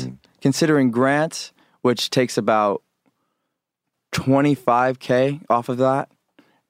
grant, 0.00 0.18
considering 0.40 0.90
grant, 0.90 1.52
which 1.82 2.08
takes 2.10 2.38
about 2.38 2.82
25k 4.12 5.40
off 5.48 5.68
of 5.68 5.78
that 5.78 6.10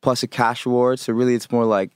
plus 0.01 0.23
a 0.23 0.29
cash 0.29 0.65
award 0.65 0.99
so 1.01 1.13
really 1.13 1.35
it's 1.35 1.51
more 1.51 1.65
like 1.65 1.91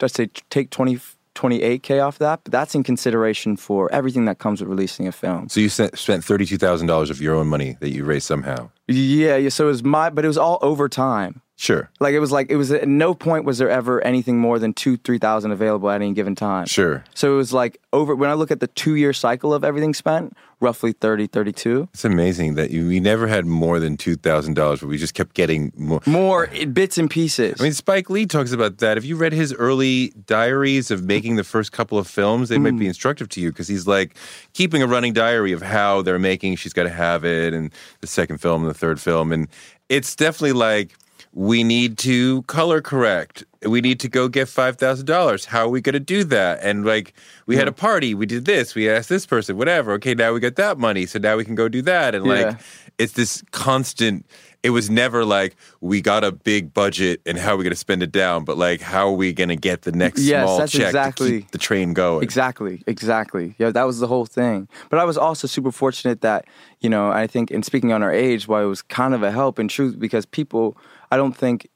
let's 0.00 0.14
say 0.14 0.26
take 0.50 0.70
20 0.70 0.98
28k 1.34 2.02
off 2.02 2.18
that 2.18 2.40
but 2.44 2.52
that's 2.52 2.74
in 2.74 2.82
consideration 2.82 3.56
for 3.56 3.92
everything 3.92 4.24
that 4.24 4.38
comes 4.38 4.60
with 4.60 4.70
releasing 4.70 5.06
a 5.06 5.12
film 5.12 5.48
So 5.50 5.60
you 5.60 5.68
sent, 5.68 5.98
spent 5.98 6.24
thirty-two 6.24 6.56
thousand 6.58 6.86
dollars 6.86 7.10
of 7.10 7.20
your 7.20 7.34
own 7.34 7.46
money 7.48 7.76
that 7.80 7.90
you 7.90 8.04
raised 8.04 8.26
somehow. 8.26 8.70
yeah, 8.88 9.36
yeah 9.36 9.48
so 9.50 9.64
it 9.64 9.68
was 9.68 9.84
my 9.84 10.08
but 10.10 10.24
it 10.24 10.28
was 10.28 10.38
all 10.38 10.58
over 10.62 10.88
time 10.88 11.42
Sure, 11.56 11.90
like 12.00 12.14
it 12.14 12.20
was 12.20 12.32
like 12.32 12.50
it 12.50 12.56
was 12.56 12.72
at 12.72 12.88
no 12.88 13.14
point 13.14 13.44
was 13.44 13.58
there 13.58 13.70
ever 13.70 14.02
anything 14.04 14.38
more 14.38 14.58
than 14.58 14.72
two 14.72 14.96
three 14.96 15.18
thousand 15.18 15.52
available 15.52 15.88
at 15.90 16.02
any 16.02 16.12
given 16.12 16.34
time 16.34 16.66
sure. 16.66 17.04
so 17.14 17.32
it 17.32 17.36
was 17.36 17.52
like 17.52 17.80
over 17.92 18.14
when 18.14 18.28
i 18.28 18.34
look 18.34 18.50
at 18.50 18.58
the 18.58 18.66
two 18.66 18.96
year 18.96 19.12
cycle 19.12 19.54
of 19.54 19.62
everything 19.62 19.94
spent 19.94 20.36
roughly 20.60 20.92
30 20.92 21.26
32 21.26 21.88
It's 21.92 22.04
amazing 22.04 22.54
that 22.54 22.70
you 22.70 22.88
we 22.88 22.98
never 22.98 23.26
had 23.26 23.46
more 23.46 23.78
than 23.78 23.96
two 23.96 24.16
thousand 24.16 24.54
dollars, 24.54 24.80
but 24.80 24.88
we 24.88 24.98
just 24.98 25.14
kept 25.14 25.34
getting 25.34 25.72
more. 25.76 26.00
more 26.06 26.48
bits 26.72 26.98
and 26.98 27.10
pieces 27.10 27.60
I 27.60 27.62
mean, 27.62 27.72
Spike 27.72 28.10
Lee 28.10 28.26
talks 28.26 28.52
about 28.52 28.78
that. 28.78 28.96
If 28.96 29.04
you 29.04 29.16
read 29.16 29.32
his 29.32 29.52
early 29.52 30.08
diaries 30.26 30.90
of 30.90 31.04
making 31.04 31.36
the 31.36 31.44
first 31.44 31.72
couple 31.72 31.98
of 31.98 32.06
films, 32.06 32.48
they 32.48 32.58
might 32.58 32.76
be 32.76 32.86
mm. 32.86 32.88
instructive 32.88 33.28
to 33.30 33.40
you 33.40 33.50
because 33.50 33.68
he's 33.68 33.86
like 33.86 34.16
keeping 34.52 34.82
a 34.82 34.86
running 34.86 35.12
diary 35.12 35.52
of 35.52 35.62
how 35.62 36.02
they're 36.02 36.18
making 36.18 36.56
She's 36.56 36.72
Got 36.72 36.84
to 36.84 36.90
Have 36.90 37.24
It 37.24 37.52
and 37.52 37.70
the 38.00 38.06
second 38.06 38.38
film 38.38 38.62
and 38.62 38.70
the 38.70 38.78
third 38.78 39.00
film. 39.00 39.32
And 39.32 39.48
it's 39.88 40.16
definitely 40.16 40.52
like, 40.52 40.94
we 41.34 41.64
need 41.64 41.98
to 41.98 42.42
color 42.42 42.80
correct. 42.80 43.44
We 43.62 43.80
need 43.80 43.98
to 44.00 44.08
go 44.08 44.28
get 44.28 44.46
$5,000. 44.46 45.46
How 45.46 45.64
are 45.64 45.68
we 45.68 45.80
going 45.80 45.94
to 45.94 46.00
do 46.00 46.22
that? 46.24 46.60
And 46.62 46.86
like, 46.86 47.12
we 47.46 47.56
had 47.56 47.66
a 47.66 47.72
hmm. 47.72 47.76
party, 47.76 48.14
we 48.14 48.24
did 48.24 48.44
this, 48.44 48.74
we 48.74 48.88
asked 48.88 49.08
this 49.08 49.26
person, 49.26 49.56
whatever. 49.56 49.92
Okay, 49.94 50.14
now 50.14 50.32
we 50.32 50.40
got 50.40 50.56
that 50.56 50.78
money. 50.78 51.06
So 51.06 51.18
now 51.18 51.36
we 51.36 51.44
can 51.44 51.56
go 51.56 51.68
do 51.68 51.82
that. 51.82 52.14
And 52.14 52.24
like, 52.24 52.56
it's 52.98 53.14
this 53.14 53.42
constant 53.50 54.24
it 54.64 54.70
was 54.70 54.88
never 54.88 55.26
like 55.26 55.56
we 55.82 56.00
got 56.00 56.24
a 56.24 56.32
big 56.32 56.72
budget 56.72 57.20
and 57.26 57.36
how 57.38 57.52
are 57.52 57.56
we 57.58 57.64
going 57.64 57.70
to 57.72 57.76
spend 57.76 58.02
it 58.02 58.10
down 58.10 58.44
but 58.44 58.56
like 58.56 58.80
how 58.80 59.08
are 59.08 59.12
we 59.12 59.32
going 59.32 59.50
to 59.50 59.56
get 59.56 59.82
the 59.82 59.92
next 59.92 60.22
Yes, 60.22 60.46
small 60.46 60.66
check 60.66 61.14
to 61.16 61.28
keep 61.28 61.50
the 61.50 61.58
train 61.58 61.92
going 61.92 62.22
Exactly, 62.22 62.82
exactly. 62.86 63.54
Yeah, 63.58 63.70
that 63.70 63.84
was 63.84 64.00
the 64.00 64.06
whole 64.06 64.24
thing. 64.24 64.66
But 64.88 64.98
I 64.98 65.04
was 65.04 65.18
also 65.18 65.46
super 65.46 65.70
fortunate 65.70 66.22
that, 66.22 66.46
you 66.80 66.88
know, 66.88 67.10
I 67.10 67.26
think, 67.26 67.50
in 67.50 67.62
speaking 67.62 67.92
on 67.92 68.02
our 68.02 68.12
age, 68.12 68.48
why 68.48 68.62
it 68.62 68.66
was 68.66 68.80
kind 68.80 69.12
of 69.12 69.22
a 69.22 69.30
help 69.30 69.58
in 69.58 69.68
truth 69.68 69.98
because 69.98 70.24
people, 70.24 70.76
I 71.10 71.16
don't 71.16 71.36
think, 71.36 71.68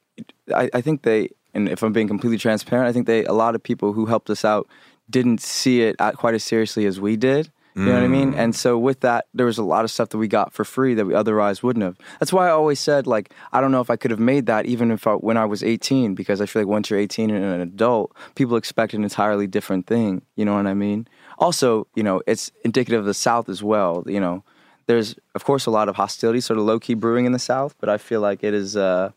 I, 0.54 0.70
I 0.72 0.80
think 0.80 1.02
they, 1.02 1.30
and 1.54 1.68
if 1.68 1.82
I'm 1.82 1.92
being 1.92 2.08
completely 2.08 2.38
transparent, 2.38 2.88
I 2.88 2.92
think 2.92 3.06
they, 3.06 3.24
a 3.24 3.32
lot 3.32 3.54
of 3.54 3.62
people 3.62 3.92
who 3.92 4.06
helped 4.06 4.30
us 4.30 4.44
out 4.44 4.68
didn't 5.10 5.40
see 5.40 5.82
it 5.82 5.96
at 5.98 6.16
quite 6.16 6.34
as 6.34 6.44
seriously 6.44 6.86
as 6.86 7.00
we 7.00 7.16
did. 7.16 7.50
You 7.78 7.84
know 7.84 7.94
what 7.94 8.02
I 8.02 8.08
mean? 8.08 8.34
And 8.34 8.56
so 8.56 8.76
with 8.76 9.00
that, 9.00 9.26
there 9.34 9.46
was 9.46 9.56
a 9.56 9.62
lot 9.62 9.84
of 9.84 9.92
stuff 9.92 10.08
that 10.08 10.18
we 10.18 10.26
got 10.26 10.52
for 10.52 10.64
free 10.64 10.94
that 10.94 11.06
we 11.06 11.14
otherwise 11.14 11.62
wouldn't 11.62 11.84
have. 11.84 11.96
That's 12.18 12.32
why 12.32 12.48
I 12.48 12.50
always 12.50 12.80
said, 12.80 13.06
like, 13.06 13.32
I 13.52 13.60
don't 13.60 13.70
know 13.70 13.80
if 13.80 13.88
I 13.88 13.94
could 13.94 14.10
have 14.10 14.18
made 14.18 14.46
that 14.46 14.66
even 14.66 14.90
if 14.90 15.06
I, 15.06 15.12
when 15.12 15.36
I 15.36 15.44
was 15.44 15.62
18, 15.62 16.16
because 16.16 16.40
I 16.40 16.46
feel 16.46 16.62
like 16.62 16.68
once 16.68 16.90
you're 16.90 16.98
18 16.98 17.30
and 17.30 17.44
an 17.44 17.60
adult, 17.60 18.16
people 18.34 18.56
expect 18.56 18.94
an 18.94 19.04
entirely 19.04 19.46
different 19.46 19.86
thing. 19.86 20.22
You 20.34 20.44
know 20.44 20.54
what 20.54 20.66
I 20.66 20.74
mean? 20.74 21.06
Also, 21.38 21.86
you 21.94 22.02
know, 22.02 22.20
it's 22.26 22.50
indicative 22.64 22.98
of 22.98 23.06
the 23.06 23.14
South 23.14 23.48
as 23.48 23.62
well. 23.62 24.02
You 24.08 24.18
know, 24.18 24.42
there's 24.88 25.14
of 25.36 25.44
course 25.44 25.64
a 25.66 25.70
lot 25.70 25.88
of 25.88 25.94
hostility, 25.94 26.40
sort 26.40 26.58
of 26.58 26.64
low 26.64 26.80
key 26.80 26.94
brewing 26.94 27.26
in 27.26 27.32
the 27.32 27.38
South, 27.38 27.76
but 27.78 27.88
I 27.88 27.98
feel 27.98 28.20
like 28.20 28.42
it 28.42 28.54
is. 28.54 28.76
Uh, 28.76 29.12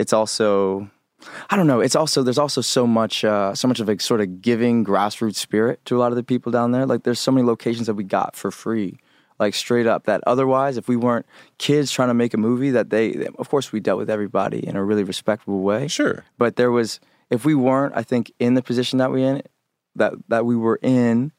it's 0.00 0.12
also 0.12 0.90
I 1.50 1.56
don't 1.56 1.66
know. 1.66 1.80
It's 1.80 1.94
also 1.94 2.22
there's 2.22 2.38
also 2.38 2.60
so 2.60 2.86
much 2.86 3.24
uh, 3.24 3.54
so 3.54 3.68
much 3.68 3.80
of 3.80 3.88
a 3.88 3.98
sort 3.98 4.20
of 4.20 4.40
giving 4.40 4.84
grassroots 4.84 5.36
spirit 5.36 5.84
to 5.84 5.96
a 5.96 5.98
lot 5.98 6.12
of 6.12 6.16
the 6.16 6.22
people 6.22 6.50
down 6.50 6.72
there. 6.72 6.86
Like 6.86 7.02
there's 7.02 7.20
so 7.20 7.30
many 7.30 7.46
locations 7.46 7.86
that 7.86 7.94
we 7.94 8.04
got 8.04 8.34
for 8.34 8.50
free, 8.50 8.98
like 9.38 9.54
straight 9.54 9.86
up. 9.86 10.04
That 10.04 10.22
otherwise, 10.26 10.78
if 10.78 10.88
we 10.88 10.96
weren't 10.96 11.26
kids 11.58 11.92
trying 11.92 12.08
to 12.08 12.14
make 12.14 12.32
a 12.32 12.38
movie, 12.38 12.70
that 12.70 12.90
they 12.90 13.26
of 13.38 13.48
course 13.50 13.72
we 13.72 13.80
dealt 13.80 13.98
with 13.98 14.10
everybody 14.10 14.66
in 14.66 14.76
a 14.76 14.84
really 14.84 15.04
respectable 15.04 15.60
way. 15.60 15.88
sure 15.88 16.24
But 16.38 16.56
there 16.56 16.70
was 16.70 17.00
if 17.28 17.44
we 17.44 17.54
weren't, 17.54 17.94
I 17.94 18.02
think, 18.02 18.32
in 18.38 18.54
the 18.54 18.62
position 18.62 18.98
that 18.98 19.12
we 19.12 19.22
in 19.22 19.42
that 19.96 20.14
that 20.28 20.46
we 20.46 20.56
were 20.56 20.78
in, 20.82 21.32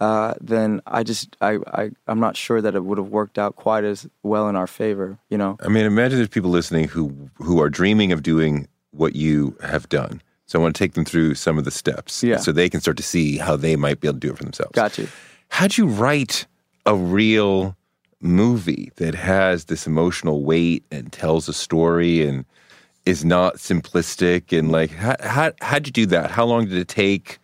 uh, 0.00 0.34
then 0.40 0.80
I 0.86 1.02
just 1.02 1.36
I, 1.40 1.58
I 1.74 1.90
I'm 2.06 2.20
not 2.20 2.36
sure 2.36 2.60
that 2.62 2.74
it 2.74 2.84
would 2.84 2.98
have 2.98 3.08
worked 3.08 3.38
out 3.38 3.56
quite 3.56 3.84
as 3.84 4.06
well 4.22 4.48
in 4.48 4.56
our 4.56 4.66
favor. 4.66 5.18
You 5.28 5.38
know. 5.38 5.56
i 5.62 5.68
mean 5.68 5.84
imagine 5.84 6.16
there's 6.18 6.28
people 6.28 6.50
listening 6.50 6.88
who 6.88 7.30
who 7.36 7.60
are 7.60 7.68
dreaming 7.70 8.10
of 8.12 8.22
doing 8.22 8.66
what 8.92 9.14
you 9.14 9.56
have 9.62 9.88
done 9.88 10.20
so 10.46 10.58
i 10.58 10.62
want 10.62 10.74
to 10.74 10.78
take 10.78 10.94
them 10.94 11.04
through 11.04 11.34
some 11.34 11.58
of 11.58 11.64
the 11.64 11.70
steps 11.70 12.22
Yeah. 12.24 12.38
so 12.38 12.50
they 12.50 12.68
can 12.68 12.80
start 12.80 12.96
to 12.96 13.02
see 13.04 13.38
how 13.38 13.54
they 13.56 13.76
might 13.76 14.00
be 14.00 14.08
able 14.08 14.14
to 14.20 14.26
do 14.26 14.32
it 14.32 14.36
for 14.38 14.42
themselves 14.44 14.72
Got 14.74 14.98
you. 14.98 15.06
how'd 15.50 15.76
you 15.78 15.86
write 15.86 16.46
a 16.86 16.94
real 16.96 17.76
movie 18.20 18.90
that 18.96 19.14
has 19.14 19.66
this 19.66 19.86
emotional 19.86 20.42
weight 20.44 20.84
and 20.90 21.12
tells 21.12 21.48
a 21.48 21.52
story 21.52 22.26
and 22.26 22.44
is 23.06 23.24
not 23.24 23.56
simplistic 23.56 24.56
and 24.56 24.70
like 24.72 24.90
how, 24.90 25.16
how, 25.20 25.52
how'd 25.60 25.86
you 25.86 25.92
do 25.92 26.06
that 26.06 26.30
how 26.30 26.44
long 26.44 26.64
did 26.66 26.74
it 26.78 26.88
take 26.88 27.38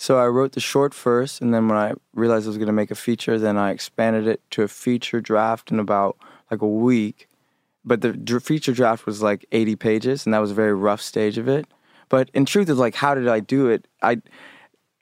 So 0.00 0.18
I 0.18 0.28
wrote 0.28 0.52
the 0.52 0.60
short 0.60 0.94
first, 0.94 1.42
and 1.42 1.52
then 1.52 1.68
when 1.68 1.76
I 1.76 1.92
realized 2.14 2.46
I 2.46 2.48
was 2.48 2.56
going 2.56 2.68
to 2.68 2.72
make 2.72 2.90
a 2.90 2.94
feature, 2.94 3.38
then 3.38 3.58
I 3.58 3.70
expanded 3.70 4.26
it 4.26 4.40
to 4.52 4.62
a 4.62 4.68
feature 4.68 5.20
draft 5.20 5.70
in 5.70 5.78
about 5.78 6.16
like 6.50 6.62
a 6.62 6.66
week. 6.66 7.28
But 7.84 8.00
the 8.00 8.40
feature 8.42 8.72
draft 8.72 9.04
was 9.04 9.20
like 9.20 9.44
80 9.52 9.76
pages, 9.76 10.24
and 10.24 10.32
that 10.32 10.38
was 10.38 10.52
a 10.52 10.54
very 10.54 10.72
rough 10.72 11.02
stage 11.02 11.36
of 11.36 11.48
it. 11.48 11.66
But 12.08 12.30
in 12.32 12.46
truth, 12.46 12.70
it's 12.70 12.78
like, 12.78 12.94
how 12.94 13.14
did 13.14 13.28
I 13.28 13.40
do 13.40 13.68
it? 13.68 13.86
I, 14.00 14.22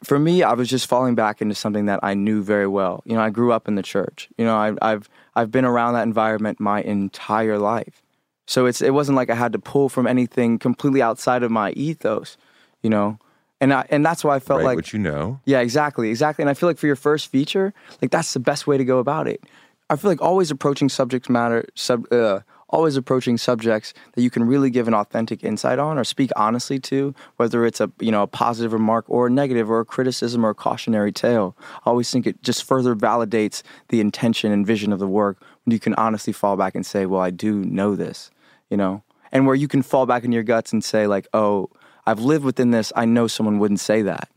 for 0.03 0.19
me, 0.19 0.43
I 0.43 0.55
was 0.55 0.69
just 0.69 0.89
falling 0.89 1.15
back 1.15 1.41
into 1.41 1.55
something 1.55 1.87
that 1.87 2.01
I 2.03 2.15
knew 2.15 2.43
very 2.43 2.67
well. 2.67 3.05
You 3.07 3.15
know, 3.15 3.23
I 3.23 3.31
grew 3.31 3.53
up 3.53 3.69
in 3.69 3.77
the 3.77 3.85
church. 3.85 4.29
You 4.37 4.47
know, 4.47 4.57
I, 4.57 4.73
I've 4.83 5.09
I've 5.37 5.53
been 5.53 5.65
around 5.65 5.95
that 5.95 6.09
environment 6.09 6.59
my 6.59 6.83
entire 6.83 7.59
life. 7.61 8.03
So 8.49 8.67
it's 8.67 8.83
it 8.83 8.95
wasn't 8.95 9.15
like 9.15 9.31
I 9.31 9.37
had 9.37 9.53
to 9.53 9.61
pull 9.61 9.89
from 9.89 10.09
anything 10.09 10.59
completely 10.59 11.03
outside 11.03 11.45
of 11.45 11.53
my 11.53 11.71
ethos. 11.71 12.37
You 12.83 12.91
know, 12.91 13.21
and 13.61 13.73
I, 13.73 13.87
and 13.91 14.05
that's 14.05 14.25
why 14.25 14.37
I 14.37 14.39
felt 14.39 14.59
write 14.59 14.67
like 14.67 14.77
what 14.77 14.93
you 14.93 14.99
know 14.99 15.41
yeah, 15.45 15.61
exactly, 15.61 16.11
exactly. 16.11 16.43
And 16.43 16.51
I 16.51 16.55
feel 16.55 16.69
like 16.69 16.79
for 16.79 16.87
your 16.87 16.97
first 16.97 17.31
feature, 17.31 17.75
like 18.01 18.11
that's 18.11 18.33
the 18.33 18.41
best 18.41 18.67
way 18.67 18.79
to 18.79 18.85
go 18.85 18.99
about 18.99 19.27
it. 19.27 19.43
I 19.91 19.97
feel 19.97 20.11
like 20.11 20.21
always 20.21 20.51
approaching 20.51 20.89
subject 20.89 21.31
matter, 21.31 21.65
sub, 21.75 22.13
uh, 22.13 22.41
always 22.71 22.97
approaching 22.97 23.39
subjects 23.39 23.95
that 24.15 24.23
you 24.23 24.31
can 24.31 24.45
really 24.45 24.71
give 24.71 24.87
an 24.87 24.95
authentic 24.95 25.43
insight 25.43 25.79
on 25.79 25.99
or 25.99 26.05
speak 26.05 26.31
honestly 26.37 26.79
to, 26.79 27.15
whether 27.37 27.65
it's 27.65 27.81
a 27.81 27.91
you 28.01 28.13
know 28.13 28.23
a 28.23 28.27
positive 28.27 28.73
remark 28.73 29.05
or 29.09 29.27
a 29.27 29.31
negative 29.31 29.71
or 29.71 29.81
a 29.81 29.85
criticism 29.85 30.45
or 30.45 30.51
a 30.51 30.55
cautionary 30.55 31.13
tale. 31.13 31.57
I 31.87 31.91
always 31.91 32.11
think 32.11 32.27
it 32.27 32.43
just 32.43 32.65
further 32.65 32.95
validates 32.95 33.63
the 33.89 34.01
intention 34.01 34.53
and 34.53 34.67
vision 34.67 34.93
of 34.93 34.99
the 34.99 35.09
work 35.09 35.41
when 35.65 35.73
you 35.73 35.81
can 35.81 35.95
honestly 35.95 36.33
fall 36.33 36.57
back 36.57 36.75
and 36.75 36.85
say, 36.85 37.07
"Well, 37.07 37.21
I 37.21 37.31
do 37.31 37.65
know 37.65 37.97
this," 37.97 38.31
you 38.71 38.77
know, 38.77 39.03
and 39.33 39.47
where 39.47 39.57
you 39.57 39.69
can 39.69 39.83
fall 39.83 40.07
back 40.07 40.25
in 40.25 40.33
your 40.33 40.43
guts 40.43 40.73
and 40.73 40.85
say, 40.85 41.07
like, 41.07 41.27
"Oh, 41.33 41.71
I've 42.09 42.21
lived 42.21 42.45
within 42.45 42.71
this. 42.71 42.93
I 42.97 43.05
know 43.05 43.27
someone 43.27 43.59
wouldn't 43.59 43.81
say 43.81 44.03
that." 44.03 44.29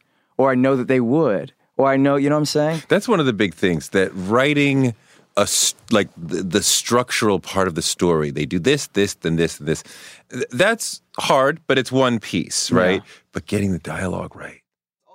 or 0.41 0.51
I 0.51 0.55
know 0.55 0.75
that 0.75 0.87
they 0.87 0.99
would, 0.99 1.53
or 1.77 1.87
I 1.87 1.97
know, 1.97 2.15
you 2.15 2.29
know 2.29 2.35
what 2.35 2.39
I'm 2.39 2.45
saying? 2.45 2.83
That's 2.87 3.07
one 3.07 3.19
of 3.19 3.27
the 3.27 3.33
big 3.33 3.53
things 3.53 3.89
that 3.89 4.11
writing 4.13 4.95
a 5.37 5.47
like 5.91 6.09
the, 6.17 6.43
the 6.43 6.63
structural 6.63 7.39
part 7.39 7.67
of 7.67 7.75
the 7.75 7.81
story. 7.81 8.31
They 8.31 8.45
do 8.45 8.59
this, 8.59 8.87
this, 8.87 9.13
then 9.13 9.35
this, 9.35 9.59
and 9.59 9.67
this. 9.67 9.83
That's 10.49 11.01
hard, 11.19 11.61
but 11.67 11.77
it's 11.77 11.91
one 11.91 12.19
piece, 12.19 12.71
right? 12.71 13.01
But 13.31 13.45
getting 13.45 13.71
the 13.71 13.79
dialogue 13.79 14.35
right. 14.35 14.61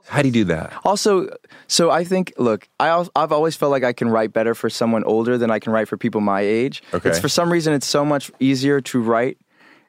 How 0.07 0.23
do 0.23 0.29
you 0.29 0.33
do 0.33 0.45
that? 0.45 0.73
Also, 0.85 1.29
so 1.67 1.91
I 1.91 2.05
think, 2.05 2.33
look, 2.39 2.69
I, 2.79 3.05
I've 3.17 3.33
always 3.33 3.57
felt 3.57 3.73
like 3.73 3.83
I 3.83 3.93
can 3.93 4.09
write 4.09 4.33
better 4.33 4.55
for 4.55 4.71
someone 4.71 5.03
older 5.03 5.37
than 5.37 5.51
I 5.51 5.59
can 5.59 5.73
write 5.73 5.89
for 5.89 5.97
people 5.97 6.21
my 6.21 6.43
age. 6.43 6.81
Okay. 6.95 7.11
It's 7.11 7.19
for 7.19 7.29
some 7.29 7.51
reason 7.51 7.75
it's 7.75 7.89
so 7.89 8.05
much 8.05 8.31
easier 8.39 8.81
to 8.83 9.01
write 9.01 9.37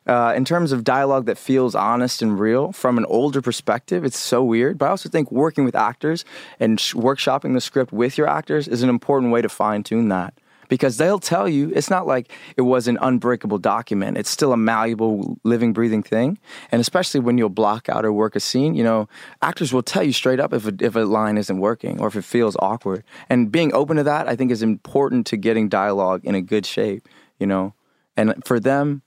Uh, 0.08 0.34
in 0.36 0.46
terms 0.46 0.72
of 0.72 0.84
dialogue 0.84 1.26
that 1.26 1.38
feels 1.38 1.76
honest 1.76 2.22
and 2.22 2.40
real 2.40 2.72
from 2.72 2.98
an 2.98 3.06
older 3.06 3.42
perspective, 3.42 4.06
it's 4.06 4.18
so 4.18 4.42
weird. 4.44 4.78
But 4.78 4.86
I 4.86 4.90
also 4.90 5.10
think 5.10 5.32
working 5.32 5.66
with 5.66 5.76
actors 5.76 6.24
and 6.60 6.80
sh- 6.80 6.94
workshopping 6.94 7.54
the 7.54 7.62
script 7.62 7.92
with 7.92 8.18
your 8.18 8.28
actors 8.28 8.68
is 8.68 8.84
an 8.84 8.90
important 8.90 9.34
way 9.34 9.42
to 9.42 9.50
fine 9.50 9.84
tune 9.84 10.08
that 10.10 10.34
because 10.70 10.98
they'll 10.98 11.20
tell 11.20 11.48
you 11.48 11.72
it's 11.76 11.90
not 11.90 12.08
like 12.08 12.32
it 12.56 12.62
was 12.62 12.88
an 12.88 12.98
unbreakable 13.02 13.58
document. 13.58 14.18
It's 14.18 14.30
still 14.30 14.54
a 14.54 14.58
malleable, 14.58 15.38
living, 15.44 15.74
breathing 15.74 16.04
thing. 16.04 16.38
And 16.72 16.80
especially 16.80 17.20
when 17.20 17.38
you'll 17.38 17.50
block 17.50 17.90
out 17.90 18.06
or 18.06 18.14
work 18.14 18.36
a 18.36 18.40
scene, 18.40 18.76
you 18.76 18.84
know, 18.84 19.08
actors 19.42 19.74
will 19.74 19.84
tell 19.84 20.04
you 20.04 20.14
straight 20.14 20.40
up 20.40 20.54
if 20.54 20.68
a, 20.68 20.74
if 20.80 20.96
a 20.96 21.00
line 21.02 21.38
isn't 21.38 21.60
working 21.60 22.00
or 22.00 22.08
if 22.08 22.16
it 22.16 22.24
feels 22.24 22.56
awkward. 22.60 23.04
And 23.30 23.52
being 23.52 23.74
open 23.74 23.98
to 23.98 24.04
that, 24.04 24.28
I 24.28 24.36
think, 24.36 24.52
is 24.52 24.62
important 24.62 25.26
to 25.28 25.38
getting 25.38 25.70
dialogue 25.70 26.22
in 26.24 26.36
a 26.36 26.42
good 26.42 26.66
shape, 26.66 27.08
you 27.40 27.48
know. 27.48 27.74
And 28.16 28.34
for 28.46 28.60
them, 28.60 29.04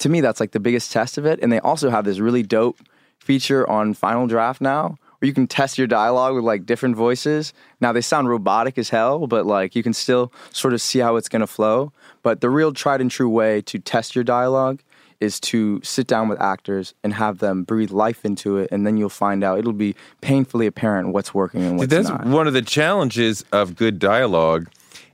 to 0.00 0.08
me, 0.08 0.20
that's 0.20 0.40
like 0.40 0.52
the 0.52 0.60
biggest 0.60 0.92
test 0.92 1.16
of 1.16 1.24
it. 1.24 1.38
And 1.40 1.52
they 1.52 1.60
also 1.60 1.90
have 1.90 2.04
this 2.04 2.18
really 2.18 2.42
dope 2.42 2.78
feature 3.18 3.68
on 3.70 3.94
Final 3.94 4.26
Draft 4.26 4.60
now 4.60 4.98
where 5.20 5.26
you 5.26 5.34
can 5.34 5.46
test 5.46 5.76
your 5.78 5.86
dialogue 5.86 6.34
with 6.34 6.44
like 6.44 6.66
different 6.66 6.96
voices. 6.96 7.52
Now 7.80 7.92
they 7.92 8.00
sound 8.00 8.28
robotic 8.28 8.78
as 8.78 8.88
hell, 8.88 9.26
but 9.26 9.46
like 9.46 9.76
you 9.76 9.82
can 9.82 9.92
still 9.92 10.32
sort 10.52 10.74
of 10.74 10.80
see 10.80 10.98
how 10.98 11.16
it's 11.16 11.28
going 11.28 11.40
to 11.40 11.46
flow. 11.46 11.92
But 12.22 12.40
the 12.40 12.50
real 12.50 12.72
tried 12.72 13.00
and 13.00 13.10
true 13.10 13.28
way 13.28 13.60
to 13.62 13.78
test 13.78 14.14
your 14.14 14.24
dialogue 14.24 14.80
is 15.20 15.38
to 15.38 15.80
sit 15.82 16.06
down 16.06 16.28
with 16.28 16.40
actors 16.40 16.94
and 17.04 17.12
have 17.12 17.38
them 17.38 17.62
breathe 17.62 17.90
life 17.90 18.24
into 18.24 18.56
it, 18.56 18.70
and 18.72 18.86
then 18.86 18.96
you'll 18.96 19.10
find 19.10 19.44
out 19.44 19.58
it'll 19.58 19.74
be 19.74 19.94
painfully 20.22 20.66
apparent 20.66 21.12
what's 21.12 21.34
working 21.34 21.62
and 21.62 21.78
what's 21.78 21.90
That's 21.90 22.08
not. 22.08 22.24
one 22.24 22.46
of 22.46 22.54
the 22.54 22.62
challenges 22.62 23.44
of 23.52 23.76
good 23.76 23.98
dialogue 23.98 24.70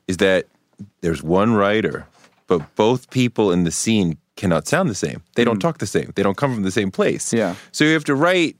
is 0.06 0.18
that 0.18 0.46
there's 1.00 1.24
one 1.24 1.54
writer, 1.54 2.06
but 2.46 2.76
both 2.76 3.10
people 3.10 3.50
in 3.50 3.64
the 3.64 3.72
scene 3.72 4.16
cannot 4.36 4.68
sound 4.68 4.88
the 4.88 4.94
same. 4.94 5.22
They 5.34 5.44
don't 5.44 5.58
talk 5.58 5.78
the 5.78 5.86
same. 5.86 6.12
They 6.14 6.22
don't 6.22 6.36
come 6.36 6.54
from 6.54 6.62
the 6.62 6.70
same 6.70 6.90
place. 6.90 7.30
Mm. 7.32 7.38
Yeah. 7.38 7.54
So 7.72 7.84
you 7.84 7.94
have 7.94 8.04
to 8.04 8.14
write 8.14 8.56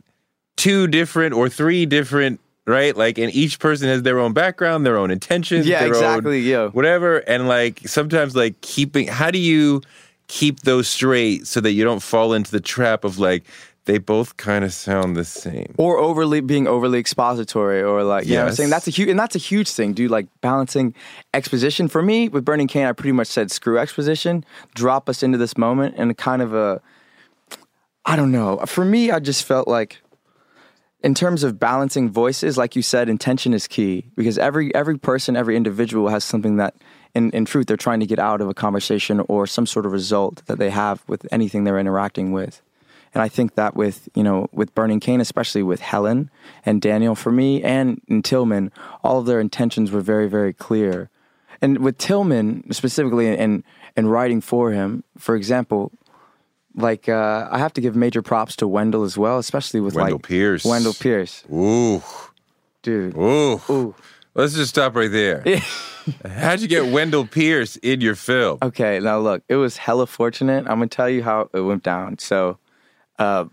two 0.57 0.87
different 0.87 1.35
or 1.35 1.49
three 1.49 1.87
different, 1.87 2.41
right? 2.67 2.97
Like, 2.97 3.19
and 3.19 3.33
each 3.35 3.59
person 3.59 3.89
has 3.89 4.03
their 4.03 4.19
own 4.19 4.33
background, 4.33 4.85
their 4.87 4.97
own 4.97 5.11
intentions. 5.11 5.67
Yeah, 5.67 5.81
their 5.81 5.89
own 5.89 5.95
exactly, 5.95 6.41
yeah. 6.41 6.69
Whatever. 6.69 7.19
And 7.19 7.47
like 7.47 7.81
sometimes, 7.87 8.35
like 8.35 8.61
keeping, 8.63 9.07
how 9.09 9.31
do 9.31 9.39
you 9.39 9.83
keep 10.29 10.61
those 10.61 10.89
straight 10.89 11.47
so 11.47 11.61
that 11.61 11.73
you 11.73 11.85
don't 11.85 12.03
fall 12.03 12.33
into 12.33 12.51
the 12.51 12.61
trap 12.61 13.05
of 13.05 13.19
like, 13.19 13.45
they 13.87 13.99
both 13.99 14.37
kind 14.37 14.65
of 14.65 14.73
sound 14.73 15.17
the 15.17 15.25
same. 15.25 15.75
or 15.79 15.97
overly 15.99 16.41
being 16.41 16.67
overly 16.67 16.99
expository 16.99 17.83
or 17.83 18.03
like 18.03 18.27
you 18.27 18.35
know 18.35 18.43
what 18.43 18.49
I'm 18.51 18.55
saying? 18.55 18.71
That's 18.71 18.87
a 18.87 18.91
huge 18.91 19.09
and 19.09 19.19
that's 19.19 19.35
a 19.35 19.39
huge 19.41 19.71
thing 19.71 19.95
dude 19.95 20.11
like 20.11 20.27
balancing 20.41 20.95
exposition. 21.33 21.89
For 21.89 22.03
me 22.03 22.29
with 22.29 22.45
Burning 22.45 22.69
Cane 22.69 22.87
I 22.87 22.93
pretty 22.93 23.13
much 23.13 23.29
said 23.29 23.51
screw 23.51 23.79
exposition. 23.79 24.45
Drop 24.75 25.09
us 25.09 25.23
into 25.23 25.39
this 25.39 25.57
moment 25.57 25.95
and 25.97 26.17
kind 26.19 26.43
of 26.43 26.53
a 26.53 26.83
I 28.05 28.17
don't 28.17 28.33
know. 28.33 28.59
For 28.67 28.85
me 28.85 29.11
I 29.11 29.21
just 29.21 29.45
felt 29.45 29.67
like 29.67 30.03
in 31.03 31.15
terms 31.15 31.45
of 31.45 31.59
balancing 31.59 32.11
voices 32.11 32.59
like 32.59 32.75
you 32.75 32.83
said 32.83 33.09
intention 33.09 33.55
is 33.55 33.67
key. 33.69 34.05
Because 34.17 34.37
every 34.37 34.75
every 34.75 34.99
person 34.99 35.37
every 35.37 35.57
individual 35.57 36.09
has 36.09 36.25
something 36.25 36.57
that 36.57 36.75
in, 37.15 37.31
in 37.31 37.45
truth 37.45 37.69
they're 37.69 37.77
trying 37.77 38.01
to 38.01 38.07
get 38.07 38.19
out 38.19 38.41
of 38.41 38.49
a 38.49 38.55
conversation 38.55 39.21
or 39.29 39.47
some 39.47 39.65
sort 39.65 39.87
of 39.87 39.93
result 39.93 40.45
that 40.47 40.59
they 40.59 40.71
have 40.71 41.05
with 41.07 41.25
anything 41.31 41.63
they're 41.63 41.79
interacting 41.79 42.33
with 42.33 42.61
and 43.17 43.23
I 43.23 43.29
think 43.31 43.55
that 43.55 43.75
with 43.75 44.11
you 44.15 44.23
know 44.23 44.47
with 44.53 44.75
Burning 44.75 45.01
Cane, 45.01 45.23
especially 45.23 45.63
with 45.63 45.81
Helen 45.81 46.31
and 46.67 46.83
Daniel, 46.83 47.15
for 47.15 47.33
me 47.33 47.63
and 47.63 47.99
in 48.09 48.21
Tillman, 48.21 48.71
all 49.03 49.21
of 49.21 49.25
their 49.25 49.41
intentions 49.41 49.91
were 49.91 50.03
very 50.03 50.29
very 50.29 50.53
clear. 50.53 51.09
And 51.63 51.79
with 51.79 51.97
Tillman 51.97 52.71
specifically, 52.73 53.35
and 53.35 53.65
and 53.97 54.13
writing 54.13 54.43
for 54.43 54.71
him, 54.71 55.03
for 55.17 55.35
example, 55.35 55.93
like 56.75 57.09
uh, 57.09 57.49
I 57.51 57.57
have 57.57 57.73
to 57.73 57.81
give 57.81 57.97
major 57.97 58.21
props 58.21 58.55
to 58.57 58.69
Wendell 58.69 59.05
as 59.05 59.17
well, 59.17 59.39
especially 59.39 59.81
with 59.81 59.95
Wendell 59.95 60.17
like 60.17 60.27
Pierce. 60.27 60.67
Wendell 60.67 60.93
Pierce, 60.93 61.43
Ooh. 61.51 62.03
dude. 62.83 63.17
Ooh. 63.17 63.63
Ooh. 63.71 63.95
Let's 64.35 64.55
just 64.55 64.69
stop 64.69 64.95
right 64.95 65.11
there. 65.11 65.43
How'd 66.27 66.61
you 66.61 66.69
get 66.69 66.93
Wendell 66.93 67.27
Pierce 67.27 67.77
in 67.77 68.03
your 68.03 68.15
film? 68.15 68.59
Okay, 68.61 69.01
now 69.01 69.19
look, 69.19 69.43
it 69.49 69.57
was 69.57 69.79
hella 69.79 70.07
fortunate. 70.07 70.67
I'm 70.69 70.77
gonna 70.77 70.89
tell 70.89 71.09
you 71.09 71.23
how 71.23 71.49
it 71.55 71.61
went 71.61 71.83
down. 71.83 72.19
So, 72.19 72.59
uh, 73.19 73.45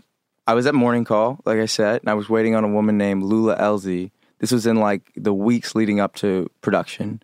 I 0.47 0.53
was 0.53 0.65
at 0.67 0.75
morning 0.75 1.05
call, 1.05 1.39
like 1.45 1.59
I 1.59 1.65
said, 1.65 2.01
and 2.01 2.09
I 2.09 2.13
was 2.15 2.29
waiting 2.29 2.55
on 2.55 2.63
a 2.63 2.67
woman 2.67 2.97
named 2.97 3.23
Lula 3.23 3.57
Elzy. 3.57 4.11
This 4.39 4.51
was 4.51 4.65
in 4.65 4.77
like 4.77 5.11
the 5.15 5.33
weeks 5.33 5.73
leading 5.75 5.99
up 5.99 6.15
to 6.15 6.49
production. 6.61 7.21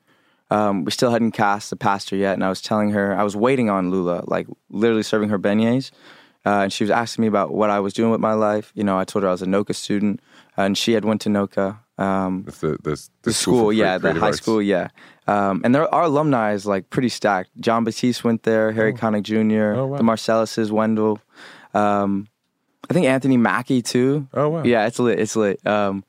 Um, 0.51 0.83
we 0.85 0.91
still 0.91 1.11
hadn't 1.11 1.31
cast 1.31 1.69
the 1.69 1.75
pastor 1.75 2.15
yet, 2.15 2.33
and 2.33 2.43
I 2.43 2.49
was 2.49 2.61
telling 2.61 2.91
her 2.91 3.15
I 3.15 3.23
was 3.23 3.35
waiting 3.35 3.69
on 3.69 3.91
Lula, 3.91 4.23
like 4.25 4.47
literally 4.69 5.03
serving 5.03 5.29
her 5.29 5.37
beignets, 5.37 5.91
uh, 6.45 6.61
and 6.63 6.73
she 6.73 6.83
was 6.83 6.89
asking 6.91 7.21
me 7.23 7.27
about 7.27 7.53
what 7.53 7.69
I 7.69 7.79
was 7.81 7.93
doing 7.93 8.09
with 8.09 8.21
my 8.21 8.33
life. 8.33 8.71
You 8.73 8.83
know, 8.83 8.97
I 8.97 9.03
told 9.03 9.23
her 9.23 9.29
I 9.29 9.31
was 9.33 9.41
a 9.41 9.45
NOCCA 9.45 9.75
student, 9.75 10.21
and 10.57 10.77
she 10.77 10.93
had 10.93 11.05
went 11.05 11.21
to 11.21 11.29
NOCCA. 11.29 11.77
Um, 11.99 12.43
That's 12.45 12.59
the, 12.59 12.69
the, 12.81 12.91
the, 12.91 13.09
the 13.23 13.33
school, 13.33 13.65
for 13.65 13.73
yeah, 13.73 13.97
the 13.97 14.13
high 14.13 14.27
Arts. 14.27 14.37
school, 14.37 14.61
yeah. 14.61 14.87
Um, 15.27 15.61
and 15.65 15.75
there, 15.75 15.93
our 15.93 16.03
alumni 16.03 16.53
is 16.53 16.65
like 16.65 16.89
pretty 16.89 17.09
stacked. 17.09 17.49
Jon 17.59 17.83
Batiste 17.83 18.23
went 18.23 18.43
there, 18.43 18.71
Harry 18.71 18.93
Connick 18.93 19.23
Jr., 19.23 19.77
Oh, 19.79 19.85
wow. 19.87 19.97
the 19.97 20.03
Marsalises, 20.03 20.71
Wendell. 20.71 21.19
Um, 21.73 22.27
I 22.89 22.93
think 22.93 23.05
Anthony 23.05 23.37
Mackie 23.37 23.81
too. 23.81 24.27
Oh, 24.33 24.49
wow. 24.49 24.63
Yeah, 24.63 24.87
it's 24.87 24.99
lit. 24.99 25.19
It's 25.19 25.35
lit. 25.35 25.65
Um, 25.65 26.03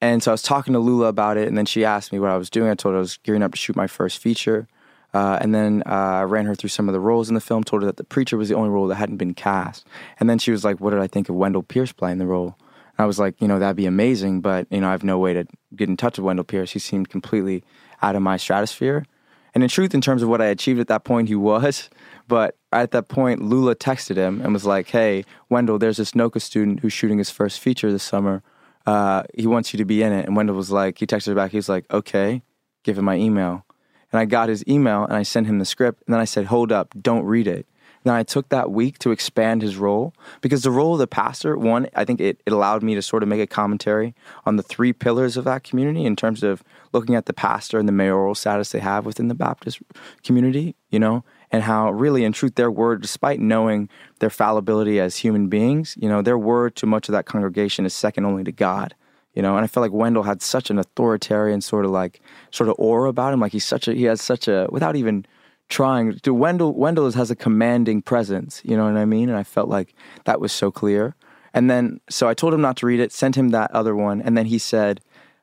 and 0.00 0.22
so 0.22 0.30
I 0.30 0.34
was 0.34 0.42
talking 0.42 0.74
to 0.74 0.78
Lula 0.78 1.06
about 1.06 1.36
it, 1.36 1.48
and 1.48 1.58
then 1.58 1.66
she 1.66 1.84
asked 1.84 2.12
me 2.12 2.18
what 2.18 2.30
I 2.30 2.36
was 2.36 2.50
doing. 2.50 2.70
I 2.70 2.74
told 2.74 2.92
her 2.92 2.98
I 2.98 3.00
was 3.00 3.16
gearing 3.18 3.42
up 3.42 3.52
to 3.52 3.58
shoot 3.58 3.76
my 3.76 3.86
first 3.86 4.18
feature. 4.18 4.68
Uh, 5.14 5.38
and 5.40 5.54
then 5.54 5.82
uh, 5.86 5.90
I 5.90 6.22
ran 6.24 6.44
her 6.46 6.54
through 6.54 6.68
some 6.68 6.88
of 6.88 6.92
the 6.92 7.00
roles 7.00 7.28
in 7.28 7.34
the 7.34 7.40
film, 7.40 7.64
told 7.64 7.82
her 7.82 7.86
that 7.86 7.96
the 7.96 8.04
preacher 8.04 8.36
was 8.36 8.48
the 8.48 8.54
only 8.54 8.68
role 8.68 8.86
that 8.88 8.96
hadn't 8.96 9.16
been 9.16 9.34
cast. 9.34 9.86
And 10.20 10.28
then 10.28 10.38
she 10.38 10.50
was 10.50 10.64
like, 10.64 10.80
What 10.80 10.90
did 10.90 11.00
I 11.00 11.06
think 11.06 11.28
of 11.28 11.34
Wendell 11.34 11.62
Pierce 11.62 11.92
playing 11.92 12.18
the 12.18 12.26
role? 12.26 12.56
And 12.58 13.04
I 13.04 13.06
was 13.06 13.18
like, 13.18 13.40
You 13.40 13.48
know, 13.48 13.58
that'd 13.58 13.76
be 13.76 13.86
amazing, 13.86 14.42
but, 14.42 14.66
you 14.70 14.80
know, 14.80 14.88
I 14.88 14.92
have 14.92 15.04
no 15.04 15.18
way 15.18 15.32
to 15.32 15.46
get 15.74 15.88
in 15.88 15.96
touch 15.96 16.18
with 16.18 16.26
Wendell 16.26 16.44
Pierce. 16.44 16.72
He 16.72 16.78
seemed 16.78 17.08
completely 17.08 17.64
out 18.02 18.16
of 18.16 18.22
my 18.22 18.36
stratosphere. 18.36 19.06
And 19.54 19.62
in 19.62 19.70
truth, 19.70 19.94
in 19.94 20.02
terms 20.02 20.22
of 20.22 20.28
what 20.28 20.42
I 20.42 20.46
achieved 20.46 20.78
at 20.78 20.88
that 20.88 21.04
point, 21.04 21.28
he 21.28 21.34
was. 21.34 21.88
But 22.28 22.57
at 22.72 22.90
that 22.90 23.08
point, 23.08 23.42
Lula 23.42 23.74
texted 23.74 24.16
him 24.16 24.40
and 24.40 24.52
was 24.52 24.64
like, 24.64 24.88
Hey, 24.88 25.24
Wendell, 25.48 25.78
there's 25.78 25.96
this 25.96 26.12
NOCCA 26.12 26.40
student 26.40 26.80
who's 26.80 26.92
shooting 26.92 27.18
his 27.18 27.30
first 27.30 27.60
feature 27.60 27.90
this 27.90 28.02
summer. 28.02 28.42
Uh, 28.86 29.22
he 29.34 29.46
wants 29.46 29.72
you 29.72 29.78
to 29.78 29.84
be 29.84 30.02
in 30.02 30.12
it. 30.12 30.26
And 30.26 30.36
Wendell 30.36 30.56
was 30.56 30.70
like, 30.70 30.98
He 30.98 31.06
texted 31.06 31.34
back. 31.34 31.50
He 31.50 31.56
was 31.58 31.68
like, 31.68 31.90
Okay, 31.90 32.42
give 32.84 32.98
him 32.98 33.04
my 33.04 33.16
email. 33.16 33.64
And 34.12 34.20
I 34.20 34.24
got 34.24 34.48
his 34.48 34.64
email 34.66 35.04
and 35.04 35.14
I 35.14 35.22
sent 35.22 35.46
him 35.46 35.58
the 35.58 35.64
script. 35.64 36.02
And 36.06 36.14
then 36.14 36.20
I 36.20 36.24
said, 36.24 36.46
Hold 36.46 36.72
up, 36.72 36.94
don't 37.00 37.24
read 37.24 37.46
it. 37.46 37.66
Then 38.04 38.14
I 38.14 38.22
took 38.22 38.48
that 38.48 38.70
week 38.70 38.98
to 39.00 39.10
expand 39.10 39.60
his 39.60 39.76
role 39.76 40.14
because 40.40 40.62
the 40.62 40.70
role 40.70 40.94
of 40.94 40.98
the 40.98 41.06
pastor, 41.06 41.56
one, 41.56 41.88
I 41.94 42.04
think 42.04 42.20
it, 42.20 42.40
it 42.46 42.52
allowed 42.52 42.82
me 42.82 42.94
to 42.94 43.02
sort 43.02 43.22
of 43.22 43.28
make 43.28 43.40
a 43.40 43.46
commentary 43.46 44.14
on 44.46 44.56
the 44.56 44.62
three 44.62 44.92
pillars 44.92 45.36
of 45.36 45.44
that 45.44 45.64
community 45.64 46.04
in 46.04 46.16
terms 46.16 46.42
of 46.42 46.62
looking 46.92 47.14
at 47.14 47.26
the 47.26 47.32
pastor 47.32 47.78
and 47.78 47.88
the 47.88 47.92
mayoral 47.92 48.34
status 48.34 48.70
they 48.70 48.78
have 48.78 49.04
within 49.04 49.28
the 49.28 49.34
Baptist 49.34 49.80
community, 50.22 50.74
you 50.90 50.98
know, 50.98 51.24
and 51.50 51.62
how 51.62 51.90
really, 51.90 52.24
in 52.24 52.32
truth, 52.32 52.54
their 52.56 52.70
word, 52.70 53.02
despite 53.02 53.40
knowing 53.40 53.88
their 54.18 54.30
fallibility 54.30 55.00
as 55.00 55.16
human 55.16 55.48
beings, 55.48 55.96
you 55.98 56.08
know, 56.08 56.22
their 56.22 56.38
word 56.38 56.76
to 56.76 56.86
much 56.86 57.08
of 57.08 57.12
that 57.12 57.26
congregation 57.26 57.86
is 57.86 57.94
second 57.94 58.26
only 58.26 58.44
to 58.44 58.52
God 58.52 58.94
you 59.38 59.42
know? 59.42 59.54
And 59.56 59.64
i 59.64 59.68
felt 59.68 59.82
like 59.82 59.92
wendell 59.92 60.24
had 60.24 60.42
such 60.42 60.68
an 60.68 60.78
authoritarian 60.78 61.60
sort 61.60 61.84
of 61.84 61.92
like 61.92 62.20
sort 62.50 62.68
of 62.68 62.74
aura 62.76 63.08
about 63.08 63.32
him. 63.32 63.40
Like 63.40 63.52
he's 63.52 63.64
such 63.64 63.86
a 63.86 63.94
he 63.94 64.02
has 64.04 64.20
such 64.20 64.48
a 64.48 64.66
without 64.70 64.96
even 64.96 65.24
trying 65.68 66.18
to 66.18 66.34
wendell 66.34 66.74
wendell 66.74 67.10
has 67.12 67.30
a 67.30 67.36
commanding 67.36 68.02
presence 68.02 68.60
you 68.64 68.76
know 68.76 68.84
what 68.86 68.96
i 68.96 69.04
mean? 69.04 69.28
And 69.28 69.38
i 69.38 69.44
felt 69.44 69.68
like 69.68 69.94
that 70.24 70.40
was 70.40 70.52
so 70.52 70.70
clear. 70.72 71.14
And 71.54 71.70
then 71.70 72.00
so 72.10 72.28
i 72.28 72.34
told 72.34 72.52
him 72.52 72.60
not 72.60 72.76
to 72.78 72.86
read 72.86 73.00
it 73.00 73.12
sent 73.12 73.36
him 73.36 73.50
that 73.50 73.70
other 73.70 73.94
one 73.94 74.20
and 74.20 74.36
then 74.36 74.46
he 74.46 74.58
said 74.58 75.00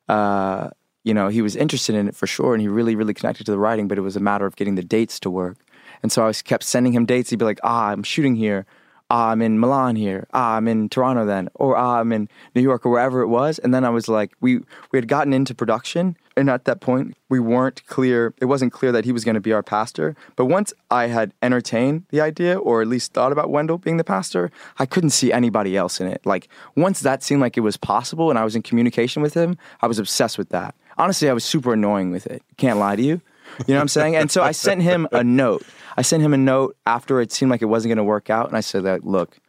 uh, 0.09 0.69
you 1.03 1.13
know 1.13 1.29
he 1.29 1.41
was 1.41 1.55
interested 1.55 1.95
in 1.95 2.09
it 2.09 2.15
for 2.15 2.27
sure 2.27 2.53
and 2.53 2.61
he 2.61 2.67
really 2.67 2.95
really 2.95 3.13
connected 3.13 3.45
to 3.45 3.51
the 3.51 3.57
writing 3.57 3.87
but 3.87 3.97
it 3.97 4.01
was 4.01 4.15
a 4.15 4.19
matter 4.19 4.45
of 4.45 4.55
getting 4.55 4.75
the 4.75 4.83
dates 4.83 5.19
to 5.21 5.29
work 5.29 5.57
and 6.05 6.11
so 6.11 6.27
i 6.27 6.31
kept 6.31 6.63
sending 6.63 6.93
him 6.93 7.03
dates 7.03 7.31
he'd 7.31 7.39
be 7.39 7.45
like 7.45 7.59
ah 7.63 7.87
i'm 7.87 8.03
shooting 8.03 8.35
here 8.35 8.67
ah, 9.09 9.31
I'm 9.31 9.41
in 9.41 9.59
Milan 9.59 9.95
here. 9.95 10.27
Ah, 10.33 10.55
I'm 10.55 10.67
in 10.67 10.89
Toronto 10.89 11.25
then, 11.25 11.49
or 11.55 11.77
ah, 11.77 11.99
I'm 11.99 12.11
in 12.11 12.27
New 12.55 12.61
York 12.61 12.85
or 12.85 12.89
wherever 12.91 13.21
it 13.21 13.27
was. 13.27 13.59
And 13.59 13.73
then 13.73 13.85
I 13.85 13.89
was 13.89 14.07
like, 14.07 14.31
we 14.41 14.59
we 14.91 14.97
had 14.97 15.07
gotten 15.07 15.33
into 15.33 15.53
production, 15.53 16.17
and 16.35 16.49
at 16.49 16.65
that 16.65 16.81
point, 16.81 17.15
we 17.29 17.39
weren't 17.39 17.85
clear. 17.87 18.33
It 18.39 18.45
wasn't 18.45 18.73
clear 18.73 18.91
that 18.91 19.05
he 19.05 19.11
was 19.11 19.23
going 19.23 19.35
to 19.35 19.41
be 19.41 19.53
our 19.53 19.63
pastor. 19.63 20.15
But 20.35 20.45
once 20.45 20.73
I 20.89 21.07
had 21.07 21.33
entertained 21.41 22.05
the 22.09 22.21
idea, 22.21 22.57
or 22.57 22.81
at 22.81 22.87
least 22.87 23.13
thought 23.13 23.31
about 23.31 23.49
Wendell 23.49 23.77
being 23.77 23.97
the 23.97 24.03
pastor, 24.03 24.51
I 24.79 24.85
couldn't 24.85 25.11
see 25.11 25.31
anybody 25.31 25.77
else 25.77 26.01
in 26.01 26.07
it. 26.07 26.25
Like 26.25 26.47
once 26.75 26.99
that 27.01 27.23
seemed 27.23 27.41
like 27.41 27.57
it 27.57 27.61
was 27.61 27.77
possible, 27.77 28.29
and 28.29 28.39
I 28.39 28.43
was 28.43 28.55
in 28.55 28.61
communication 28.61 29.21
with 29.21 29.33
him, 29.33 29.57
I 29.81 29.87
was 29.87 29.99
obsessed 29.99 30.37
with 30.37 30.49
that. 30.49 30.75
Honestly, 30.97 31.29
I 31.29 31.33
was 31.33 31.43
super 31.43 31.73
annoying 31.73 32.11
with 32.11 32.25
it. 32.25 32.41
Can't 32.57 32.79
lie 32.79 32.95
to 32.95 33.01
you. 33.01 33.21
You 33.67 33.73
know 33.73 33.75
what 33.75 33.81
I'm 33.81 33.87
saying? 33.87 34.15
And 34.15 34.31
so 34.31 34.41
I 34.43 34.51
sent 34.51 34.81
him 34.81 35.07
a 35.11 35.23
note. 35.23 35.63
I 35.97 36.01
sent 36.01 36.23
him 36.23 36.33
a 36.33 36.37
note 36.37 36.75
after 36.85 37.21
it 37.21 37.31
seemed 37.31 37.51
like 37.51 37.61
it 37.61 37.65
wasn't 37.65 37.89
going 37.89 37.97
to 37.97 38.03
work 38.03 38.29
out, 38.29 38.47
and 38.47 38.57
I 38.57 38.61
said 38.61 38.83
that, 38.83 39.05
look, 39.05 39.39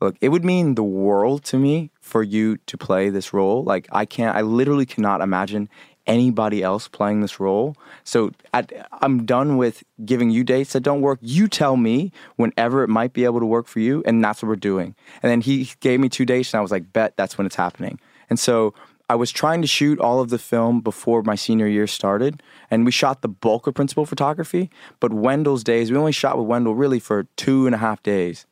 look, 0.00 0.16
it 0.20 0.30
would 0.30 0.44
mean 0.44 0.74
the 0.74 0.82
world 0.82 1.44
to 1.44 1.58
me 1.58 1.90
for 2.00 2.22
you 2.22 2.56
to 2.66 2.76
play 2.76 3.08
this 3.08 3.32
role. 3.32 3.62
Like 3.62 3.86
I 3.92 4.04
can't, 4.04 4.36
I 4.36 4.40
literally 4.40 4.86
cannot 4.86 5.20
imagine 5.20 5.68
anybody 6.04 6.64
else 6.64 6.88
playing 6.88 7.20
this 7.20 7.38
role. 7.38 7.76
So 8.02 8.32
at, 8.52 8.72
I'm 9.00 9.24
done 9.24 9.56
with 9.56 9.84
giving 10.04 10.30
you 10.30 10.42
dates 10.42 10.72
that 10.72 10.80
don't 10.80 11.00
work. 11.00 11.20
You 11.22 11.46
tell 11.46 11.76
me 11.76 12.10
whenever 12.34 12.82
it 12.82 12.88
might 12.88 13.12
be 13.12 13.24
able 13.24 13.38
to 13.38 13.46
work 13.46 13.68
for 13.68 13.78
you, 13.78 14.02
and 14.04 14.24
that's 14.24 14.42
what 14.42 14.48
we're 14.48 14.56
doing. 14.56 14.96
And 15.22 15.30
then 15.30 15.40
he 15.40 15.70
gave 15.78 16.00
me 16.00 16.08
two 16.08 16.24
dates, 16.26 16.52
and 16.52 16.58
I 16.58 16.62
was 16.62 16.72
like, 16.72 16.92
bet 16.92 17.16
that's 17.16 17.38
when 17.38 17.46
it's 17.46 17.54
happening. 17.54 18.00
And 18.28 18.40
so 18.40 18.74
I 19.12 19.14
was 19.14 19.30
trying 19.30 19.60
to 19.60 19.68
shoot 19.68 19.98
all 20.00 20.20
of 20.20 20.30
the 20.30 20.38
film 20.38 20.80
before 20.80 21.22
my 21.22 21.34
senior 21.34 21.66
year 21.66 21.86
started, 21.86 22.42
and 22.70 22.86
we 22.86 22.90
shot 22.92 23.20
the 23.20 23.28
bulk 23.28 23.66
of 23.66 23.74
principal 23.74 24.06
photography. 24.06 24.70
But 25.00 25.12
Wendell's 25.12 25.62
days, 25.62 25.90
we 25.90 25.98
only 25.98 26.12
shot 26.12 26.38
with 26.38 26.46
Wendell 26.46 26.74
really 26.74 26.98
for 26.98 27.24
two 27.36 27.66
and 27.66 27.74
a 27.74 27.78
half 27.78 28.02
days, 28.02 28.46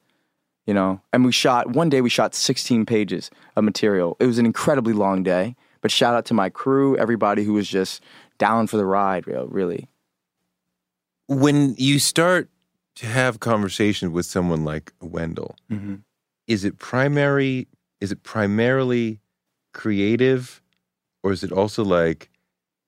you 0.66 0.75
know. 0.75 1.01
And 1.14 1.25
we 1.25 1.33
shot 1.33 1.70
one 1.70 1.88
day, 1.88 2.03
we 2.03 2.11
shot 2.11 2.35
16 2.35 2.85
pages 2.85 3.31
of 3.57 3.64
material. 3.64 4.18
It 4.20 4.27
was 4.27 4.38
an 4.38 4.44
incredibly 4.44 4.92
long 4.92 5.23
day. 5.23 5.57
But 5.81 5.90
shout 5.90 6.14
out 6.14 6.27
to 6.27 6.35
my 6.35 6.51
crew, 6.51 6.94
everybody 6.99 7.42
who 7.42 7.55
was 7.55 7.66
just 7.66 8.03
down 8.37 8.66
for 8.66 8.77
the 8.77 8.85
ride, 8.85 9.27
really. 9.27 9.88
When 11.27 11.75
you 11.79 11.99
start 11.99 12.51
to 12.96 13.07
have 13.07 13.40
conversations 13.40 14.12
with 14.12 14.27
someone 14.27 14.62
like 14.64 14.92
Wendell, 15.01 15.57
Mm-hmm. 15.70 15.94
is 16.46 16.64
it 16.64 16.77
primary? 16.79 17.66
Is 18.03 18.12
it 18.12 18.23
primarily 18.25 19.20
creative, 19.72 20.61
or 21.22 21.33
is 21.33 21.42
it 21.42 21.52
also 21.52 21.83
like 21.85 22.30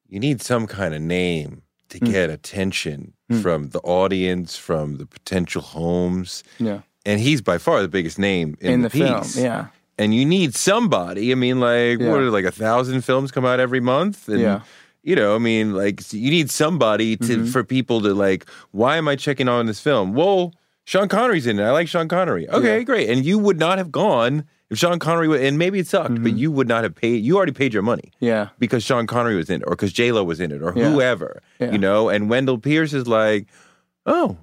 you 0.08 0.20
need 0.20 0.40
some 0.42 0.66
kind 0.66 0.94
of 0.94 1.00
name 1.00 1.62
to 1.88 1.98
Mm. 1.98 2.10
get 2.12 2.30
attention 2.30 3.12
Mm. 3.30 3.42
from 3.42 3.68
the 3.70 3.80
audience, 3.80 4.56
from 4.56 4.96
the 4.98 5.06
potential 5.06 5.62
homes? 5.62 6.42
Yeah. 6.58 6.80
And 7.04 7.20
he's 7.20 7.40
by 7.40 7.58
far 7.58 7.82
the 7.82 7.88
biggest 7.88 8.18
name 8.18 8.56
in, 8.60 8.72
In 8.72 8.82
the, 8.82 8.88
the 8.88 8.98
film, 8.98 9.22
piece. 9.22 9.36
yeah. 9.36 9.66
And 9.98 10.14
you 10.14 10.24
need 10.24 10.54
somebody. 10.54 11.32
I 11.32 11.34
mean, 11.34 11.60
like 11.60 11.98
Yeah. 12.00 12.10
what 12.10 12.20
are 12.20 12.30
like 12.30 12.44
a 12.44 12.52
thousand 12.52 13.02
films 13.02 13.30
come 13.30 13.44
out 13.44 13.60
every 13.60 13.80
month? 13.80 14.28
And, 14.28 14.40
Yeah. 14.40 14.60
You 15.04 15.16
know, 15.16 15.34
I 15.34 15.38
mean, 15.38 15.74
like 15.74 16.00
you 16.12 16.30
need 16.30 16.48
somebody 16.48 17.16
to 17.16 17.24
Mm-hmm. 17.38 17.46
for 17.46 17.64
people 17.64 18.00
to 18.02 18.14
like. 18.14 18.46
Why 18.70 18.96
am 18.98 19.08
I 19.08 19.16
checking 19.16 19.48
on 19.48 19.66
this 19.66 19.80
film? 19.80 20.14
Well, 20.14 20.54
Sean 20.84 21.08
Connery's 21.08 21.46
in 21.46 21.58
it. 21.58 21.64
I 21.64 21.72
like 21.72 21.88
Sean 21.88 22.06
Connery. 22.06 22.48
Okay, 22.48 22.78
Yeah. 22.78 22.84
great. 22.84 23.10
And 23.10 23.24
you 23.24 23.36
would 23.38 23.58
not 23.58 23.78
have 23.78 23.90
gone 23.90 24.44
if 24.72 24.78
Sean 24.78 24.98
Connery 24.98 25.28
would, 25.28 25.40
and 25.42 25.56
maybe 25.58 25.78
it 25.78 25.86
sucked, 25.86 26.10
Mm-hmm. 26.14 26.22
but 26.24 26.32
you 26.36 26.50
would 26.50 26.66
not 26.66 26.82
have 26.82 26.94
paid. 26.94 27.22
You 27.22 27.36
already 27.36 27.52
paid 27.52 27.72
your 27.72 27.82
money 27.82 28.10
Yeah. 28.18 28.48
because 28.58 28.82
Sean 28.82 29.06
Connery 29.06 29.36
was 29.36 29.48
in 29.50 29.60
it, 29.62 29.64
or 29.66 29.70
because 29.76 29.92
J 29.92 30.10
Lo 30.12 30.24
was 30.24 30.40
in 30.40 30.50
it, 30.50 30.62
or 30.62 30.72
Yeah. 30.74 30.90
whoever. 30.90 31.40
Yeah. 31.60 31.70
You 31.72 31.78
know, 31.78 32.08
and 32.08 32.28
Wendell 32.28 32.58
Pierce 32.58 32.92
is 32.92 33.06
like, 33.06 33.46
oh. 34.06 34.38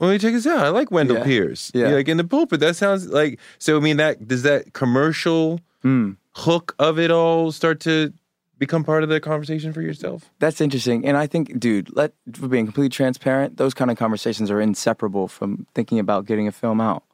Well, 0.00 0.08
let 0.10 0.14
me 0.14 0.18
check 0.18 0.32
this 0.32 0.46
out. 0.46 0.58
I 0.58 0.70
like 0.70 0.90
Wendell 0.90 1.18
Yeah. 1.18 1.24
Pierce. 1.24 1.70
Yeah. 1.72 1.88
Like 1.90 2.08
in 2.08 2.16
the 2.16 2.24
pulpit, 2.24 2.58
that 2.60 2.74
sounds 2.74 3.08
like. 3.10 3.38
So 3.58 3.76
I 3.76 3.80
mean, 3.80 3.96
that 3.98 4.26
does 4.26 4.42
that 4.42 4.72
commercial 4.72 5.60
Mm. 5.84 6.16
hook 6.32 6.74
of 6.80 6.98
it 6.98 7.10
all 7.12 7.52
start 7.52 7.78
to 7.80 8.12
become 8.58 8.82
part 8.84 9.02
of 9.04 9.08
the 9.10 9.20
conversation 9.20 9.72
for 9.72 9.82
yourself? 9.82 10.30
That's 10.40 10.60
interesting. 10.60 11.04
And 11.06 11.16
I 11.16 11.26
think, 11.28 11.60
dude, 11.60 11.94
let 11.94 12.12
for 12.32 12.48
being 12.48 12.64
completely 12.66 12.88
transparent, 12.88 13.56
those 13.58 13.74
kind 13.74 13.90
of 13.90 13.96
conversations 13.98 14.50
are 14.50 14.60
inseparable 14.60 15.28
from 15.28 15.66
thinking 15.74 15.98
about 15.98 16.24
getting 16.26 16.48
a 16.48 16.52
film 16.52 16.80
out. 16.80 17.04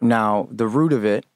Now, 0.00 0.48
the 0.50 0.66
root 0.68 0.92
of 0.92 1.04
it 1.04 1.26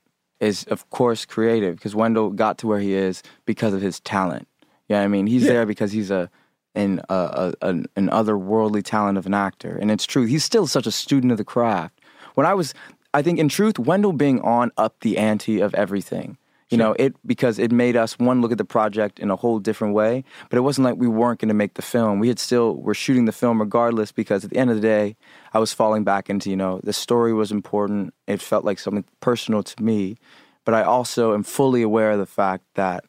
is, 0.41 0.65
of 0.65 0.89
course, 0.91 1.25
creative 1.25 1.77
because 1.77 1.95
Wendell 1.95 2.31
got 2.31 2.59
to 2.59 2.67
where 2.67 2.81
he 2.81 2.95
is 2.95 3.23
because 3.45 3.75
of 3.75 3.81
his 3.83 4.01
talent. 4.01 4.49
Yeah, 4.89 5.03
I 5.03 5.09
mean, 5.09 5.27
he's 5.27 5.43
Yeah. 5.45 5.53
there 5.53 5.67
because 5.67 5.93
he's 5.93 6.11
a 6.11 6.31
an, 6.75 7.01
a, 7.09 7.53
a, 7.61 7.67
an 7.69 7.87
an 7.97 8.09
otherworldly 8.09 8.83
talent 8.85 9.19
of 9.19 9.27
an 9.27 9.35
actor, 9.35 9.77
and 9.81 9.91
it's 9.91 10.07
true. 10.07 10.25
He's 10.25 10.45
still 10.45 10.67
such 10.67 10.87
a 10.87 10.93
student 10.93 11.33
of 11.33 11.39
the 11.39 11.45
craft. 11.45 12.01
When 12.35 12.47
I 12.47 12.55
was, 12.55 12.75
I 13.13 13.23
think, 13.23 13.39
in 13.41 13.49
truth, 13.49 13.79
Wendell 13.79 14.13
being 14.13 14.41
on 14.43 14.71
up 14.77 14.95
the 15.01 15.19
ante 15.19 15.61
of 15.61 15.75
everything. 15.75 16.39
You 16.71 16.79
know, 16.79 16.95
it 16.99 17.15
because 17.27 17.59
it 17.59 17.73
made 17.73 17.97
us 17.97 18.17
one 18.19 18.41
look 18.41 18.53
at 18.53 18.59
the 18.59 18.65
project 18.65 19.19
in 19.19 19.31
a 19.31 19.37
whole 19.37 19.59
different 19.59 19.93
way. 19.93 20.23
But 20.49 20.57
it 20.57 20.61
wasn't 20.61 20.85
like 20.85 20.97
we 20.97 21.09
weren't 21.09 21.41
going 21.41 21.49
to 21.49 21.55
make 21.55 21.75
the 21.75 21.83
film. 21.83 22.21
We 22.21 22.29
had 22.29 22.39
still 22.39 22.77
were 22.77 22.95
shooting 22.95 23.25
the 23.25 23.33
film 23.33 23.61
regardless 23.61 24.13
because 24.13 24.45
at 24.45 24.51
the 24.51 24.57
end 24.57 24.71
of 24.71 24.77
the 24.77 24.83
day, 24.83 25.17
I 25.53 25.59
was 25.59 25.73
falling 25.73 26.05
back 26.05 26.31
into 26.31 26.49
you 26.49 26.57
know 26.57 26.81
the 26.85 26.93
story 26.93 27.33
was 27.33 27.51
important. 27.51 28.15
It 28.29 28.41
felt 28.41 28.65
like 28.65 28.79
something 28.79 29.05
personal 29.19 29.65
to 29.65 29.83
me, 29.83 30.17
but 30.65 30.75
I 30.75 30.83
also 30.83 31.35
am 31.35 31.43
fully 31.43 31.83
aware 31.83 32.13
of 32.13 32.19
the 32.21 32.27
fact 32.27 32.65
that 32.75 33.05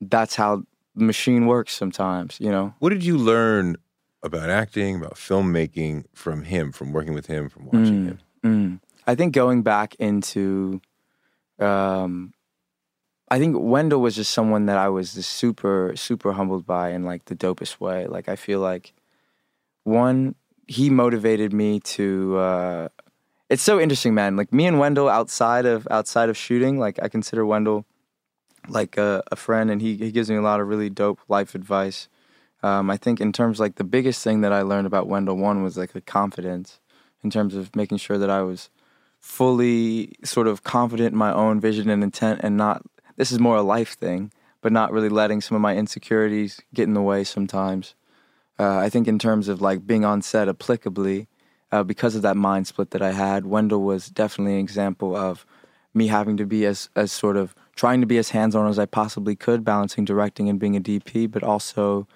that's 0.00 0.34
how 0.34 0.64
the 0.94 1.04
machine 1.04 1.46
works 1.46 1.72
sometimes. 1.72 2.38
You 2.40 2.50
know, 2.50 2.74
What 2.78 2.90
did 2.90 3.04
you 3.04 3.16
learn 3.16 3.76
about 4.22 4.50
acting, 4.50 4.96
about 4.96 5.14
filmmaking 5.14 6.04
from 6.14 6.44
him, 6.44 6.72
from 6.72 6.92
working 6.92 7.14
with 7.14 7.26
him, 7.26 7.48
from 7.48 7.66
watching 7.66 8.04
him? 8.04 8.18
Mm. 8.44 8.80
I 9.06 9.14
think 9.14 9.34
going 9.34 9.62
back 9.62 9.94
into, 9.96 10.80
um, 11.58 12.32
I 13.32 13.38
think 13.38 13.56
Wendell 13.58 14.02
was 14.02 14.14
just 14.14 14.30
someone 14.30 14.66
that 14.66 14.76
I 14.76 14.90
was 14.90 15.14
just 15.14 15.30
super, 15.30 15.94
super 15.96 16.32
humbled 16.32 16.66
by 16.66 16.90
in 16.90 17.04
like 17.04 17.24
the 17.24 17.34
dopest 17.34 17.80
way. 17.80 18.06
Like 18.06 18.28
I 18.28 18.36
feel 18.36 18.60
like 18.60 18.92
one, 19.84 20.34
he 20.66 20.90
motivated 20.90 21.50
me 21.50 21.80
to. 21.80 22.36
Uh, 22.36 22.88
it's 23.48 23.62
so 23.62 23.80
interesting, 23.80 24.12
man. 24.12 24.36
Like 24.36 24.52
me 24.52 24.66
and 24.66 24.78
Wendell 24.78 25.08
outside 25.08 25.64
of 25.64 25.88
outside 25.90 26.28
of 26.28 26.36
shooting, 26.36 26.78
like 26.78 26.98
I 27.00 27.08
consider 27.08 27.46
Wendell 27.46 27.86
like 28.68 28.98
a, 28.98 29.22
a 29.32 29.36
friend, 29.36 29.70
and 29.70 29.80
he 29.80 29.96
he 29.96 30.12
gives 30.12 30.28
me 30.28 30.36
a 30.36 30.42
lot 30.42 30.60
of 30.60 30.68
really 30.68 30.90
dope 30.90 31.20
life 31.26 31.54
advice. 31.54 32.10
Um, 32.62 32.90
I 32.90 32.98
think 32.98 33.18
in 33.18 33.32
terms 33.32 33.58
like 33.58 33.76
the 33.76 33.82
biggest 33.84 34.22
thing 34.22 34.42
that 34.42 34.52
I 34.52 34.60
learned 34.60 34.86
about 34.86 35.08
Wendell 35.08 35.38
one 35.38 35.62
was 35.62 35.78
like 35.78 35.94
the 35.94 36.02
confidence 36.02 36.80
in 37.24 37.30
terms 37.30 37.54
of 37.54 37.74
making 37.74 37.96
sure 37.96 38.18
that 38.18 38.28
I 38.28 38.42
was 38.42 38.68
fully 39.20 40.12
sort 40.22 40.48
of 40.48 40.64
confident 40.64 41.12
in 41.12 41.18
my 41.18 41.32
own 41.32 41.60
vision 41.60 41.88
and 41.88 42.02
intent 42.02 42.40
and 42.42 42.58
not 42.58 42.82
this 43.16 43.32
is 43.32 43.38
more 43.38 43.56
a 43.56 43.62
life 43.62 43.94
thing, 43.94 44.32
but 44.60 44.72
not 44.72 44.92
really 44.92 45.08
letting 45.08 45.40
some 45.40 45.54
of 45.54 45.60
my 45.60 45.76
insecurities 45.76 46.60
get 46.74 46.84
in 46.84 46.94
the 46.94 47.02
way 47.02 47.24
sometimes. 47.24 47.94
Uh, 48.58 48.78
I 48.78 48.88
think 48.88 49.08
in 49.08 49.18
terms 49.18 49.48
of 49.48 49.60
like 49.60 49.86
being 49.86 50.04
on 50.04 50.22
set 50.22 50.48
applicably, 50.48 51.26
uh, 51.70 51.82
because 51.82 52.14
of 52.14 52.22
that 52.22 52.36
mind 52.36 52.66
split 52.66 52.90
that 52.90 53.02
I 53.02 53.12
had, 53.12 53.46
Wendell 53.46 53.82
was 53.82 54.08
definitely 54.08 54.54
an 54.54 54.60
example 54.60 55.16
of 55.16 55.46
me 55.94 56.06
having 56.06 56.36
to 56.36 56.46
be 56.46 56.66
as 56.66 56.88
as 56.94 57.12
sort 57.12 57.36
of 57.36 57.54
trying 57.74 58.00
to 58.00 58.06
be 58.06 58.18
as 58.18 58.30
hands 58.30 58.54
on 58.54 58.68
as 58.68 58.78
I 58.78 58.86
possibly 58.86 59.34
could, 59.34 59.64
balancing 59.64 60.04
directing 60.04 60.48
and 60.48 60.60
being 60.60 60.76
a 60.76 60.80
DP, 60.80 61.30
but 61.30 61.42
also 61.42 62.06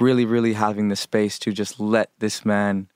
really, 0.00 0.24
really 0.24 0.52
having 0.52 0.88
the 0.88 0.96
space 0.96 1.38
to 1.40 1.52
just 1.52 1.80
let 1.80 2.10
this 2.18 2.44
man 2.44 2.88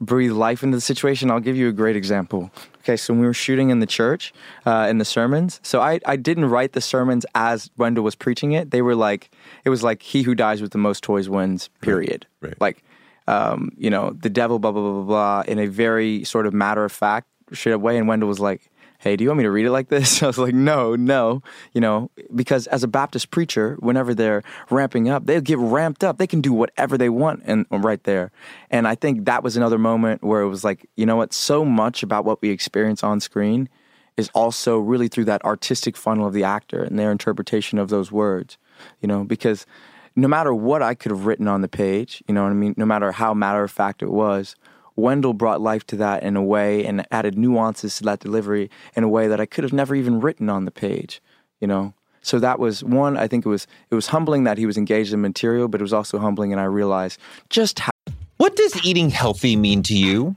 breathe 0.00 0.32
life 0.32 0.62
into 0.62 0.76
the 0.76 0.80
situation. 0.80 1.30
I'll 1.30 1.40
give 1.40 1.56
you 1.56 1.68
a 1.68 1.72
great 1.72 1.96
example. 1.96 2.50
Okay, 2.80 2.96
so 2.96 3.12
when 3.12 3.20
we 3.20 3.26
were 3.26 3.34
shooting 3.34 3.70
in 3.70 3.78
the 3.78 3.86
church, 3.86 4.32
uh, 4.66 4.88
in 4.90 4.98
the 4.98 5.04
sermons, 5.04 5.60
so 5.62 5.80
I, 5.80 6.00
I 6.04 6.16
didn't 6.16 6.46
write 6.46 6.72
the 6.72 6.80
sermons 6.80 7.24
as 7.34 7.70
Wendell 7.76 8.02
was 8.02 8.16
preaching 8.16 8.52
it. 8.52 8.72
They 8.72 8.82
were 8.82 8.96
like, 8.96 9.30
it 9.64 9.70
was 9.70 9.84
like, 9.84 10.02
he 10.02 10.22
who 10.22 10.34
dies 10.34 10.60
with 10.60 10.72
the 10.72 10.78
most 10.78 11.04
toys 11.04 11.28
wins, 11.28 11.68
period. 11.80 12.26
right. 12.40 12.60
Like, 12.60 12.82
um, 13.28 13.70
you 13.76 13.88
know, 13.88 14.10
the 14.10 14.30
devil, 14.30 14.58
blah, 14.58 14.72
blah, 14.72 14.82
blah, 14.82 14.92
blah, 14.92 15.02
blah, 15.04 15.44
in 15.46 15.60
a 15.60 15.66
very 15.66 16.24
sort 16.24 16.46
of 16.46 16.52
matter 16.52 16.84
of 16.84 16.90
fact 16.90 17.28
shit 17.52 17.80
way. 17.80 17.96
And 17.96 18.08
Wendell 18.08 18.28
was 18.28 18.40
like, 18.40 18.68
hey, 19.02 19.16
do 19.16 19.24
you 19.24 19.30
want 19.30 19.38
me 19.38 19.44
to 19.44 19.50
read 19.50 19.66
it 19.66 19.72
like 19.72 19.88
this? 19.88 20.22
I 20.22 20.28
was 20.28 20.38
like, 20.38 20.54
no, 20.54 20.94
no, 20.94 21.42
you 21.72 21.80
know, 21.80 22.10
because 22.34 22.68
as 22.68 22.84
a 22.84 22.88
Baptist 22.88 23.32
preacher, 23.32 23.76
whenever 23.80 24.14
they're 24.14 24.44
ramping 24.70 25.08
up, 25.08 25.26
they 25.26 25.40
get 25.40 25.58
ramped 25.58 26.04
up. 26.04 26.18
They 26.18 26.28
can 26.28 26.40
do 26.40 26.52
whatever 26.52 26.96
they 26.96 27.08
want 27.08 27.42
and 27.44 27.66
right 27.70 28.02
there. 28.04 28.30
And 28.70 28.86
I 28.86 28.94
think 28.94 29.24
that 29.24 29.42
was 29.42 29.56
another 29.56 29.78
moment 29.78 30.22
where 30.22 30.40
it 30.40 30.48
was 30.48 30.62
like, 30.62 30.88
you 30.94 31.04
know 31.04 31.16
what, 31.16 31.32
so 31.32 31.64
much 31.64 32.04
about 32.04 32.24
what 32.24 32.40
we 32.40 32.50
experience 32.50 33.02
on 33.02 33.18
screen 33.18 33.68
is 34.16 34.30
also 34.34 34.78
really 34.78 35.08
through 35.08 35.24
that 35.24 35.44
artistic 35.44 35.96
funnel 35.96 36.26
of 36.28 36.32
the 36.32 36.44
actor 36.44 36.84
and 36.84 36.96
their 36.96 37.10
interpretation 37.10 37.78
of 37.78 37.88
those 37.88 38.12
words, 38.12 38.56
you 39.00 39.08
know, 39.08 39.24
because 39.24 39.66
no 40.14 40.28
matter 40.28 40.54
what 40.54 40.82
I 40.82 40.94
could 40.94 41.10
have 41.10 41.26
written 41.26 41.48
on 41.48 41.62
the 41.62 41.68
page, 41.68 42.22
you 42.28 42.34
know 42.34 42.44
what 42.44 42.50
I 42.50 42.54
mean, 42.54 42.74
no 42.76 42.86
matter 42.86 43.10
how 43.10 43.34
matter 43.34 43.64
of 43.64 43.70
fact 43.70 44.02
it 44.02 44.10
was, 44.10 44.54
Wendell 44.96 45.32
brought 45.32 45.60
life 45.60 45.86
to 45.88 45.96
that 45.96 46.22
in 46.22 46.36
a 46.36 46.42
way 46.42 46.84
and 46.84 47.06
added 47.10 47.36
nuances 47.36 47.96
to 47.96 48.04
that 48.04 48.20
delivery 48.20 48.70
in 48.94 49.04
a 49.04 49.08
way 49.08 49.28
that 49.28 49.40
I 49.40 49.46
could 49.46 49.64
have 49.64 49.72
never 49.72 49.94
even 49.94 50.20
written 50.20 50.48
on 50.48 50.64
the 50.64 50.70
page, 50.70 51.22
you 51.60 51.66
know. 51.66 51.94
So 52.22 52.38
that 52.38 52.58
was 52.58 52.84
one. 52.84 53.16
I 53.16 53.26
think 53.26 53.44
it 53.44 53.48
was 53.48 53.66
it 53.90 53.94
was 53.94 54.08
humbling 54.08 54.44
that 54.44 54.58
he 54.58 54.66
was 54.66 54.76
engaged 54.76 55.12
in 55.12 55.20
material, 55.20 55.68
but 55.68 55.80
it 55.80 55.84
was 55.84 55.92
also 55.92 56.18
humbling, 56.18 56.52
and 56.52 56.60
I 56.60 56.64
realized 56.64 57.18
just 57.50 57.80
how. 57.80 57.90
What 58.36 58.56
does 58.56 58.84
eating 58.84 59.10
healthy 59.10 59.56
mean 59.56 59.82
to 59.84 59.94
you? 59.94 60.36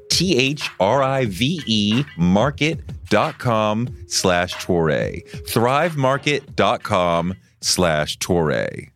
T 0.11 0.37
H 0.37 0.69
R 0.79 1.01
I 1.01 1.25
V 1.25 1.63
E 1.65 2.03
market.com 2.17 3.95
slash 4.07 4.53
Toure. 4.55 5.25
Thrivemarket.com 5.47 7.33
slash 7.61 8.17
Toure. 8.19 8.91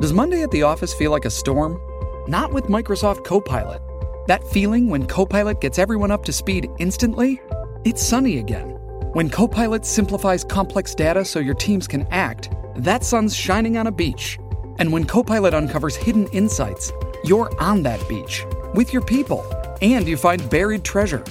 Does 0.00 0.12
Monday 0.12 0.42
at 0.42 0.50
the 0.50 0.62
office 0.62 0.92
feel 0.92 1.10
like 1.10 1.24
a 1.24 1.30
storm? 1.30 1.80
Not 2.28 2.52
with 2.52 2.64
Microsoft 2.64 3.24
Copilot. 3.24 3.80
That 4.26 4.46
feeling 4.48 4.88
when 4.88 5.06
Copilot 5.06 5.60
gets 5.60 5.78
everyone 5.78 6.10
up 6.10 6.24
to 6.26 6.32
speed 6.32 6.68
instantly? 6.78 7.40
It's 7.84 8.02
sunny 8.02 8.38
again. 8.38 8.70
When 9.14 9.30
Copilot 9.30 9.86
simplifies 9.86 10.44
complex 10.44 10.94
data 10.94 11.24
so 11.24 11.38
your 11.38 11.54
teams 11.54 11.86
can 11.86 12.06
act, 12.10 12.50
that 12.76 13.04
sun's 13.04 13.34
shining 13.34 13.78
on 13.78 13.86
a 13.86 13.92
beach. 13.92 14.38
And 14.78 14.92
when 14.92 15.04
Copilot 15.04 15.54
uncovers 15.54 15.96
hidden 15.96 16.26
insights, 16.28 16.92
you're 17.24 17.50
on 17.62 17.82
that 17.84 18.06
beach 18.08 18.44
with 18.74 18.92
your 18.92 19.02
people 19.02 19.44
and 19.80 20.06
you 20.06 20.16
find 20.16 20.48
buried 20.50 20.84
treasure. 20.84 21.24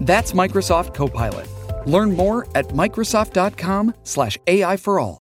That's 0.00 0.32
Microsoft 0.32 0.94
Copilot. 0.94 1.48
Learn 1.86 2.14
more 2.16 2.46
at 2.54 2.68
Microsoft.com/slash 2.68 4.38
AI 4.46 4.76
for 4.76 5.00
all. 5.00 5.18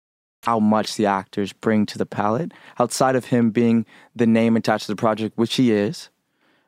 how 0.45 0.59
much 0.61 0.97
the 0.97 1.07
actors 1.07 1.53
bring 1.55 1.87
to 1.87 1.97
the 1.99 2.07
palette 2.07 2.53
outside 2.79 3.17
of 3.17 3.27
him 3.27 3.51
being 3.51 3.87
the 4.15 4.27
name 4.27 4.57
attached 4.57 4.87
to 4.87 4.93
the 4.93 4.97
project, 4.97 5.39
which 5.39 5.55
he 5.57 5.73
is. 5.73 6.11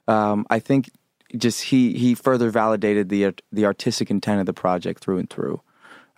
Um, 0.08 0.46
I 0.48 0.58
think 0.60 0.90
just 1.36 1.64
he 1.64 1.92
he 1.98 2.14
further 2.14 2.50
validated 2.50 3.08
the 3.10 3.34
the 3.52 3.64
artistic 3.66 4.10
intent 4.10 4.40
of 4.40 4.46
the 4.46 4.54
project 4.54 5.02
through 5.04 5.18
and 5.18 5.28
through. 5.28 5.60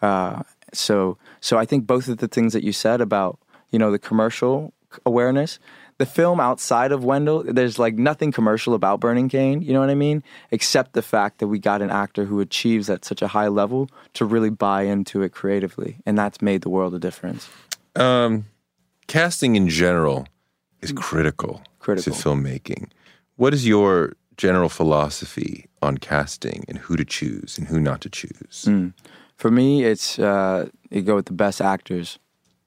Uh, 0.03 0.43
so 0.73 1.19
so 1.41 1.59
I 1.59 1.65
think 1.67 1.87
both 1.87 2.07
of 2.09 2.19
the 2.19 2.29
things 2.29 2.53
that 2.53 2.63
you 2.63 2.73
said 2.73 3.01
about 3.01 3.39
you 3.73 3.79
know 3.79 3.91
the 3.91 3.99
commercial 3.99 4.73
awareness, 5.05 5.59
the 5.99 6.07
film 6.07 6.41
outside 6.41 6.93
of 6.93 7.05
Wendell, 7.05 7.43
there's 7.45 7.79
like 7.79 7.95
nothing 7.95 8.33
commercial 8.33 8.75
about 8.75 9.01
Burning 9.01 9.29
Cane, 9.29 9.63
You 9.63 9.73
know 9.73 9.81
what 9.81 9.91
I 9.91 9.95
mean? 9.97 10.23
Except 10.51 10.93
the 10.93 11.03
fact 11.03 11.39
that 11.39 11.49
we 11.49 11.59
got 11.59 11.83
an 11.83 11.91
actor 11.91 12.25
who 12.25 12.41
achieves 12.41 12.89
at 12.89 13.05
such 13.05 13.21
a 13.21 13.29
high 13.29 13.49
level 13.49 13.89
to 14.15 14.25
really 14.25 14.51
buy 14.51 14.83
into 14.83 15.23
it 15.23 15.33
creatively, 15.33 15.99
and 16.07 16.17
that's 16.17 16.41
made 16.41 16.63
the 16.63 16.69
world 16.71 16.95
a 16.95 16.99
difference. 16.99 17.49
Um, 17.97 18.45
casting 19.09 19.57
in 19.57 19.69
general 19.69 20.27
is 20.81 20.93
critical, 20.93 21.63
Critical. 21.81 22.13
to 22.15 22.19
filmmaking. 22.29 22.91
What 23.37 23.53
is 23.53 23.67
your 23.67 24.15
general 24.37 24.69
philosophy 24.69 25.67
on 25.83 25.99
casting 25.99 26.65
and 26.69 26.79
who 26.79 26.97
to 26.97 27.05
choose 27.05 27.59
and 27.59 27.67
who 27.67 27.81
not 27.81 28.01
to 28.03 28.09
choose? 28.09 28.67
Mm. 28.69 28.93
For 29.37 29.51
me, 29.51 29.85
it's 29.85 30.19
uh, 30.19 30.69
you 30.91 31.03
go 31.03 31.17
with 31.17 31.27
the 31.27 31.33
best 31.33 31.61
actors. 31.61 32.19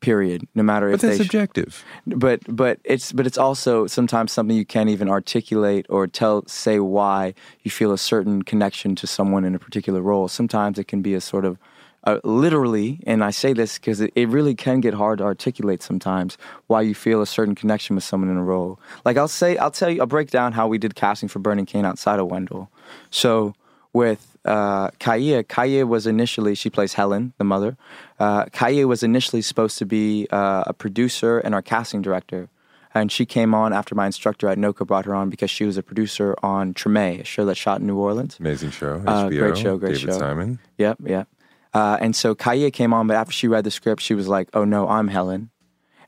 Period. 0.02 0.48
No 0.56 0.64
matter 0.64 0.88
But 0.90 0.96
if 0.96 1.02
that's 1.02 1.18
they. 1.20 1.24
sh- 1.24 1.28
subjective. 1.28 1.86
but 2.08 2.40
but 2.48 2.80
it's 2.84 3.12
but 3.12 3.26
it's 3.28 3.38
also 3.38 3.88
sometimes 3.88 4.32
something 4.32 4.58
you 4.58 4.66
can't 4.66 4.90
even 4.90 5.08
articulate 5.10 5.86
or 5.90 6.08
tell 6.08 6.44
say 6.48 6.80
why 6.80 7.34
you 7.64 7.72
feel 7.72 7.92
a 7.94 7.98
certain 7.98 8.42
connection 8.42 8.96
to 8.96 9.08
someone 9.08 9.46
in 9.46 9.54
a 9.56 9.60
particular 9.60 10.02
role. 10.02 10.28
Sometimes 10.28 10.80
it 10.80 10.88
can 10.88 11.02
be 11.02 11.14
a 11.14 11.22
sort 11.22 11.46
of 11.46 11.58
uh, 12.06 12.18
literally, 12.24 13.00
and 13.06 13.24
I 13.24 13.30
say 13.30 13.54
this 13.54 13.78
because 13.78 14.02
it, 14.02 14.12
it 14.16 14.28
really 14.28 14.56
can 14.56 14.82
get 14.82 14.96
hard 14.96 15.20
to 15.20 15.24
articulate 15.24 15.84
sometimes 15.84 16.36
why 16.66 16.82
you 16.82 16.96
feel 16.96 17.22
a 17.22 17.28
certain 17.28 17.54
connection 17.54 17.96
with 17.96 18.04
someone 18.04 18.28
in 18.32 18.38
a 18.38 18.44
role. 18.44 18.80
Like 19.06 19.18
I'll 19.18 19.28
say, 19.28 19.56
I'll 19.58 19.70
tell 19.70 19.88
you, 19.92 20.02
I'll 20.02 20.08
break 20.08 20.32
down 20.32 20.54
how 20.54 20.68
we 20.68 20.80
did 20.80 20.96
casting 20.96 21.30
for 21.30 21.38
Burning 21.38 21.68
Cane 21.68 21.86
outside 21.86 22.20
of 22.20 22.26
Wendell. 22.32 22.72
So 23.12 23.54
with 23.94 24.31
uh, 24.46 24.90
Kaya, 25.00 25.44
Kaya 25.44 25.86
was 25.86 26.08
initially 26.08 26.56
she 26.56 26.70
plays 26.70 26.94
Helen, 26.94 27.34
the 27.38 27.44
mother. 27.44 27.78
Uh, 28.20 28.46
Kaya 28.46 28.88
was 28.88 29.04
initially 29.04 29.42
supposed 29.42 29.78
to 29.78 29.86
be 29.86 30.28
uh, 30.32 30.64
a 30.68 30.74
producer 30.74 31.40
and 31.40 31.54
our 31.54 31.62
casting 31.62 32.02
director, 32.02 32.50
and 32.94 33.12
she 33.12 33.26
came 33.26 33.54
on 33.54 33.74
after 33.74 33.96
my 33.96 34.06
instructor 34.06 34.48
at 34.48 34.58
NOCCA 34.58 34.88
brought 34.88 35.06
her 35.06 35.14
on 35.14 35.30
because 35.30 35.52
she 35.52 35.64
was 35.64 35.78
a 35.78 35.84
producer 35.84 36.36
on 36.42 36.74
Treme, 36.74 37.22
a 37.22 37.24
show 37.24 37.46
that 37.46 37.56
shot 37.56 37.82
in 37.82 37.88
New 37.88 37.98
Orleans. 37.98 38.38
Amazing 38.40 38.72
show. 38.72 39.02
Uh, 39.06 39.30
HBO, 39.30 39.40
great 39.40 39.58
show, 39.58 39.78
great 39.78 39.94
David 39.96 40.14
show. 40.14 40.20
Simon. 40.20 40.60
Yep, 40.78 40.98
yep. 41.06 41.28
Uh, 41.74 41.98
and 42.02 42.16
so 42.16 42.36
Kaya 42.36 42.72
came 42.72 42.94
on, 42.94 43.08
but 43.08 43.16
after 43.16 43.32
she 43.32 43.48
read 43.48 43.64
the 43.64 43.72
script, 43.72 44.02
she 44.02 44.14
was 44.14 44.28
like, 44.28 44.50
"Oh 44.54 44.66
no, 44.66 44.88
I'm 44.88 45.08
Helen." 45.08 45.52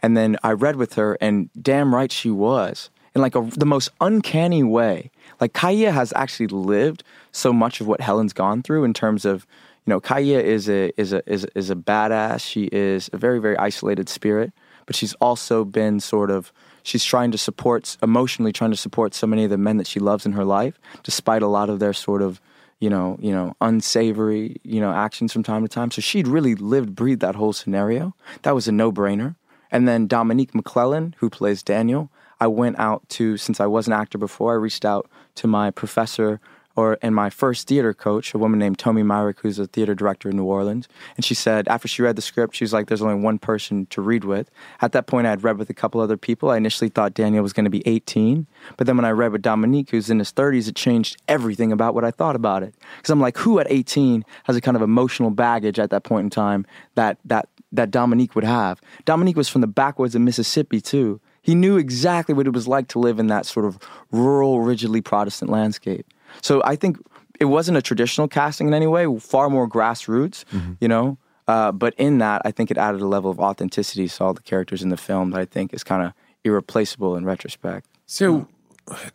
And 0.02 0.18
then 0.18 0.38
I 0.44 0.52
read 0.52 0.76
with 0.76 0.96
her, 0.96 1.18
and 1.22 1.50
damn 1.60 1.96
right 1.96 2.12
she 2.12 2.30
was, 2.30 2.90
in 3.16 3.22
like 3.22 3.36
a, 3.36 3.42
the 3.42 3.66
most 3.66 3.90
uncanny 4.02 4.64
way. 4.64 5.12
Like 5.40 5.54
Kaya 5.54 5.92
has 5.92 6.14
actually 6.16 6.48
lived 6.48 7.04
so 7.32 7.54
much 7.54 7.82
of 7.82 7.88
what 7.88 8.02
Helen's 8.02 8.34
gone 8.34 8.64
through 8.64 8.84
in 8.84 8.94
terms 8.94 9.26
of, 9.26 9.46
you 9.86 9.92
know, 9.92 10.00
Kaya 10.00 10.40
is 10.40 10.70
a 10.70 10.92
is 11.00 11.14
a 11.14 11.30
is 11.32 11.44
a, 11.44 11.58
is 11.58 11.70
a 11.70 11.76
badass. 11.76 12.42
She 12.42 12.70
is 12.72 13.10
a 13.14 13.18
very 13.18 13.40
very 13.40 13.58
isolated 13.58 14.10
spirit, 14.10 14.52
but 14.86 14.96
she's 14.96 15.14
also 15.16 15.66
been 15.66 16.00
sort 16.00 16.32
of 16.32 16.52
she's 16.84 17.04
trying 17.04 17.32
to 17.32 17.38
support 17.38 17.98
emotionally 18.02 18.52
trying 18.52 18.72
to 18.72 18.78
support 18.78 19.14
so 19.14 19.28
many 19.28 19.44
of 19.44 19.50
the 19.50 19.58
men 19.58 19.78
that 19.78 19.88
she 19.88 20.00
loves 20.00 20.26
in 20.26 20.34
her 20.34 20.46
life, 20.46 20.80
despite 21.04 21.42
a 21.42 21.48
lot 21.48 21.70
of 21.70 21.80
their 21.80 21.94
sort 21.94 22.22
of 22.22 22.42
you 22.80 22.90
know, 22.90 23.18
you 23.22 23.32
know, 23.32 23.56
unsavory, 23.62 24.58
you 24.64 24.82
know, 24.82 24.92
actions 24.92 25.32
from 25.32 25.42
time 25.42 25.62
to 25.62 25.70
time. 25.70 25.90
So 25.90 26.02
she'd 26.02 26.28
really 26.28 26.54
lived, 26.54 26.94
breathed 26.94 27.22
that 27.22 27.36
whole 27.36 27.54
scenario. 27.54 28.14
That 28.42 28.56
was 28.56 28.68
a 28.68 28.74
no-brainer. 28.74 29.38
And 29.72 29.88
then 29.88 30.06
Dominique 30.06 30.54
McClellan, 30.54 31.16
who 31.20 31.30
plays 31.30 31.64
Daniel, 31.64 32.12
I 32.44 32.48
went 32.48 32.78
out 32.78 33.08
to 33.08 33.38
since 33.38 33.62
I 33.62 33.68
was 33.68 33.88
an 33.88 33.94
actor 33.94 34.18
before. 34.18 34.52
I 34.52 34.56
reached 34.58 34.84
out 34.84 35.10
to 35.36 35.48
my 35.48 35.72
professor 35.72 36.42
or 36.76 36.98
and 37.02 37.16
my 37.16 37.30
first 37.30 37.70
theater 37.70 37.94
coach, 37.94 38.34
a 38.34 38.38
woman 38.38 38.60
named 38.60 38.78
Tommye 38.78 39.06
Myrick, 39.06 39.40
who's 39.40 39.60
a 39.60 39.68
theater 39.68 39.96
director 39.96 40.30
in 40.30 40.36
New 40.36 40.44
Orleans. 40.44 40.90
And 41.16 41.24
she 41.24 41.36
said 41.36 41.70
after 41.70 41.88
she 41.88 42.02
read 42.02 42.18
the 42.18 42.22
script, 42.22 42.58
she 42.58 42.66
was 42.66 42.74
like, 42.74 42.88
"There's 42.88 43.02
only 43.02 43.24
one 43.24 43.40
person 43.40 43.86
to 43.92 44.02
read 44.02 44.26
with." 44.26 44.52
At 44.82 44.92
that 44.92 45.08
point, 45.08 45.26
I 45.26 45.30
had 45.30 45.42
read 45.42 45.58
with 45.58 45.70
a 45.70 45.74
couple 45.74 46.02
other 46.02 46.18
people. 46.18 46.50
I 46.50 46.58
initially 46.58 46.90
thought 46.90 47.14
Daniel 47.14 47.44
was 47.44 47.54
going 47.54 47.64
to 47.64 47.70
be 47.70 47.88
18, 47.88 48.46
but 48.76 48.86
then 48.86 48.98
when 48.98 49.06
I 49.06 49.12
read 49.12 49.32
with 49.32 49.42
Dominique, 49.42 49.92
who's 49.92 50.10
in 50.10 50.20
his 50.20 50.34
30s, 50.34 50.68
it 50.68 50.76
changed 50.76 51.16
everything 51.30 51.72
about 51.72 51.96
what 51.96 52.04
I 52.04 52.12
thought 52.12 52.36
about 52.36 52.62
it. 52.62 52.76
Because 52.98 53.12
I'm 53.12 53.22
like, 53.22 53.38
who 53.38 53.60
at 53.60 53.68
18 53.70 54.26
has 54.44 54.58
a 54.58 54.62
kind 54.62 54.76
of 54.76 54.84
emotional 54.84 55.30
baggage 55.30 55.80
at 55.80 55.92
that 55.92 56.04
point 56.04 56.26
in 56.26 56.30
time 56.30 56.66
that 56.96 57.20
that 57.24 57.48
that 57.72 57.90
Dominique 57.90 58.36
would 58.36 58.44
have? 58.44 58.82
Dominique 59.06 59.38
was 59.38 59.48
from 59.48 59.62
the 59.62 59.68
backwoods 59.68 60.14
of 60.14 60.22
Mississippi 60.22 60.82
too. 60.82 61.22
He 61.44 61.54
knew 61.54 61.78
exactly 61.78 62.34
what 62.34 62.48
it 62.48 62.54
was 62.54 62.68
like 62.68 62.88
to 62.90 63.00
live 63.00 63.20
in 63.20 63.28
that 63.28 63.46
sort 63.46 63.66
of 63.66 63.78
rural, 64.12 64.62
rigidly 64.62 65.02
Protestant 65.02 65.52
landscape. 65.52 66.08
So 66.42 66.64
I 66.66 66.76
think 66.76 66.98
it 67.40 67.46
wasn't 67.46 67.78
a 67.78 67.82
traditional 67.82 68.28
casting 68.28 68.68
in 68.68 68.74
any 68.74 68.88
way, 68.88 69.06
far 69.20 69.50
more 69.50 69.70
grassroots, 69.70 70.46
you 70.80 70.88
know. 70.88 71.18
Uh, 71.48 71.72
but 71.72 71.94
in 71.96 72.20
that, 72.20 72.42
I 72.46 72.52
think 72.52 72.72
it 72.72 72.78
added 72.78 73.02
a 73.02 73.08
level 73.08 73.30
of 73.30 73.40
authenticity 73.40 74.08
to 74.08 74.24
all 74.24 74.34
the 74.34 74.42
characters 74.42 74.82
in 74.82 74.90
the 74.90 74.98
film 74.98 75.32
that 75.32 75.40
I 75.42 75.46
think 75.46 75.74
is 75.74 75.84
kind 75.84 76.02
of 76.02 76.14
irreplaceable 76.44 77.16
in 77.16 77.26
retrospect. 77.26 77.88
So, 78.06 78.48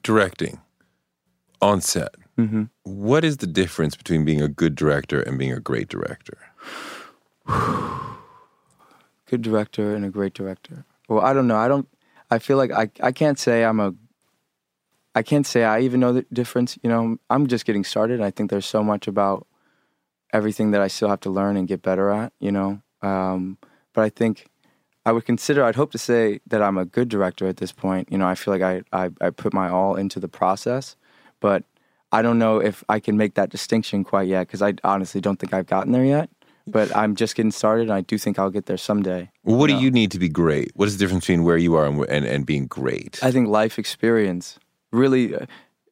directing 0.02 0.60
on 1.60 1.80
set. 1.80 2.14
Mm-hmm. 2.38 2.64
What 2.84 3.24
is 3.24 3.38
the 3.38 3.46
difference 3.46 3.96
between 3.96 4.24
being 4.24 4.40
a 4.40 4.48
good 4.48 4.74
director 4.74 5.20
and 5.20 5.38
being 5.38 5.52
a 5.52 5.60
great 5.60 5.88
director? 5.88 6.38
Good 9.26 9.42
director 9.42 9.94
and 9.94 10.06
a 10.06 10.08
great 10.08 10.32
director. 10.32 10.86
Well, 11.06 11.20
I 11.20 11.34
don't 11.34 11.46
know. 11.46 11.56
I 11.56 11.68
don't. 11.68 11.86
I 12.30 12.38
feel 12.38 12.56
like 12.56 12.70
I 12.70 12.90
I 13.00 13.12
can't 13.12 13.38
say 13.38 13.64
I'm 13.64 13.80
a. 13.80 13.94
I 15.14 15.22
can't 15.22 15.46
say 15.46 15.64
I 15.64 15.80
even 15.80 16.00
know 16.00 16.12
the 16.12 16.26
difference. 16.32 16.78
You 16.82 16.90
know, 16.90 17.16
I'm 17.30 17.46
just 17.46 17.64
getting 17.64 17.84
started. 17.84 18.20
I 18.20 18.30
think 18.30 18.50
there's 18.50 18.66
so 18.66 18.84
much 18.84 19.08
about 19.08 19.46
everything 20.32 20.72
that 20.72 20.80
I 20.80 20.88
still 20.88 21.08
have 21.08 21.20
to 21.20 21.30
learn 21.30 21.56
and 21.56 21.66
get 21.66 21.82
better 21.82 22.10
at. 22.10 22.32
You 22.38 22.52
know, 22.52 22.82
um, 23.02 23.58
but 23.94 24.02
I 24.02 24.10
think 24.10 24.46
I 25.06 25.12
would 25.12 25.24
consider. 25.24 25.64
I'd 25.64 25.76
hope 25.76 25.92
to 25.92 25.98
say 25.98 26.40
that 26.46 26.62
I'm 26.62 26.78
a 26.78 26.84
good 26.84 27.08
director 27.08 27.46
at 27.46 27.56
this 27.56 27.72
point. 27.72 28.12
You 28.12 28.18
know, 28.18 28.28
I 28.28 28.34
feel 28.34 28.52
like 28.52 28.62
I 28.62 28.82
I, 28.92 29.10
I 29.20 29.30
put 29.30 29.54
my 29.54 29.68
all 29.68 29.96
into 29.96 30.20
the 30.20 30.28
process, 30.28 30.96
but 31.40 31.64
I 32.12 32.22
don't 32.22 32.38
know 32.38 32.58
if 32.58 32.84
I 32.88 33.00
can 33.00 33.16
make 33.16 33.34
that 33.34 33.50
distinction 33.50 34.04
quite 34.04 34.28
yet 34.28 34.46
because 34.46 34.62
I 34.62 34.74
honestly 34.84 35.20
don't 35.20 35.38
think 35.38 35.52
I've 35.52 35.66
gotten 35.66 35.92
there 35.92 36.04
yet. 36.04 36.30
But 36.72 36.94
I'm 36.96 37.14
just 37.14 37.34
getting 37.34 37.50
started, 37.50 37.82
and 37.82 37.92
I 37.92 38.00
do 38.02 38.18
think 38.18 38.38
I'll 38.38 38.50
get 38.50 38.66
there 38.66 38.76
someday. 38.76 39.30
Well, 39.44 39.56
what 39.56 39.70
No. 39.70 39.78
do 39.78 39.84
you 39.84 39.90
need 39.90 40.10
to 40.12 40.18
be 40.18 40.28
great? 40.28 40.70
What 40.74 40.88
is 40.88 40.96
the 40.96 41.04
difference 41.04 41.24
between 41.24 41.44
where 41.44 41.56
you 41.56 41.74
are 41.74 41.86
and, 41.86 42.04
and, 42.08 42.24
and 42.24 42.46
being 42.46 42.66
great? 42.66 43.18
I 43.22 43.30
think 43.32 43.48
life 43.48 43.78
experience 43.78 44.58
really, 44.92 45.34
uh, 45.34 45.46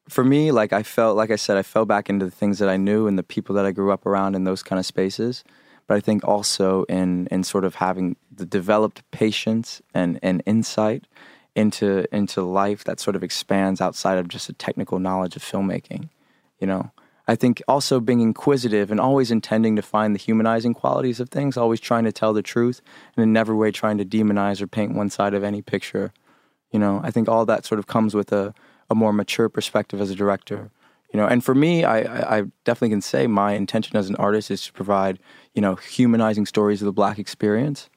for 0.09 0.23
me, 0.23 0.51
like 0.51 0.71
I 0.73 0.83
felt, 0.83 1.17
like 1.17 1.31
I 1.31 1.35
said, 1.35 1.57
I 1.57 1.63
fell 1.63 1.85
back 1.85 2.09
into 2.09 2.25
the 2.25 2.31
things 2.31 2.59
that 2.59 2.69
I 2.69 2.77
knew 2.77 3.07
and 3.07 3.17
the 3.17 3.23
people 3.23 3.53
that 3.55 3.65
I 3.65 3.71
grew 3.71 3.91
up 3.91 4.05
around 4.05 4.35
in 4.35 4.43
those 4.45 4.63
kind 4.63 4.79
of 4.79 4.85
spaces. 4.85 5.43
But 5.87 5.95
I 5.97 5.99
think 6.01 6.23
also 6.27 6.83
in 6.89 7.27
in 7.31 7.43
sort 7.43 7.63
of 7.63 7.75
having 7.75 8.17
the 8.29 8.45
developed 8.45 9.09
patience 9.11 9.81
and, 9.93 10.19
and 10.21 10.43
insight 10.45 11.07
into 11.55 12.05
into 12.13 12.41
life 12.41 12.83
that 12.83 12.99
sort 12.99 13.15
of 13.15 13.23
expands 13.23 13.79
outside 13.81 14.17
of 14.17 14.27
just 14.27 14.49
a 14.49 14.53
technical 14.53 14.99
knowledge 14.99 15.35
of 15.37 15.43
filmmaking. 15.43 16.09
You 16.59 16.67
know, 16.67 16.91
I 17.27 17.35
think 17.35 17.61
also 17.67 17.99
being 17.99 18.21
inquisitive 18.21 18.89
and 18.89 18.99
always 18.99 19.31
intending 19.31 19.75
to 19.75 19.81
find 19.81 20.15
the 20.15 20.19
humanizing 20.19 20.73
qualities 20.73 21.19
of 21.19 21.29
things, 21.29 21.57
always 21.57 21.79
trying 21.79 22.05
to 22.05 22.11
tell 22.11 22.33
the 22.33 22.41
truth, 22.41 22.81
and 23.15 23.23
in 23.23 23.33
never 23.33 23.55
way 23.55 23.71
trying 23.71 23.97
to 23.97 24.05
demonize 24.05 24.61
or 24.61 24.67
paint 24.67 24.95
one 24.95 25.09
side 25.09 25.33
of 25.33 25.43
any 25.43 25.61
picture 25.61 26.13
You 26.71 26.79
know, 26.79 27.01
I 27.03 27.11
think 27.11 27.27
all 27.27 27.45
that 27.45 27.65
sort 27.65 27.79
of 27.79 27.87
comes 27.87 28.13
with 28.13 28.31
a, 28.31 28.53
a 28.89 28.95
more 28.95 29.13
mature 29.13 29.49
perspective 29.49 29.99
as 30.01 30.09
a 30.09 30.15
director. 30.15 30.71
You 31.13 31.19
know, 31.19 31.27
and 31.27 31.43
for 31.43 31.55
me, 31.55 31.83
I, 31.83 32.37
I, 32.37 32.43
definitely 32.65 32.89
can 32.89 33.01
say 33.01 33.27
my 33.27 33.53
intention 33.53 33.95
as 33.95 34.09
an 34.09 34.17
artist 34.17 34.51
is 34.51 34.65
to 34.65 34.73
provide, 34.73 35.19
you 35.53 35.61
know, 35.61 35.75
humanizing 35.75 36.45
stories 36.45 36.81
of 36.81 36.85
the 36.85 36.91
black 36.91 37.17
experience. 37.17 37.89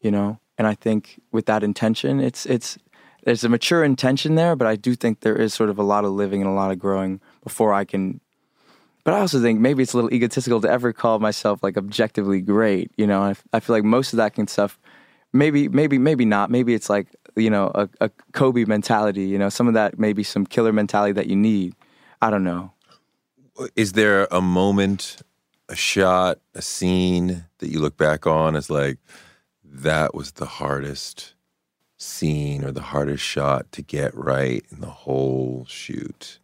You 0.00 0.12
know, 0.12 0.38
and 0.58 0.66
I 0.66 0.74
think 0.74 1.20
with 1.32 1.46
that 1.46 1.62
intention, 1.62 2.20
it's 2.20 2.46
it's 2.46 2.78
there's 3.24 3.44
a 3.44 3.48
mature 3.48 3.84
intention 3.84 4.34
there, 4.34 4.56
but 4.56 4.66
I 4.66 4.76
do 4.76 4.94
think 4.94 5.20
there 5.20 5.36
is 5.36 5.54
sort 5.54 5.70
of 5.70 5.78
a 5.78 5.82
lot 5.82 6.04
of 6.04 6.12
living 6.12 6.40
and 6.40 6.50
a 6.50 6.54
lot 6.54 6.70
of 6.70 6.78
growing 6.78 7.20
before 7.42 7.72
I 7.72 7.84
can. 7.84 8.20
But 9.04 9.14
I 9.14 9.20
also 9.20 9.40
think 9.40 9.60
maybe 9.60 9.82
it's 9.82 9.94
a 9.94 9.96
little 9.96 10.12
egotistical 10.12 10.60
to 10.60 10.70
ever 10.70 10.92
call 10.92 11.18
myself 11.18 11.62
like 11.62 11.76
objectively 11.76 12.40
great. 12.40 12.92
You 12.96 13.06
know, 13.06 13.22
I, 13.22 13.34
I 13.52 13.60
feel 13.60 13.74
like 13.74 13.84
most 13.84 14.12
of 14.12 14.18
that 14.18 14.34
kind 14.34 14.46
of 14.46 14.50
stuff. 14.50 14.78
Maybe, 15.32 15.68
maybe, 15.68 15.98
maybe 15.98 16.24
not. 16.24 16.50
Maybe 16.50 16.74
it's 16.74 16.90
like 16.90 17.08
you 17.36 17.50
know 17.50 17.70
a, 17.74 17.88
a 18.00 18.10
Kobe 18.32 18.64
mentality. 18.64 19.24
You 19.24 19.38
know, 19.38 19.48
some 19.48 19.66
of 19.66 19.74
that 19.74 19.98
maybe 19.98 20.22
some 20.22 20.46
killer 20.46 20.72
mentality 20.72 21.12
that 21.12 21.26
you 21.26 21.36
need. 21.36 21.74
I 22.20 22.30
don't 22.30 22.44
know. 22.44 22.72
Is 23.76 23.92
there 23.92 24.28
a 24.30 24.40
moment, 24.40 25.22
a 25.68 25.76
shot, 25.76 26.38
a 26.54 26.62
scene 26.62 27.44
that 27.58 27.68
you 27.68 27.80
look 27.80 27.96
back 27.96 28.26
on 28.26 28.56
as 28.56 28.70
like 28.70 28.98
that 29.64 30.14
was 30.14 30.32
the 30.32 30.46
hardest 30.46 31.34
scene 31.98 32.64
or 32.64 32.72
the 32.72 32.82
hardest 32.82 33.22
shot 33.24 33.70
to 33.72 33.82
get 33.82 34.14
right 34.14 34.64
in 34.70 34.80
the 34.80 34.86
whole 34.86 35.66
shoot? 35.68 36.38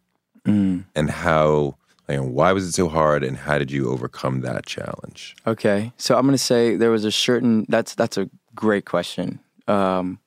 Mm. 0.45 0.85
And 0.95 1.09
how, 1.09 1.77
like, 2.09 2.19
why 2.19 2.51
was 2.53 2.67
it 2.67 2.73
so 2.73 2.89
hard 2.89 3.23
and 3.23 3.37
how 3.37 3.57
did 3.59 3.71
you 3.71 3.89
overcome 3.89 4.41
that 4.41 4.65
challenge? 4.65 5.35
Okay, 5.45 5.93
so 5.97 6.17
I'm 6.17 6.25
gonna 6.25 6.37
say 6.37 6.75
there 6.75 6.91
was 6.91 7.05
a 7.05 7.11
certain. 7.11 7.65
That's 7.69 7.95
that's 7.95 8.17
a 8.17 8.29
great 8.55 8.85
question. 8.85 9.39
Um, 9.67 10.19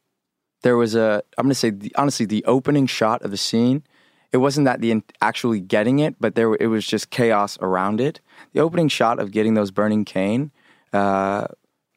there 0.63 0.77
was 0.77 0.95
a. 0.95 1.23
I'm 1.37 1.45
gonna 1.45 1.55
say 1.55 1.71
the, 1.71 1.93
honestly, 1.97 2.27
the 2.27 2.45
opening 2.45 2.87
shot 2.87 3.23
of 3.23 3.31
the 3.31 3.37
scene. 3.37 3.83
It 4.33 4.39
wasn't 4.39 4.65
that 4.65 4.81
the 4.81 5.03
actually 5.21 5.61
getting 5.61 5.99
it, 5.99 6.17
but 6.19 6.35
there 6.37 6.55
it 6.55 6.69
was 6.69 6.87
just 6.87 7.11
chaos 7.11 7.59
around 7.61 8.01
it. 8.01 8.21
The 8.53 8.61
opening 8.61 8.89
shot 8.89 9.19
of 9.19 9.31
getting 9.31 9.55
those 9.55 9.71
burning 9.71 10.05
cane. 10.05 10.53
Uh, 10.93 11.49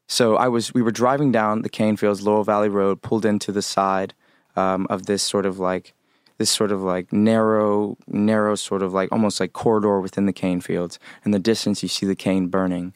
so 0.07 0.35
I 0.35 0.47
was. 0.47 0.73
We 0.73 0.81
were 0.81 0.91
driving 0.91 1.31
down 1.31 1.61
the 1.61 1.69
cane 1.69 1.95
fields, 1.95 2.21
Laurel 2.21 2.43
Valley 2.43 2.69
Road, 2.69 3.01
pulled 3.01 3.25
into 3.25 3.51
the 3.51 3.61
side 3.61 4.13
um, 4.55 4.87
of 4.89 5.05
this 5.05 5.23
sort 5.23 5.45
of 5.45 5.59
like 5.59 5.93
this 6.37 6.49
sort 6.49 6.71
of 6.71 6.81
like 6.81 7.13
narrow, 7.13 7.97
narrow 8.07 8.55
sort 8.55 8.81
of 8.81 8.93
like 8.93 9.11
almost 9.11 9.39
like 9.39 9.53
corridor 9.53 9.99
within 9.99 10.25
the 10.25 10.33
cane 10.33 10.61
fields. 10.61 10.99
In 11.23 11.31
the 11.31 11.39
distance, 11.39 11.81
you 11.81 11.89
see 11.89 12.05
the 12.05 12.15
cane 12.15 12.47
burning. 12.47 12.93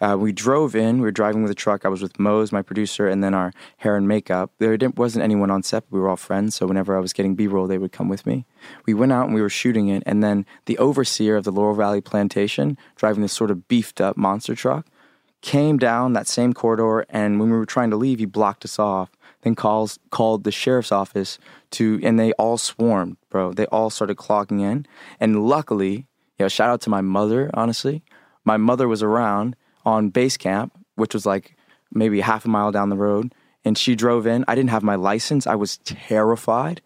Uh, 0.00 0.16
we 0.18 0.32
drove 0.32 0.74
in. 0.74 0.96
We 0.96 1.02
were 1.02 1.10
driving 1.10 1.42
with 1.42 1.52
a 1.52 1.54
truck. 1.54 1.84
I 1.84 1.88
was 1.88 2.00
with 2.00 2.18
Mose, 2.18 2.52
my 2.52 2.62
producer, 2.62 3.06
and 3.06 3.22
then 3.22 3.34
our 3.34 3.52
hair 3.76 3.96
and 3.96 4.08
makeup. 4.08 4.50
There 4.58 4.76
wasn't 4.96 5.24
anyone 5.24 5.50
on 5.50 5.62
set. 5.62 5.84
But 5.84 5.92
we 5.92 6.00
were 6.00 6.08
all 6.08 6.16
friends. 6.16 6.54
So 6.54 6.66
whenever 6.66 6.96
I 6.96 7.00
was 7.00 7.12
getting 7.12 7.34
B-roll, 7.34 7.66
they 7.66 7.76
would 7.76 7.92
come 7.92 8.08
with 8.08 8.24
me. 8.24 8.46
We 8.86 8.94
went 8.94 9.12
out 9.12 9.26
and 9.26 9.34
we 9.34 9.42
were 9.42 9.50
shooting 9.50 9.88
it. 9.88 10.02
And 10.06 10.24
then 10.24 10.46
the 10.64 10.78
overseer 10.78 11.36
of 11.36 11.44
the 11.44 11.52
Laurel 11.52 11.74
Valley 11.74 12.00
Plantation, 12.00 12.78
driving 12.96 13.20
this 13.20 13.34
sort 13.34 13.50
of 13.50 13.68
beefed 13.68 14.00
up 14.00 14.16
monster 14.16 14.54
truck, 14.54 14.86
came 15.42 15.76
down 15.76 16.14
that 16.14 16.26
same 16.26 16.54
corridor. 16.54 17.04
And 17.10 17.38
when 17.38 17.50
we 17.50 17.58
were 17.58 17.66
trying 17.66 17.90
to 17.90 17.96
leave, 17.96 18.20
he 18.20 18.24
blocked 18.24 18.64
us 18.64 18.78
off. 18.78 19.10
Then 19.42 19.54
calls 19.54 19.98
called 20.10 20.44
the 20.44 20.52
sheriff's 20.52 20.92
office 20.92 21.38
to, 21.72 22.00
and 22.02 22.18
they 22.18 22.32
all 22.32 22.58
swarmed, 22.58 23.16
bro. 23.30 23.52
They 23.52 23.66
all 23.66 23.90
started 23.90 24.16
clocking 24.16 24.60
in. 24.60 24.86
And 25.18 25.48
luckily, 25.48 26.06
you 26.38 26.44
know, 26.44 26.48
shout 26.48 26.70
out 26.70 26.80
to 26.82 26.90
my 26.90 27.00
mother. 27.00 27.50
Honestly, 27.54 28.02
my 28.44 28.56
mother 28.56 28.86
was 28.86 29.02
around 29.02 29.56
on 29.84 30.10
base 30.10 30.36
camp, 30.36 30.72
which 30.96 31.14
was 31.14 31.24
like 31.24 31.56
maybe 31.92 32.20
half 32.20 32.44
a 32.44 32.48
mile 32.48 32.70
down 32.70 32.90
the 32.90 32.96
road. 32.96 33.34
And 33.64 33.76
she 33.76 33.94
drove 33.94 34.26
in. 34.26 34.44
I 34.48 34.54
didn't 34.54 34.70
have 34.70 34.82
my 34.82 34.94
license. 34.94 35.46
I 35.46 35.54
was 35.54 35.78
terrified. 35.78 36.80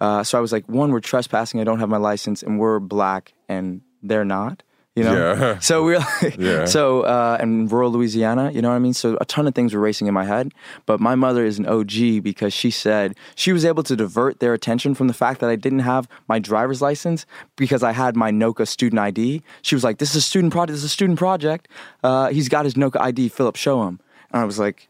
Uh, 0.00 0.22
so 0.22 0.36
I 0.36 0.40
was 0.40 0.52
like, 0.52 0.68
one, 0.68 0.90
we're 0.90 1.00
trespassing. 1.00 1.60
I 1.60 1.64
don't 1.64 1.80
have 1.80 1.88
my 1.88 1.98
license, 1.98 2.42
and 2.42 2.58
we're 2.58 2.80
black, 2.80 3.32
and 3.48 3.82
they're 4.02 4.24
not. 4.24 4.62
You 4.96 5.02
know. 5.02 5.12
Yeah. 5.34 5.58
So 5.58 5.84
we're 5.84 5.98
like, 5.98 6.36
Yeah. 6.38 6.66
so 6.66 7.02
uh, 7.02 7.36
in 7.40 7.66
rural 7.66 7.90
Louisiana, 7.90 8.52
you 8.52 8.62
know 8.62 8.68
what 8.68 8.76
I 8.76 8.78
mean. 8.78 8.94
So 8.94 9.18
a 9.20 9.24
ton 9.24 9.46
of 9.48 9.54
things 9.54 9.74
were 9.74 9.80
racing 9.80 10.06
in 10.06 10.14
my 10.14 10.24
head. 10.24 10.52
But 10.86 11.00
my 11.00 11.16
mother 11.16 11.44
is 11.44 11.58
an 11.58 11.66
OG 11.66 12.22
because 12.22 12.54
she 12.54 12.70
said 12.70 13.16
she 13.34 13.52
was 13.52 13.64
able 13.64 13.82
to 13.82 13.96
divert 13.96 14.38
their 14.38 14.54
attention 14.54 14.94
from 14.94 15.08
the 15.08 15.14
fact 15.14 15.40
that 15.40 15.50
I 15.50 15.56
didn't 15.56 15.80
have 15.80 16.08
my 16.28 16.38
driver's 16.38 16.80
license 16.80 17.26
because 17.56 17.82
I 17.82 17.90
had 17.90 18.14
my 18.14 18.30
NOCCA 18.30 18.68
student 18.68 19.00
ID. 19.00 19.42
She 19.62 19.74
was 19.74 19.82
like, 19.82 19.98
"This 19.98 20.10
is 20.10 20.16
a 20.16 20.20
student 20.22 20.52
project. 20.52 20.74
This 20.74 20.78
is 20.80 20.84
a 20.84 20.88
student 20.88 21.18
project. 21.18 21.66
Uh, 22.04 22.28
he's 22.28 22.48
got 22.48 22.64
his 22.64 22.74
NOCCA 22.74 23.00
ID. 23.00 23.28
Phillip, 23.30 23.56
show 23.56 23.82
him." 23.88 23.98
And 24.32 24.42
I 24.42 24.44
was 24.44 24.60
like, 24.60 24.88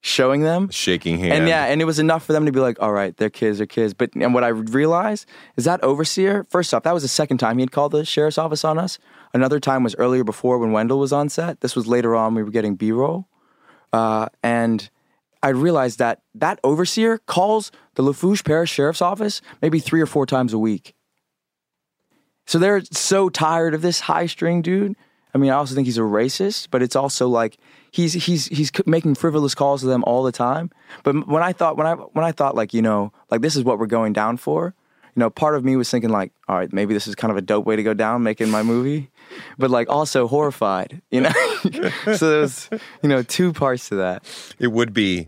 showing 0.00 0.42
them. 0.42 0.70
Shaking 0.70 1.18
hands 1.18 1.34
And 1.34 1.48
yeah, 1.48 1.64
and 1.64 1.80
it 1.80 1.84
was 1.84 1.98
enough 1.98 2.24
for 2.24 2.32
them 2.32 2.46
to 2.46 2.52
be 2.52 2.60
like, 2.60 2.80
all 2.80 2.92
right, 2.92 3.16
they're 3.16 3.30
kids, 3.30 3.58
they're 3.58 3.66
kids. 3.66 3.94
But 3.94 4.10
and 4.14 4.32
what 4.34 4.44
I 4.44 4.48
realized 4.48 5.26
is 5.56 5.64
that 5.64 5.82
overseer, 5.82 6.44
first 6.44 6.72
off, 6.72 6.82
that 6.84 6.94
was 6.94 7.02
the 7.02 7.08
second 7.08 7.38
time 7.38 7.58
he 7.58 7.62
had 7.62 7.72
called 7.72 7.92
the 7.92 8.04
sheriff's 8.04 8.38
office 8.38 8.64
on 8.64 8.78
us. 8.78 8.98
Another 9.34 9.60
time 9.60 9.82
was 9.82 9.94
earlier 9.96 10.24
before 10.24 10.58
when 10.58 10.72
Wendell 10.72 10.98
was 10.98 11.12
on 11.12 11.28
set. 11.28 11.60
This 11.60 11.76
was 11.76 11.86
later 11.86 12.16
on, 12.16 12.34
we 12.34 12.42
were 12.42 12.50
getting 12.50 12.76
B 12.76 12.92
roll. 12.92 13.28
Uh, 13.92 14.28
and 14.42 14.88
I 15.42 15.50
realized 15.50 15.98
that 15.98 16.22
that 16.34 16.58
overseer 16.64 17.18
calls 17.18 17.70
the 17.94 18.02
Lafourche 18.02 18.44
Parish 18.44 18.70
Sheriff's 18.70 19.02
Office 19.02 19.40
maybe 19.62 19.78
three 19.78 20.00
or 20.00 20.06
four 20.06 20.26
times 20.26 20.52
a 20.52 20.58
week. 20.58 20.94
So 22.46 22.58
they're 22.58 22.82
so 22.92 23.28
tired 23.28 23.74
of 23.74 23.82
this 23.82 24.00
high 24.00 24.26
string 24.26 24.62
dude. 24.62 24.96
I 25.34 25.38
mean, 25.38 25.50
I 25.50 25.54
also 25.54 25.74
think 25.74 25.86
he's 25.86 25.98
a 25.98 26.02
racist, 26.02 26.68
but 26.70 26.82
it's 26.82 26.96
also 26.96 27.28
like 27.28 27.58
he's 27.90 28.14
he's 28.14 28.46
he's 28.46 28.70
making 28.86 29.14
frivolous 29.14 29.54
calls 29.54 29.82
to 29.82 29.86
them 29.86 30.02
all 30.04 30.22
the 30.22 30.32
time. 30.32 30.70
But 31.04 31.28
when 31.28 31.42
I 31.42 31.52
thought 31.52 31.76
when 31.76 31.86
I 31.86 31.94
when 31.94 32.24
I 32.24 32.32
thought 32.32 32.54
like 32.54 32.72
you 32.72 32.82
know 32.82 33.12
like 33.30 33.42
this 33.42 33.54
is 33.54 33.64
what 33.64 33.78
we're 33.78 33.86
going 33.86 34.14
down 34.14 34.38
for, 34.38 34.74
you 35.18 35.24
know, 35.24 35.30
part 35.30 35.56
of 35.56 35.64
me 35.64 35.74
was 35.74 35.90
thinking 35.90 36.10
like, 36.10 36.30
all 36.46 36.54
right, 36.54 36.72
maybe 36.72 36.94
this 36.94 37.08
is 37.08 37.16
kind 37.16 37.32
of 37.32 37.36
a 37.36 37.40
dope 37.40 37.66
way 37.66 37.74
to 37.74 37.82
go 37.82 37.92
down 37.92 38.22
making 38.22 38.50
my 38.50 38.62
movie, 38.62 39.10
but 39.58 39.68
like 39.68 39.88
also 39.88 40.28
horrified, 40.28 41.02
you 41.10 41.22
know. 41.22 41.32
so 42.14 42.30
there's 42.30 42.70
you 43.02 43.08
know 43.08 43.24
two 43.24 43.52
parts 43.52 43.88
to 43.88 43.96
that. 43.96 44.22
it 44.60 44.68
would 44.68 44.92
be 44.92 45.26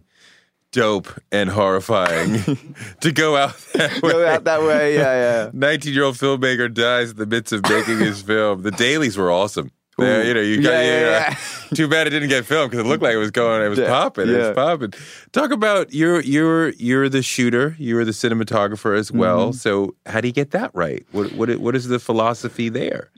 dope 0.71 1.09
and 1.33 1.51
horrifying 1.51 2.41
to 3.01 3.11
go 3.11 3.37
out 3.37 3.57
that 3.75 4.01
way. 4.01 4.13
Go 4.13 4.29
out 4.29 4.45
that 4.45 4.63
way, 4.63 4.95
yeah, 4.95 5.47
yeah. 5.47 5.51
19 5.55 5.93
year 5.93 6.05
old 6.05 6.15
filmmaker 6.15 6.73
dies 6.73 7.11
in 7.11 7.17
the 7.17 7.27
midst 7.27 7.53
of 7.53 7.69
making 7.69 7.99
his 7.99 8.23
film. 8.23 8.63
The 8.63 8.71
dailies 8.71 9.17
were 9.17 9.33
awesome. 9.33 9.73
Yeah, 10.07 10.23
you 10.23 10.35
know, 10.35 10.41
you 10.41 10.63
got, 10.63 10.71
Yeah, 10.71 10.83
yeah, 10.83 11.01
yeah. 11.01 11.37
Too 11.75 11.87
bad 11.89 12.07
it 12.07 12.11
didn't 12.11 12.29
get 12.29 12.45
filmed 12.45 12.71
because 12.71 12.85
it 12.85 12.89
looked 12.89 13.03
like 13.03 13.15
it 13.15 13.19
was 13.19 13.31
going, 13.31 13.63
it 13.63 13.69
was 13.69 13.79
popping, 13.79 14.29
it 14.29 14.37
was 14.37 14.55
popping. 14.55 14.93
Talk 15.33 15.53
about 15.53 15.93
you're 15.93 16.21
you're 16.21 16.71
you're 16.71 17.09
the 17.09 17.23
shooter, 17.23 17.77
you're 17.79 18.05
the 18.05 18.11
cinematographer 18.11 18.99
as 18.99 19.13
well. 19.13 19.51
Mm-hmm. 19.51 19.57
So 19.57 19.95
how 20.07 20.21
do 20.21 20.27
you 20.29 20.35
get 20.35 20.51
that 20.51 20.73
right? 20.75 21.07
What 21.13 21.33
what 21.33 21.57
what 21.59 21.77
is 21.77 21.87
the 21.89 22.01
philosophy 22.01 22.69
there? 22.69 23.11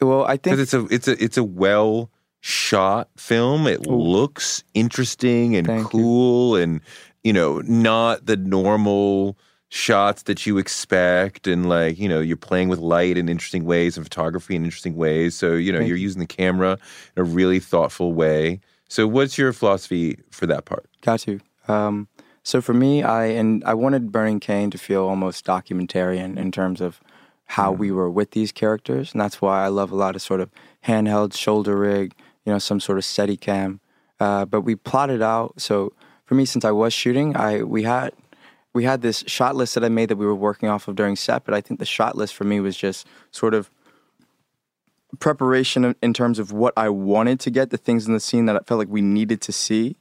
Well, 0.00 0.24
I 0.24 0.36
think 0.36 0.58
it's 0.58 0.74
a 0.74 0.84
it's 0.86 1.06
a 1.08 1.22
it's 1.22 1.36
a 1.36 1.44
well 1.44 2.10
shot 2.40 3.08
film. 3.16 3.66
It 3.66 3.86
looks 3.86 4.64
interesting 4.74 5.56
and 5.56 5.66
Thank 5.66 5.92
you. 5.92 6.00
cool 6.00 6.56
and 6.56 6.80
you 7.22 7.32
know, 7.32 7.60
not 7.60 8.26
the 8.26 8.36
normal 8.36 9.36
shots 9.68 10.22
that 10.24 10.46
you 10.46 10.58
expect 10.58 11.46
and 11.46 11.68
like, 11.68 11.98
you 11.98 12.08
know, 12.08 12.20
you're 12.20 12.36
playing 12.36 12.68
with 12.68 12.78
light 12.78 13.18
in 13.18 13.28
interesting 13.28 13.64
ways 13.64 13.96
and 13.96 14.06
photography 14.06 14.54
in 14.54 14.64
interesting 14.64 14.96
ways. 14.96 15.34
So, 15.34 15.54
you 15.54 15.72
know, 15.72 15.78
Thank 15.78 15.88
you're 15.88 15.98
using 15.98 16.20
the 16.20 16.26
camera 16.26 16.78
in 17.16 17.20
a 17.20 17.24
really 17.24 17.58
thoughtful 17.58 18.12
way. 18.12 18.60
So 18.88 19.06
what's 19.06 19.36
your 19.36 19.52
philosophy 19.52 20.18
for 20.30 20.46
that 20.46 20.64
part? 20.64 20.86
Got 21.00 21.26
you 21.26 21.40
Um, 21.68 22.08
so 22.46 22.60
for 22.60 22.72
me, 22.72 23.02
I 23.02 23.24
and 23.24 23.64
I 23.64 23.74
wanted 23.74 24.12
Burning 24.12 24.38
Cane 24.38 24.70
to 24.70 24.78
feel 24.78 25.02
almost 25.02 25.44
documentarian 25.44 26.36
in 26.38 26.52
terms 26.52 26.80
of 26.80 27.00
how 27.46 27.72
we 27.72 27.90
were 27.90 28.08
with 28.08 28.30
these 28.30 28.52
characters, 28.52 29.12
and 29.12 29.20
that's 29.20 29.42
why 29.42 29.64
I 29.64 29.68
love 29.68 29.90
a 29.90 29.96
lot 29.96 30.14
of 30.14 30.22
sort 30.22 30.40
of 30.40 30.50
handheld 30.84 31.36
shoulder 31.36 31.76
rig, 31.76 32.14
you 32.44 32.52
know, 32.52 32.60
some 32.60 32.78
sort 32.78 32.98
of 32.98 33.04
steady 33.04 33.36
cam. 33.36 33.80
Uh, 34.20 34.44
but 34.44 34.60
we 34.60 34.76
plotted 34.76 35.22
out. 35.22 35.60
So 35.60 35.92
for 36.24 36.36
me, 36.36 36.44
since 36.44 36.64
I 36.64 36.70
was 36.70 36.92
shooting, 36.92 37.36
I 37.36 37.64
we 37.64 37.82
had 37.82 38.12
we 38.76 38.84
had 38.84 39.00
this 39.00 39.24
shot 39.26 39.56
list 39.56 39.74
that 39.74 39.82
I 39.82 39.88
made 39.88 40.10
that 40.10 40.16
we 40.16 40.26
were 40.26 40.34
working 40.34 40.68
off 40.68 40.86
of 40.86 40.96
during 40.96 41.16
set. 41.16 41.44
But 41.46 41.54
I 41.54 41.62
think 41.62 41.80
the 41.80 41.86
shot 41.86 42.14
list 42.14 42.34
for 42.34 42.44
me 42.44 42.60
was 42.60 42.76
just 42.76 43.06
sort 43.30 43.54
of 43.54 43.70
preparation 45.18 45.94
in 46.02 46.12
terms 46.12 46.38
of 46.38 46.52
what 46.52 46.74
I 46.76 46.90
wanted 46.90 47.40
to 47.40 47.50
get, 47.50 47.70
the 47.70 47.78
things 47.78 48.06
in 48.06 48.12
the 48.12 48.20
scene 48.20 48.44
that 48.44 48.54
I 48.54 48.58
felt 48.66 48.76
like 48.76 48.88
we 48.90 49.00
needed 49.00 49.40
to 49.40 49.52
see. 49.52 49.96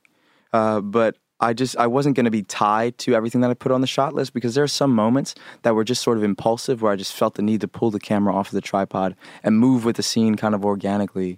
Uh, 0.51 0.81
but 0.81 1.15
I 1.39 1.53
just 1.53 1.77
I 1.77 1.87
wasn't 1.87 2.17
going 2.17 2.25
to 2.25 2.31
be 2.31 2.43
tied 2.43 2.97
to 2.99 3.15
everything 3.15 3.39
that 3.41 3.49
I 3.49 3.53
put 3.53 3.71
on 3.71 3.79
the 3.79 3.87
shot 3.87 4.13
list 4.13 4.33
because 4.33 4.55
there 4.55 4.63
are 4.65 4.67
some 4.67 4.93
moments 4.93 5.35
that 5.61 5.73
were 5.73 5.85
just 5.85 6.03
sort 6.03 6.17
of 6.17 6.25
impulsive 6.25 6.81
where 6.81 6.91
I 6.91 6.97
just 6.97 7.13
felt 7.13 7.35
the 7.35 7.41
need 7.41 7.61
to 7.61 7.69
pull 7.69 7.91
the 7.91 7.99
camera 7.99 8.35
off 8.35 8.47
of 8.47 8.55
the 8.55 8.61
tripod 8.61 9.15
and 9.41 9.57
move 9.57 9.85
with 9.85 9.95
the 9.95 10.03
scene 10.03 10.35
kind 10.35 10.53
of 10.53 10.65
organically. 10.65 11.37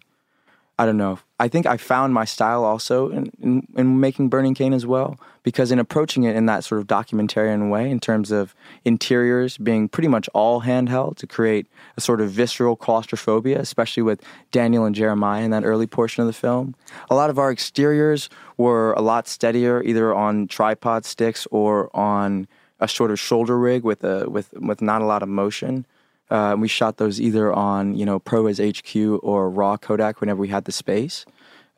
I 0.79 0.85
don't 0.85 0.97
know. 0.97 1.17
I 1.39 1.47
think 1.47 1.65
I 1.65 1.77
found 1.77 2.13
my 2.13 2.25
style 2.25 2.63
also 2.63 3.09
in, 3.09 3.31
in, 3.41 3.67
in 3.75 3.99
making 3.99 4.29
Burning 4.29 4.53
Cane 4.53 4.73
as 4.73 4.85
well, 4.85 5.19
because 5.41 5.71
in 5.71 5.79
approaching 5.79 6.23
it 6.23 6.35
in 6.35 6.45
that 6.45 6.63
sort 6.63 6.79
of 6.79 6.87
documentarian 6.87 7.71
way, 7.71 7.89
in 7.89 7.99
terms 7.99 8.31
of 8.31 8.53
interiors 8.85 9.57
being 9.57 9.89
pretty 9.89 10.07
much 10.07 10.29
all 10.35 10.61
handheld 10.61 11.17
to 11.17 11.25
create 11.25 11.67
a 11.95 12.01
sort 12.01 12.21
of 12.21 12.29
visceral 12.29 12.75
claustrophobia, 12.75 13.59
especially 13.59 14.03
with 14.03 14.21
Daniel 14.51 14.85
and 14.85 14.95
Jeremiah 14.95 15.43
in 15.43 15.49
that 15.49 15.65
early 15.65 15.87
portion 15.87 16.21
of 16.21 16.27
the 16.27 16.33
film. 16.33 16.75
A 17.09 17.15
lot 17.15 17.31
of 17.31 17.39
our 17.39 17.51
exteriors 17.51 18.29
were 18.57 18.93
a 18.93 19.01
lot 19.01 19.27
steadier, 19.27 19.81
either 19.81 20.13
on 20.13 20.47
tripod 20.47 21.05
sticks 21.05 21.47
or 21.49 21.95
on 21.95 22.47
a 22.79 22.87
shorter 22.87 23.17
shoulder 23.17 23.57
rig 23.57 23.83
with 23.83 24.03
a 24.03 24.29
with 24.29 24.53
with 24.53 24.81
not 24.81 25.01
a 25.01 25.05
lot 25.05 25.23
of 25.23 25.29
motion. 25.29 25.87
Uh, 26.29 26.55
we 26.57 26.67
shot 26.67 26.97
those 26.97 27.21
either 27.21 27.53
on 27.53 27.95
you 27.95 28.05
know 28.05 28.19
ProRes 28.19 28.59
HQ 28.59 29.23
or 29.23 29.49
raw 29.49 29.77
Kodak 29.77 30.19
whenever 30.21 30.39
we 30.39 30.49
had 30.49 30.65
the 30.65 30.71
space. 30.71 31.25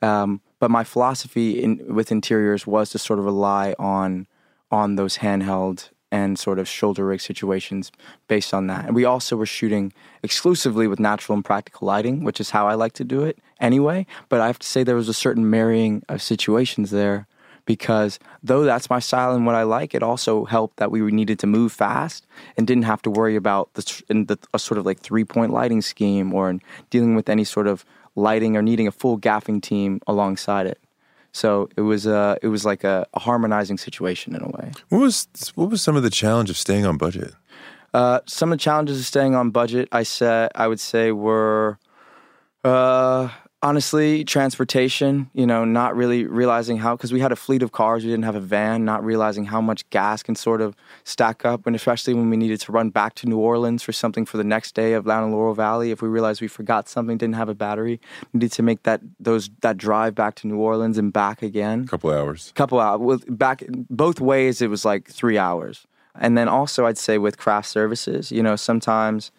Um, 0.01 0.41
but 0.59 0.71
my 0.71 0.83
philosophy 0.83 1.61
in, 1.61 1.93
with 1.93 2.11
interiors 2.11 2.65
was 2.65 2.89
to 2.91 2.99
sort 2.99 3.19
of 3.19 3.25
rely 3.25 3.75
on 3.77 4.27
on 4.71 4.95
those 4.95 5.17
handheld 5.17 5.89
and 6.11 6.39
sort 6.39 6.57
of 6.57 6.67
shoulder 6.67 7.05
rig 7.05 7.21
situations 7.21 7.91
based 8.27 8.53
on 8.53 8.67
that. 8.67 8.85
And 8.85 8.95
we 8.95 9.05
also 9.05 9.35
were 9.35 9.45
shooting 9.45 9.93
exclusively 10.23 10.87
with 10.87 10.99
natural 10.99 11.35
and 11.35 11.45
practical 11.45 11.87
lighting, 11.87 12.23
which 12.23 12.39
is 12.39 12.49
how 12.49 12.67
I 12.67 12.73
like 12.73 12.93
to 12.93 13.03
do 13.03 13.23
it 13.23 13.37
anyway. 13.59 14.05
But 14.27 14.41
I 14.41 14.47
have 14.47 14.59
to 14.59 14.67
say 14.67 14.83
there 14.83 14.95
was 14.95 15.09
a 15.09 15.13
certain 15.13 15.49
marrying 15.49 16.03
of 16.09 16.21
situations 16.21 16.91
there 16.91 17.27
because 17.69 18.17
though 18.41 18.63
that's 18.63 18.89
my 18.89 18.97
style 18.97 19.35
and 19.35 19.45
what 19.45 19.53
I 19.53 19.61
like, 19.61 19.93
it 19.93 20.01
also 20.01 20.43
helped 20.45 20.77
that 20.77 20.89
we 20.89 21.01
needed 21.11 21.37
to 21.37 21.45
move 21.45 21.71
fast 21.71 22.25
and 22.57 22.65
didn't 22.65 22.85
have 22.85 22.99
to 23.03 23.11
worry 23.11 23.35
about 23.35 23.71
the, 23.75 24.03
in 24.09 24.25
the 24.25 24.39
a 24.55 24.57
sort 24.57 24.79
of 24.79 24.87
like 24.87 25.01
three 25.01 25.23
point 25.23 25.53
lighting 25.53 25.83
scheme 25.83 26.33
or 26.33 26.49
in 26.49 26.63
dealing 26.89 27.13
with 27.13 27.29
any 27.29 27.43
sort 27.43 27.67
of 27.67 27.85
lighting 28.15 28.57
or 28.57 28.63
needing 28.63 28.87
a 28.87 28.91
full 28.91 29.19
gaffing 29.19 29.61
team 29.61 30.01
alongside 30.07 30.65
it. 30.65 30.79
So 31.31 31.69
it 31.75 31.81
was 31.81 32.07
uh, 32.07 32.37
it 32.41 32.47
was 32.47 32.65
like 32.65 32.83
a, 32.83 33.05
a 33.13 33.19
harmonizing 33.19 33.77
situation 33.77 34.33
in 34.33 34.41
a 34.41 34.49
way. 34.49 34.71
What 34.89 35.01
was 35.01 35.27
what 35.53 35.69
was 35.69 35.83
some 35.83 35.95
of 35.95 36.01
the 36.01 36.09
challenge 36.09 36.49
of 36.49 36.57
staying 36.57 36.87
on 36.87 36.97
budget? 36.97 37.35
Uh, 37.93 38.21
some 38.25 38.51
of 38.51 38.57
the 38.57 38.63
challenges 38.63 38.99
of 38.99 39.05
staying 39.05 39.35
on 39.35 39.51
budget, 39.51 39.89
I 39.91 40.01
said, 40.01 40.49
I 40.55 40.67
would 40.67 40.79
say 40.79 41.11
were 41.11 41.77
uh, 42.63 43.29
honestly 43.61 44.23
transportation. 44.23 45.29
You 45.33 45.45
know, 45.45 45.65
not 45.65 45.95
really 45.95 46.25
realizing 46.25 46.77
how 46.77 46.95
because 46.95 47.11
we 47.13 47.19
had 47.19 47.31
a 47.31 47.35
fleet 47.35 47.63
of 47.63 47.71
cars, 47.71 48.03
we 48.03 48.09
didn't 48.09 48.25
have 48.25 48.35
a 48.35 48.41
van. 48.41 48.85
Not 48.85 49.03
realizing 49.03 49.45
how 49.45 49.61
much 49.61 49.89
gas 49.89 50.23
can 50.23 50.35
sort 50.35 50.61
of 50.61 50.75
stack 51.03 51.45
up, 51.45 51.65
and 51.67 51.75
especially 51.75 52.13
when 52.13 52.29
we 52.29 52.37
needed 52.37 52.59
to 52.61 52.71
run 52.71 52.89
back 52.89 53.15
to 53.15 53.27
New 53.27 53.37
Orleans 53.37 53.83
for 53.83 53.91
something 53.91 54.25
for 54.25 54.37
the 54.37 54.43
next 54.43 54.75
day 54.75 54.93
of 54.93 55.05
down 55.05 55.23
in 55.23 55.31
Laurel 55.31 55.53
Valley. 55.53 55.91
If 55.91 56.01
we 56.01 56.07
realized 56.07 56.41
we 56.41 56.47
forgot 56.47 56.87
something, 56.87 57.17
didn't 57.17 57.35
have 57.35 57.49
a 57.49 57.55
battery, 57.55 57.99
needed 58.33 58.51
to 58.53 58.63
make 58.63 58.83
that 58.83 59.01
those 59.19 59.49
that 59.61 59.77
drive 59.77 60.15
back 60.15 60.35
to 60.35 60.47
New 60.47 60.57
Orleans 60.57 60.97
and 60.97 61.11
back 61.11 61.41
again. 61.41 61.83
A 61.83 61.87
couple 61.87 62.11
hours. 62.11 62.51
couple 62.55 62.79
hours. 62.79 63.21
Back 63.27 63.63
both 63.89 64.19
ways, 64.19 64.61
it 64.61 64.69
was 64.69 64.85
like 64.85 65.09
three 65.09 65.37
hours. 65.37 65.85
And 66.15 66.37
then 66.37 66.47
also, 66.47 66.85
I'd 66.85 66.97
say 66.97 67.17
with 67.17 67.37
craft 67.37 67.69
services, 67.69 68.31
you 68.31 68.43
know, 68.43 68.55
sometimes, 68.55 69.31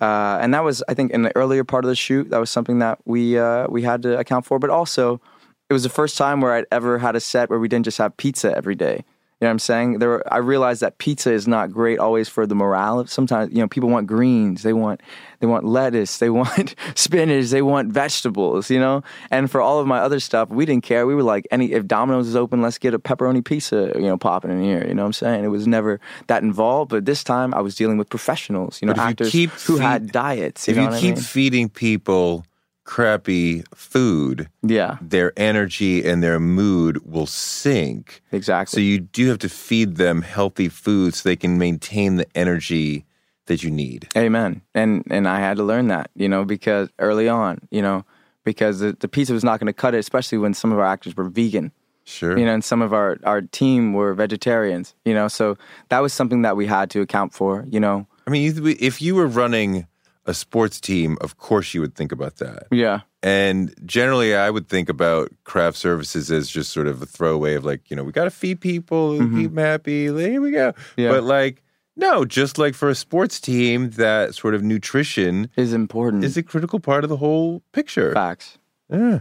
uh, 0.00 0.38
and 0.40 0.54
that 0.54 0.64
was 0.64 0.82
I 0.88 0.94
think 0.94 1.12
in 1.12 1.22
the 1.22 1.34
earlier 1.36 1.64
part 1.64 1.84
of 1.84 1.88
the 1.88 1.96
shoot, 1.96 2.30
that 2.30 2.38
was 2.38 2.50
something 2.50 2.78
that 2.78 2.98
we 3.04 3.38
uh, 3.38 3.66
we 3.68 3.82
had 3.82 4.02
to 4.02 4.18
account 4.18 4.46
for. 4.46 4.58
But 4.58 4.70
also, 4.70 5.20
it 5.68 5.72
was 5.72 5.82
the 5.82 5.88
first 5.88 6.16
time 6.16 6.40
where 6.40 6.52
I'd 6.52 6.66
ever 6.70 6.98
had 6.98 7.16
a 7.16 7.20
set 7.20 7.50
where 7.50 7.58
we 7.58 7.68
didn't 7.68 7.84
just 7.84 7.98
have 7.98 8.16
pizza 8.16 8.56
every 8.56 8.74
day. 8.74 9.04
You 9.40 9.44
know 9.44 9.50
what 9.50 9.52
I'm 9.52 9.58
saying? 9.60 9.98
There, 10.00 10.08
were, 10.08 10.32
I 10.34 10.38
realized 10.38 10.80
that 10.80 10.98
pizza 10.98 11.32
is 11.32 11.46
not 11.46 11.70
great 11.70 12.00
always 12.00 12.28
for 12.28 12.44
the 12.44 12.56
morale. 12.56 13.06
Sometimes, 13.06 13.52
you 13.52 13.58
know, 13.60 13.68
people 13.68 13.88
want 13.88 14.08
greens, 14.08 14.64
they 14.64 14.72
want, 14.72 15.00
they 15.38 15.46
want 15.46 15.64
lettuce, 15.64 16.18
they 16.18 16.28
want 16.40 16.74
spinach, 16.96 17.46
they 17.50 17.62
want 17.62 17.92
vegetables. 17.92 18.68
You 18.68 18.80
know, 18.80 19.04
and 19.30 19.48
for 19.48 19.60
all 19.60 19.78
of 19.78 19.86
my 19.86 20.00
other 20.00 20.18
stuff, 20.18 20.48
we 20.48 20.66
didn't 20.66 20.82
care. 20.82 21.06
We 21.06 21.14
were 21.14 21.22
like, 21.22 21.46
any 21.52 21.70
if 21.70 21.86
Domino's 21.86 22.26
is 22.26 22.34
open, 22.34 22.62
let's 22.62 22.78
get 22.78 22.94
a 22.94 22.98
pepperoni 22.98 23.44
pizza. 23.44 23.92
You 23.94 24.06
know, 24.06 24.16
popping 24.18 24.50
in 24.50 24.60
here. 24.60 24.84
You 24.84 24.94
know 24.94 25.02
what 25.02 25.06
I'm 25.06 25.12
saying? 25.12 25.44
It 25.44 25.48
was 25.48 25.68
never 25.68 26.00
that 26.26 26.42
involved. 26.42 26.90
But 26.90 27.04
this 27.04 27.22
time, 27.22 27.54
I 27.54 27.60
was 27.60 27.76
dealing 27.76 27.96
with 27.96 28.08
professionals. 28.08 28.82
You 28.82 28.86
know, 28.86 28.94
you 28.96 29.00
actors 29.02 29.30
keep 29.30 29.50
who 29.50 29.76
feed- 29.76 29.82
had 29.84 30.10
diets. 30.10 30.66
You 30.66 30.72
If 30.72 30.78
you 30.78 30.84
what 30.86 30.94
I 30.94 31.00
keep 31.00 31.14
mean? 31.14 31.22
feeding 31.24 31.68
people 31.68 32.44
crappy 32.88 33.62
food, 33.74 34.48
yeah, 34.62 34.96
their 35.02 35.30
energy 35.36 36.08
and 36.08 36.22
their 36.22 36.40
mood 36.40 37.04
will 37.04 37.26
sink. 37.26 38.22
exactly. 38.32 38.74
So 38.76 38.80
you 38.80 38.98
do 38.98 39.28
have 39.28 39.38
to 39.40 39.48
feed 39.50 39.96
them 39.96 40.22
healthy 40.22 40.70
food 40.70 41.12
so 41.14 41.28
they 41.28 41.36
can 41.36 41.58
maintain 41.58 42.16
the 42.16 42.26
energy 42.34 43.04
that 43.44 43.62
you 43.62 43.70
need. 43.70 44.08
Amen. 44.16 44.62
And 44.74 45.04
and 45.10 45.28
I 45.28 45.38
had 45.38 45.58
to 45.58 45.64
learn 45.64 45.88
that, 45.88 46.10
you 46.14 46.30
know, 46.30 46.46
because 46.46 46.88
early 46.98 47.28
on, 47.28 47.60
you 47.70 47.82
know, 47.82 48.06
because 48.42 48.80
the, 48.80 48.96
the 48.98 49.06
pizza 49.08 49.34
was 49.34 49.44
not 49.44 49.60
going 49.60 49.66
to 49.66 49.74
cut 49.74 49.94
it, 49.94 49.98
especially 49.98 50.38
when 50.38 50.54
some 50.54 50.72
of 50.72 50.78
our 50.78 50.86
actors 50.86 51.14
were 51.14 51.28
vegan, 51.28 51.72
Sure. 52.04 52.38
you 52.38 52.46
know, 52.46 52.54
and 52.54 52.64
some 52.64 52.80
of 52.80 52.94
our, 52.94 53.18
our 53.24 53.42
team 53.42 53.92
were 53.92 54.14
vegetarians, 54.14 54.94
you 55.04 55.12
know, 55.12 55.28
so 55.28 55.58
that 55.90 56.00
was 56.00 56.14
something 56.14 56.40
that 56.40 56.56
we 56.56 56.64
had 56.66 56.88
to 56.90 57.02
account 57.02 57.34
for, 57.34 57.66
you 57.68 57.80
know. 57.80 58.06
I 58.26 58.30
mean, 58.30 58.76
if 58.80 59.02
you 59.02 59.14
were 59.14 59.26
running 59.26 59.86
a 60.28 60.34
sports 60.34 60.80
team, 60.80 61.16
of 61.20 61.38
course 61.38 61.74
you 61.74 61.80
would 61.80 61.94
think 61.96 62.12
about 62.12 62.36
that. 62.36 62.66
Yeah. 62.70 63.00
And 63.22 63.74
generally, 63.84 64.36
I 64.36 64.50
would 64.50 64.68
think 64.68 64.88
about 64.88 65.32
craft 65.42 65.76
services 65.76 66.30
as 66.30 66.48
just 66.48 66.70
sort 66.70 66.86
of 66.86 67.02
a 67.02 67.06
throwaway 67.06 67.54
of 67.54 67.64
like, 67.64 67.90
you 67.90 67.96
know, 67.96 68.04
we 68.04 68.12
got 68.12 68.24
to 68.24 68.30
feed 68.30 68.60
people, 68.60 69.18
keep 69.18 69.50
them 69.50 69.56
happy. 69.56 70.04
Here 70.06 70.40
we 70.40 70.52
go. 70.52 70.72
Mm-hmm. 70.72 71.00
Yeah. 71.00 71.08
But 71.10 71.24
like, 71.24 71.64
no, 71.96 72.24
just 72.24 72.58
like 72.58 72.74
for 72.76 72.88
a 72.88 72.94
sports 72.94 73.40
team, 73.40 73.90
that 73.92 74.34
sort 74.36 74.54
of 74.54 74.62
nutrition 74.62 75.50
Is 75.56 75.72
important. 75.72 76.22
is 76.22 76.36
a 76.36 76.44
critical 76.44 76.78
part 76.78 77.02
of 77.02 77.10
the 77.10 77.16
whole 77.16 77.62
picture. 77.72 78.12
Facts. 78.12 78.58
Yeah. 78.88 79.20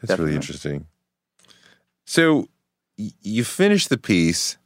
That's 0.00 0.10
Definitely. 0.10 0.24
really 0.26 0.36
interesting. 0.36 0.86
So 2.06 2.48
y- 2.96 3.10
you 3.20 3.44
finish 3.44 3.88
the 3.88 3.98
piece, 3.98 4.56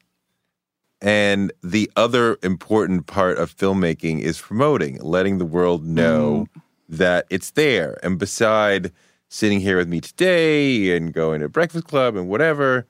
and 1.03 1.53
the 1.65 1.91
other 1.97 2.39
important 2.45 3.09
part 3.09 3.37
of 3.37 3.55
filmmaking 3.55 4.21
is 4.21 4.41
promoting, 4.41 4.99
letting 5.01 5.39
the 5.39 5.45
world 5.45 5.85
know 5.85 6.47
that 6.89 7.27
it's 7.29 7.51
there. 7.51 7.99
And 8.05 8.19
beside 8.19 8.93
sitting 9.29 9.59
here 9.59 9.77
with 9.77 9.89
me 9.89 10.01
today 10.01 10.97
and 10.97 11.13
going 11.13 11.41
to 11.41 11.49
Breakfast 11.49 11.89
Club 11.89 12.15
and 12.15 12.29
whatever, 12.29 12.87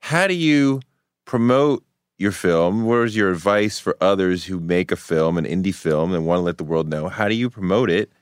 how 0.00 0.26
do 0.26 0.34
you 0.34 0.80
promote 1.24 1.82
your 2.18 2.32
film? 2.32 2.84
What 2.84 2.98
is 2.98 3.16
your 3.16 3.30
advice 3.30 3.78
for 3.78 3.96
others 3.98 4.44
who 4.44 4.60
make 4.60 4.92
a 4.92 4.96
film, 4.96 5.38
an 5.38 5.46
indie 5.46 5.74
film, 5.74 6.12
and 6.12 6.26
want 6.26 6.40
to 6.40 6.42
let 6.42 6.58
the 6.58 6.64
world 6.64 6.86
know? 6.86 7.08
How 7.08 7.28
do 7.28 7.34
you 7.34 7.48
promote 7.48 7.88
it 7.90 8.12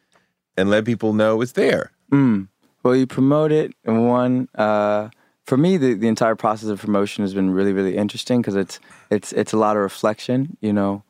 and 0.56 0.70
let 0.70 0.84
people 0.84 1.12
know 1.14 1.40
it's 1.40 1.52
there? 1.52 1.90
Mm. 2.12 2.46
Well, 2.84 2.94
you 2.94 3.08
promote 3.08 3.50
it, 3.50 3.72
and 3.84 4.06
one 4.06 4.48
uh, 4.54 5.08
for 5.46 5.56
me, 5.56 5.76
the, 5.76 5.94
the 5.94 6.08
entire 6.08 6.34
process 6.34 6.68
of 6.68 6.80
promotion 6.80 7.22
has 7.22 7.32
been 7.32 7.50
really, 7.50 7.72
really 7.72 7.96
interesting 7.96 8.40
because 8.40 8.56
it's 8.56 8.80
it's 9.10 9.32
it's 9.32 9.52
a 9.52 9.56
lot 9.56 9.76
of 9.76 9.82
reflection, 9.82 10.56
you 10.60 10.72
know. 10.72 11.02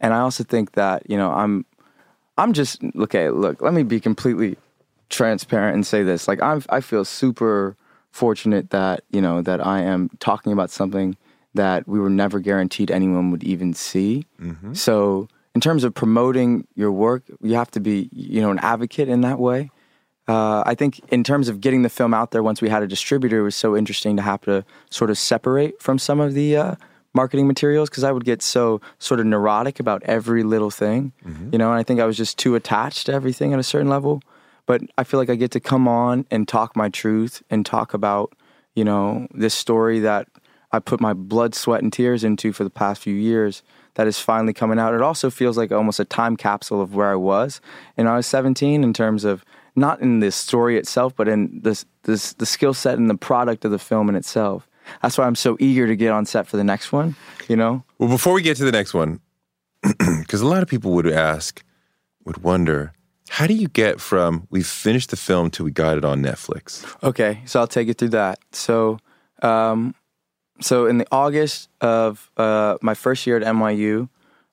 And 0.00 0.12
I 0.12 0.20
also 0.20 0.42
think 0.42 0.72
that 0.72 1.08
you 1.08 1.16
know 1.16 1.30
I'm 1.30 1.66
I'm 2.38 2.52
just 2.52 2.82
okay. 2.96 3.30
Look, 3.30 3.60
let 3.60 3.74
me 3.74 3.82
be 3.82 4.00
completely 4.00 4.56
transparent 5.10 5.74
and 5.74 5.86
say 5.86 6.02
this. 6.02 6.26
Like 6.26 6.42
I'm 6.42 6.62
I 6.70 6.80
feel 6.80 7.04
super 7.04 7.76
fortunate 8.10 8.70
that 8.70 9.04
you 9.10 9.20
know 9.20 9.42
that 9.42 9.64
I 9.64 9.82
am 9.82 10.10
talking 10.18 10.52
about 10.52 10.70
something 10.70 11.16
that 11.52 11.86
we 11.86 12.00
were 12.00 12.10
never 12.10 12.40
guaranteed 12.40 12.90
anyone 12.90 13.30
would 13.30 13.44
even 13.44 13.74
see. 13.74 14.26
Mm-hmm. 14.40 14.74
So 14.74 15.28
in 15.54 15.60
terms 15.60 15.84
of 15.84 15.94
promoting 15.94 16.66
your 16.74 16.90
work, 16.90 17.22
you 17.42 17.54
have 17.54 17.70
to 17.72 17.80
be 17.80 18.08
you 18.12 18.40
know 18.40 18.50
an 18.50 18.58
advocate 18.60 19.10
in 19.10 19.20
that 19.20 19.38
way. 19.38 19.70
Uh, 20.26 20.62
I 20.64 20.74
think 20.74 21.00
in 21.10 21.22
terms 21.22 21.48
of 21.48 21.60
getting 21.60 21.82
the 21.82 21.88
film 21.88 22.14
out 22.14 22.30
there, 22.30 22.42
once 22.42 22.62
we 22.62 22.68
had 22.70 22.82
a 22.82 22.86
distributor, 22.86 23.40
it 23.40 23.42
was 23.42 23.56
so 23.56 23.76
interesting 23.76 24.16
to 24.16 24.22
have 24.22 24.40
to 24.42 24.64
sort 24.90 25.10
of 25.10 25.18
separate 25.18 25.80
from 25.82 25.98
some 25.98 26.18
of 26.18 26.32
the 26.32 26.56
uh, 26.56 26.74
marketing 27.12 27.46
materials 27.46 27.90
because 27.90 28.04
I 28.04 28.12
would 28.12 28.24
get 28.24 28.40
so 28.40 28.80
sort 28.98 29.20
of 29.20 29.26
neurotic 29.26 29.80
about 29.80 30.02
every 30.04 30.42
little 30.42 30.70
thing, 30.70 31.12
you 31.52 31.58
know. 31.58 31.70
And 31.70 31.78
I 31.78 31.82
think 31.82 32.00
I 32.00 32.06
was 32.06 32.16
just 32.16 32.38
too 32.38 32.54
attached 32.54 33.06
to 33.06 33.12
everything 33.12 33.52
at 33.52 33.58
a 33.58 33.62
certain 33.62 33.88
level. 33.88 34.22
But 34.66 34.80
I 34.96 35.04
feel 35.04 35.20
like 35.20 35.28
I 35.28 35.34
get 35.34 35.50
to 35.50 35.60
come 35.60 35.86
on 35.86 36.24
and 36.30 36.48
talk 36.48 36.74
my 36.74 36.88
truth 36.88 37.42
and 37.50 37.66
talk 37.66 37.92
about, 37.92 38.32
you 38.74 38.82
know, 38.82 39.28
this 39.34 39.52
story 39.52 40.00
that 40.00 40.26
I 40.72 40.78
put 40.78 41.02
my 41.02 41.12
blood, 41.12 41.54
sweat, 41.54 41.82
and 41.82 41.92
tears 41.92 42.24
into 42.24 42.50
for 42.52 42.64
the 42.64 42.70
past 42.70 43.02
few 43.02 43.14
years 43.14 43.62
that 43.94 44.06
is 44.06 44.18
finally 44.18 44.52
coming 44.52 44.78
out. 44.78 44.94
It 44.94 45.02
also 45.02 45.30
feels 45.30 45.56
like 45.56 45.70
almost 45.70 46.00
a 46.00 46.04
time 46.04 46.36
capsule 46.36 46.80
of 46.80 46.94
where 46.94 47.10
I 47.10 47.14
was. 47.14 47.60
And 47.96 48.08
I 48.08 48.16
was 48.16 48.26
17 48.26 48.82
in 48.82 48.92
terms 48.92 49.24
of 49.24 49.44
not 49.76 50.00
in 50.00 50.20
the 50.20 50.30
story 50.30 50.76
itself, 50.76 51.14
but 51.16 51.28
in 51.28 51.60
this, 51.62 51.84
this 52.04 52.32
the 52.34 52.46
skill 52.46 52.74
set 52.74 52.98
and 52.98 53.10
the 53.10 53.16
product 53.16 53.64
of 53.64 53.70
the 53.70 53.78
film 53.78 54.08
in 54.08 54.14
itself. 54.14 54.68
That's 55.02 55.18
why 55.18 55.26
I'm 55.26 55.34
so 55.34 55.56
eager 55.60 55.86
to 55.86 55.96
get 55.96 56.12
on 56.12 56.26
set 56.26 56.46
for 56.46 56.56
the 56.56 56.64
next 56.64 56.92
one, 56.92 57.16
you 57.48 57.56
know? 57.56 57.84
Well, 57.98 58.08
before 58.08 58.34
we 58.34 58.42
get 58.42 58.56
to 58.58 58.64
the 58.64 58.72
next 58.72 58.94
one, 58.94 59.20
because 60.20 60.40
a 60.40 60.46
lot 60.46 60.62
of 60.62 60.68
people 60.68 60.92
would 60.92 61.06
ask, 61.06 61.62
would 62.24 62.38
wonder, 62.38 62.92
how 63.30 63.46
do 63.46 63.54
you 63.54 63.68
get 63.68 64.00
from 64.00 64.46
we 64.50 64.62
finished 64.62 65.10
the 65.10 65.16
film 65.16 65.50
to 65.50 65.64
we 65.64 65.70
got 65.70 65.96
it 65.96 66.04
on 66.04 66.22
Netflix? 66.22 66.84
Okay, 67.02 67.40
so 67.46 67.60
I'll 67.60 67.66
take 67.66 67.88
you 67.88 67.94
through 67.94 68.10
that. 68.10 68.38
So, 68.52 68.98
um, 69.42 69.94
so 70.60 70.86
in 70.86 70.98
the 70.98 71.06
August 71.10 71.68
of 71.80 72.30
uh, 72.36 72.76
my 72.80 72.94
first 72.94 73.26
year 73.26 73.36
at 73.36 73.42
NYU, 73.42 74.08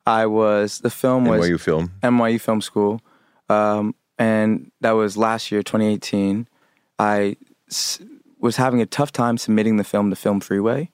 I 0.05 0.25
was 0.25 0.79
the 0.79 0.89
film 0.89 1.25
was 1.25 1.47
NYU 1.47 1.59
film. 1.59 1.91
NYU 2.01 2.41
Film 2.41 2.61
School, 2.61 3.01
um, 3.49 3.93
and 4.21 4.71
that 4.81 4.91
was 4.91 5.17
last 5.17 5.51
year, 5.51 5.63
2018. 5.63 6.47
I 6.99 7.35
s- 7.69 7.99
was 8.39 8.55
having 8.57 8.81
a 8.81 8.85
tough 8.85 9.11
time 9.11 9.37
submitting 9.37 9.77
the 9.77 9.83
film 9.83 10.09
to 10.11 10.15
FilmFreeway 10.15 10.87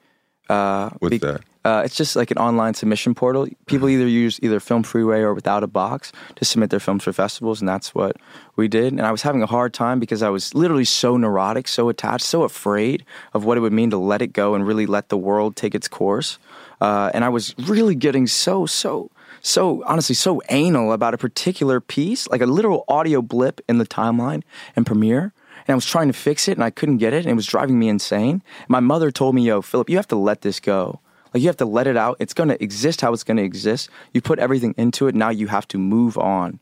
Uh, 0.50 0.90
What's 1.00 1.20
that? 1.20 1.42
Uh, 1.66 1.82
it's 1.84 1.98
just 1.98 2.16
like 2.16 2.32
an 2.32 2.38
online 2.38 2.74
submission 2.74 3.14
portal. 3.14 3.46
People 3.66 3.90
either 3.90 4.08
use 4.08 4.40
either 4.42 4.60
FilmFreeway 4.62 5.20
or 5.28 5.36
Withoutabox 5.36 6.14
to 6.38 6.46
submit 6.46 6.70
their 6.70 6.80
films 6.80 7.04
for 7.04 7.12
festivals, 7.12 7.60
and 7.60 7.68
that's 7.68 7.94
what 7.94 8.16
we 8.56 8.70
did. 8.70 8.94
And 8.94 9.02
I 9.02 9.12
was 9.12 9.24
having 9.24 9.44
a 9.44 9.46
hard 9.58 9.74
time 9.74 10.00
because 10.00 10.24
I 10.24 10.30
was 10.30 10.54
literally 10.54 10.86
so 10.86 11.18
neurotic, 11.18 11.68
so 11.68 11.90
attached, 11.90 12.24
so 12.26 12.44
afraid 12.44 13.04
of 13.34 13.44
what 13.44 13.58
it 13.58 13.62
would 13.62 13.74
mean 13.74 13.90
to 13.90 13.98
let 13.98 14.22
it 14.22 14.32
go 14.32 14.56
and 14.56 14.66
really 14.66 14.86
let 14.86 15.10
the 15.10 15.18
world 15.18 15.58
take 15.58 15.76
its 15.76 15.90
course. 15.90 16.40
Uh, 16.80 17.12
and 17.14 17.26
I 17.26 17.30
was 17.38 17.54
really 17.68 17.96
getting 17.96 18.28
so, 18.28 18.66
so, 18.66 19.12
so 19.42 19.84
honestly, 19.86 20.16
so 20.16 20.42
anal 20.50 20.92
about 20.92 21.14
a 21.14 21.18
particular 21.18 21.80
piece, 21.80 22.28
like 22.28 22.42
a 22.42 22.46
literal 22.46 22.84
audio 22.88 23.22
blip 23.22 23.62
in 23.68 23.78
the 23.78 23.86
timeline 23.86 24.44
and 24.76 24.86
Premiere. 24.86 25.34
And 25.68 25.74
I 25.74 25.76
was 25.76 25.86
trying 25.86 26.08
to 26.08 26.14
fix 26.14 26.48
it 26.48 26.54
and 26.54 26.64
I 26.64 26.70
couldn't 26.70 26.98
get 26.98 27.14
it, 27.14 27.26
and 27.26 27.32
it 27.32 27.36
was 27.36 27.46
driving 27.46 27.78
me 27.78 27.90
insane. 27.90 28.42
My 28.68 28.80
mother 28.80 29.12
told 29.12 29.36
me, 29.36 29.44
Yo, 29.44 29.62
Phillip, 29.62 29.90
you 29.90 29.98
have 29.98 30.08
to 30.10 30.16
let 30.16 30.42
this 30.42 30.60
go. 30.60 31.02
Like 31.34 31.42
you 31.42 31.50
have 31.50 31.58
to 31.58 31.66
let 31.66 31.88
it 31.88 31.98
out. 31.98 32.18
It's 32.20 32.34
going 32.34 32.50
to 32.50 32.62
exist 32.64 33.02
how 33.02 33.14
it's 33.14 33.24
going 33.24 33.38
to 33.38 33.44
exist. 33.44 33.90
You 34.14 34.22
put 34.22 34.40
everything 34.40 34.74
into 34.78 35.08
it. 35.08 35.16
Now 35.16 35.30
you 35.30 35.48
have 35.48 35.68
to 35.70 35.78
move 35.78 36.18
on. 36.18 36.60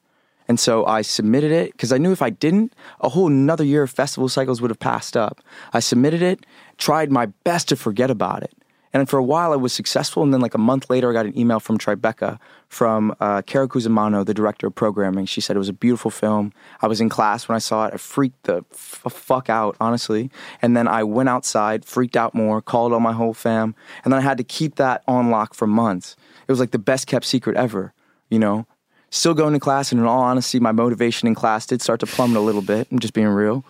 And 0.48 0.60
so 0.60 0.86
I 0.86 1.02
submitted 1.02 1.52
it 1.52 1.72
because 1.72 1.92
I 1.92 1.98
knew 1.98 2.12
if 2.12 2.22
I 2.22 2.30
didn't, 2.30 2.74
a 3.00 3.10
whole 3.10 3.28
another 3.28 3.64
year 3.64 3.84
of 3.84 3.92
festival 3.92 4.30
cycles 4.30 4.62
would 4.62 4.70
have 4.70 4.80
passed 4.80 5.18
up. 5.18 5.42
I 5.74 5.80
submitted 5.80 6.22
it, 6.22 6.46
tried 6.78 7.12
my 7.12 7.28
best 7.44 7.70
to 7.70 7.76
forget 7.76 8.12
about 8.12 8.44
it. 8.44 8.54
And 8.96 9.10
for 9.10 9.20
a 9.20 9.24
while, 9.24 9.52
I 9.52 9.58
was 9.58 9.74
successful. 9.74 10.24
And 10.24 10.34
then, 10.34 10.40
like 10.40 10.54
a 10.54 10.58
month 10.58 10.90
later, 10.90 11.10
I 11.10 11.14
got 11.14 11.26
an 11.26 11.38
email 11.38 11.60
from 11.60 11.78
Tribeca, 11.78 12.40
from 12.70 13.14
uh, 13.20 13.42
Cara 13.42 13.68
Cusumano, 13.68 14.26
the 14.26 14.34
director 14.34 14.68
of 14.68 14.76
programming. 14.76 15.26
She 15.26 15.42
said 15.42 15.58
it 15.58 15.60
was 15.60 15.68
a 15.68 15.74
beautiful 15.74 16.10
film. 16.10 16.54
I 16.82 16.88
was 16.88 17.02
in 17.02 17.10
class 17.10 17.50
when 17.50 17.58
I 17.58 17.60
saw 17.60 17.88
it. 17.88 17.94
I 17.94 17.98
freaked 17.98 18.44
the 18.44 18.64
f- 18.72 19.04
fuck 19.10 19.50
out, 19.50 19.76
honestly. 19.82 20.32
And 20.62 20.78
then 20.78 20.88
I 20.88 21.04
went 21.04 21.28
outside, 21.28 21.84
freaked 21.84 22.16
out 22.16 22.34
more, 22.34 22.62
called 22.62 22.94
all 22.94 23.02
my 23.02 23.12
whole 23.12 23.34
fam. 23.34 23.76
And 24.06 24.14
then 24.14 24.20
I 24.20 24.24
had 24.24 24.38
to 24.38 24.46
keep 24.46 24.76
that 24.76 25.04
on 25.10 25.30
lock 25.30 25.56
for 25.56 25.68
months. 25.68 26.16
It 26.48 26.52
was 26.54 26.62
like 26.62 26.72
the 26.72 26.80
best 26.80 27.06
kept 27.06 27.26
secret 27.26 27.58
ever, 27.58 27.94
you 28.30 28.40
know? 28.40 28.66
Still 29.10 29.34
going 29.34 29.54
to 29.54 29.60
class, 29.60 29.92
and 29.92 30.00
in 30.00 30.08
all 30.08 30.22
honesty, 30.22 30.62
my 30.62 30.72
motivation 30.72 31.28
in 31.28 31.36
class 31.36 31.66
did 31.66 31.82
start 31.82 32.00
to 32.00 32.06
plummet 32.06 32.38
a 32.38 32.40
little 32.40 32.62
bit. 32.62 32.88
I'm 32.92 33.00
just 33.00 33.14
being 33.14 33.28
real. 33.28 33.66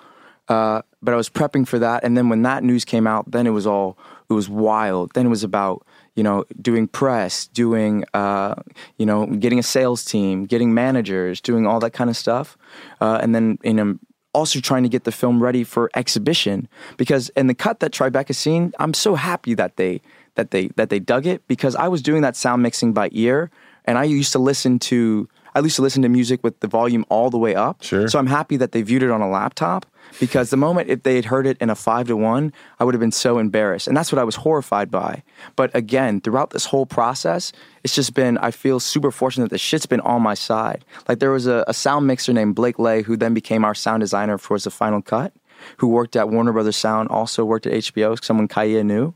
Uh, 0.47 0.81
but 1.01 1.13
I 1.13 1.17
was 1.17 1.29
prepping 1.29 1.67
for 1.67 1.79
that, 1.79 2.03
and 2.03 2.17
then 2.17 2.29
when 2.29 2.43
that 2.43 2.63
news 2.63 2.85
came 2.85 3.07
out, 3.07 3.29
then 3.31 3.47
it 3.47 3.51
was 3.51 3.65
all 3.65 3.97
it 4.29 4.33
was 4.33 4.49
wild. 4.49 5.13
Then 5.13 5.27
it 5.27 5.29
was 5.29 5.43
about 5.43 5.85
you 6.15 6.23
know 6.23 6.45
doing 6.61 6.87
press, 6.87 7.47
doing 7.47 8.05
uh, 8.13 8.55
you 8.97 9.05
know 9.05 9.25
getting 9.25 9.59
a 9.59 9.63
sales 9.63 10.05
team, 10.05 10.45
getting 10.45 10.73
managers, 10.73 11.41
doing 11.41 11.65
all 11.65 11.79
that 11.79 11.91
kind 11.91 12.09
of 12.09 12.17
stuff, 12.17 12.57
uh, 13.01 13.19
and 13.21 13.33
then 13.33 13.57
you 13.63 13.73
know 13.73 13.97
also 14.33 14.59
trying 14.59 14.83
to 14.83 14.89
get 14.89 15.05
the 15.05 15.11
film 15.11 15.41
ready 15.41 15.63
for 15.63 15.89
exhibition 15.95 16.67
because 16.97 17.29
in 17.29 17.47
the 17.47 17.55
cut 17.55 17.79
that 17.79 17.93
Tribeca 17.93 18.35
seen, 18.35 18.73
I'm 18.79 18.93
so 18.93 19.15
happy 19.15 19.53
that 19.53 19.77
they 19.77 20.01
that 20.35 20.51
they 20.51 20.67
that 20.75 20.89
they 20.89 20.99
dug 20.99 21.25
it 21.25 21.47
because 21.47 21.75
I 21.75 21.87
was 21.87 22.01
doing 22.01 22.21
that 22.21 22.35
sound 22.35 22.61
mixing 22.61 22.93
by 22.93 23.09
ear, 23.13 23.49
and 23.85 23.97
I 23.97 24.03
used 24.03 24.31
to 24.33 24.39
listen 24.39 24.79
to. 24.79 25.27
I 25.55 25.59
used 25.61 25.77
to 25.77 25.81
listen 25.81 26.01
to 26.01 26.09
music 26.09 26.43
with 26.43 26.59
the 26.59 26.67
volume 26.67 27.05
all 27.07 27.29
the 27.29 27.37
way 27.37 27.55
up. 27.55 27.81
Sure. 27.81 28.09
So 28.09 28.19
I'm 28.19 28.27
happy 28.27 28.57
that 28.57 28.73
they 28.73 28.81
viewed 28.81 29.03
it 29.03 29.09
on 29.09 29.21
a 29.21 29.29
laptop 29.29 29.85
because 30.19 30.49
the 30.49 30.57
moment 30.57 30.89
if 30.89 31.03
they 31.03 31.15
had 31.15 31.25
heard 31.25 31.47
it 31.47 31.57
in 31.59 31.69
a 31.69 31.75
five 31.75 32.07
to 32.07 32.15
one, 32.15 32.53
I 32.79 32.83
would 32.83 32.93
have 32.93 32.99
been 33.01 33.11
so 33.11 33.37
embarrassed. 33.37 33.87
And 33.87 33.95
that's 33.95 34.11
what 34.11 34.19
I 34.19 34.23
was 34.23 34.35
horrified 34.35 34.91
by. 34.91 35.23
But 35.55 35.75
again, 35.75 36.21
throughout 36.21 36.51
this 36.51 36.65
whole 36.65 36.85
process, 36.85 37.51
it's 37.83 37.95
just 37.95 38.13
been, 38.13 38.37
I 38.39 38.51
feel 38.51 38.79
super 38.79 39.11
fortunate 39.11 39.45
that 39.45 39.51
the 39.51 39.57
shit's 39.57 39.85
been 39.85 40.01
on 40.01 40.21
my 40.21 40.33
side. 40.33 40.85
Like 41.07 41.19
there 41.19 41.31
was 41.31 41.47
a, 41.47 41.63
a 41.67 41.73
sound 41.73 42.07
mixer 42.07 42.33
named 42.33 42.55
Blake 42.55 42.79
Leyh 42.79 43.01
who 43.01 43.17
then 43.17 43.33
became 43.33 43.65
our 43.65 43.75
sound 43.75 44.01
designer 44.01 44.37
for 44.37 44.57
the 44.57 44.71
final 44.71 45.01
cut, 45.01 45.33
who 45.77 45.87
worked 45.87 46.15
at 46.15 46.29
Warner 46.29 46.53
Brothers 46.53 46.77
Sound, 46.77 47.09
also 47.09 47.43
worked 47.43 47.65
at 47.65 47.73
HBO, 47.73 48.21
someone 48.23 48.47
Kaya 48.47 48.83
knew. 48.83 49.13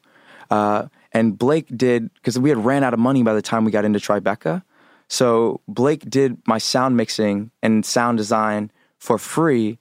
Uh, 0.49 0.87
and 1.13 1.37
Blake 1.37 1.65
did, 1.75 2.13
because 2.15 2.37
we 2.37 2.49
had 2.49 2.63
ran 2.63 2.83
out 2.83 2.93
of 2.93 2.99
money 2.99 3.23
by 3.23 3.33
the 3.33 3.41
time 3.41 3.65
we 3.65 3.71
got 3.71 3.85
into 3.85 3.99
Tribeca. 3.99 4.63
So 5.07 5.61
Blake 5.67 6.07
did 6.07 6.37
my 6.45 6.59
sound 6.59 6.95
mixing 6.95 7.51
and 7.63 7.83
sound 7.83 8.17
design 8.17 8.71
for 8.99 9.17
free 9.17 9.79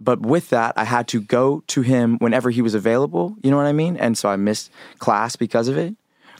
but 0.00 0.20
with 0.20 0.50
that, 0.50 0.74
I 0.76 0.84
had 0.84 1.08
to 1.08 1.20
go 1.20 1.62
to 1.68 1.82
him 1.82 2.18
whenever 2.18 2.50
he 2.50 2.62
was 2.62 2.74
available. 2.74 3.36
You 3.42 3.50
know 3.50 3.56
what 3.56 3.66
I 3.66 3.72
mean? 3.72 3.96
And 3.96 4.16
so 4.18 4.28
I 4.28 4.36
missed 4.36 4.70
class 4.98 5.36
because 5.36 5.68
of 5.68 5.76
it. 5.78 5.94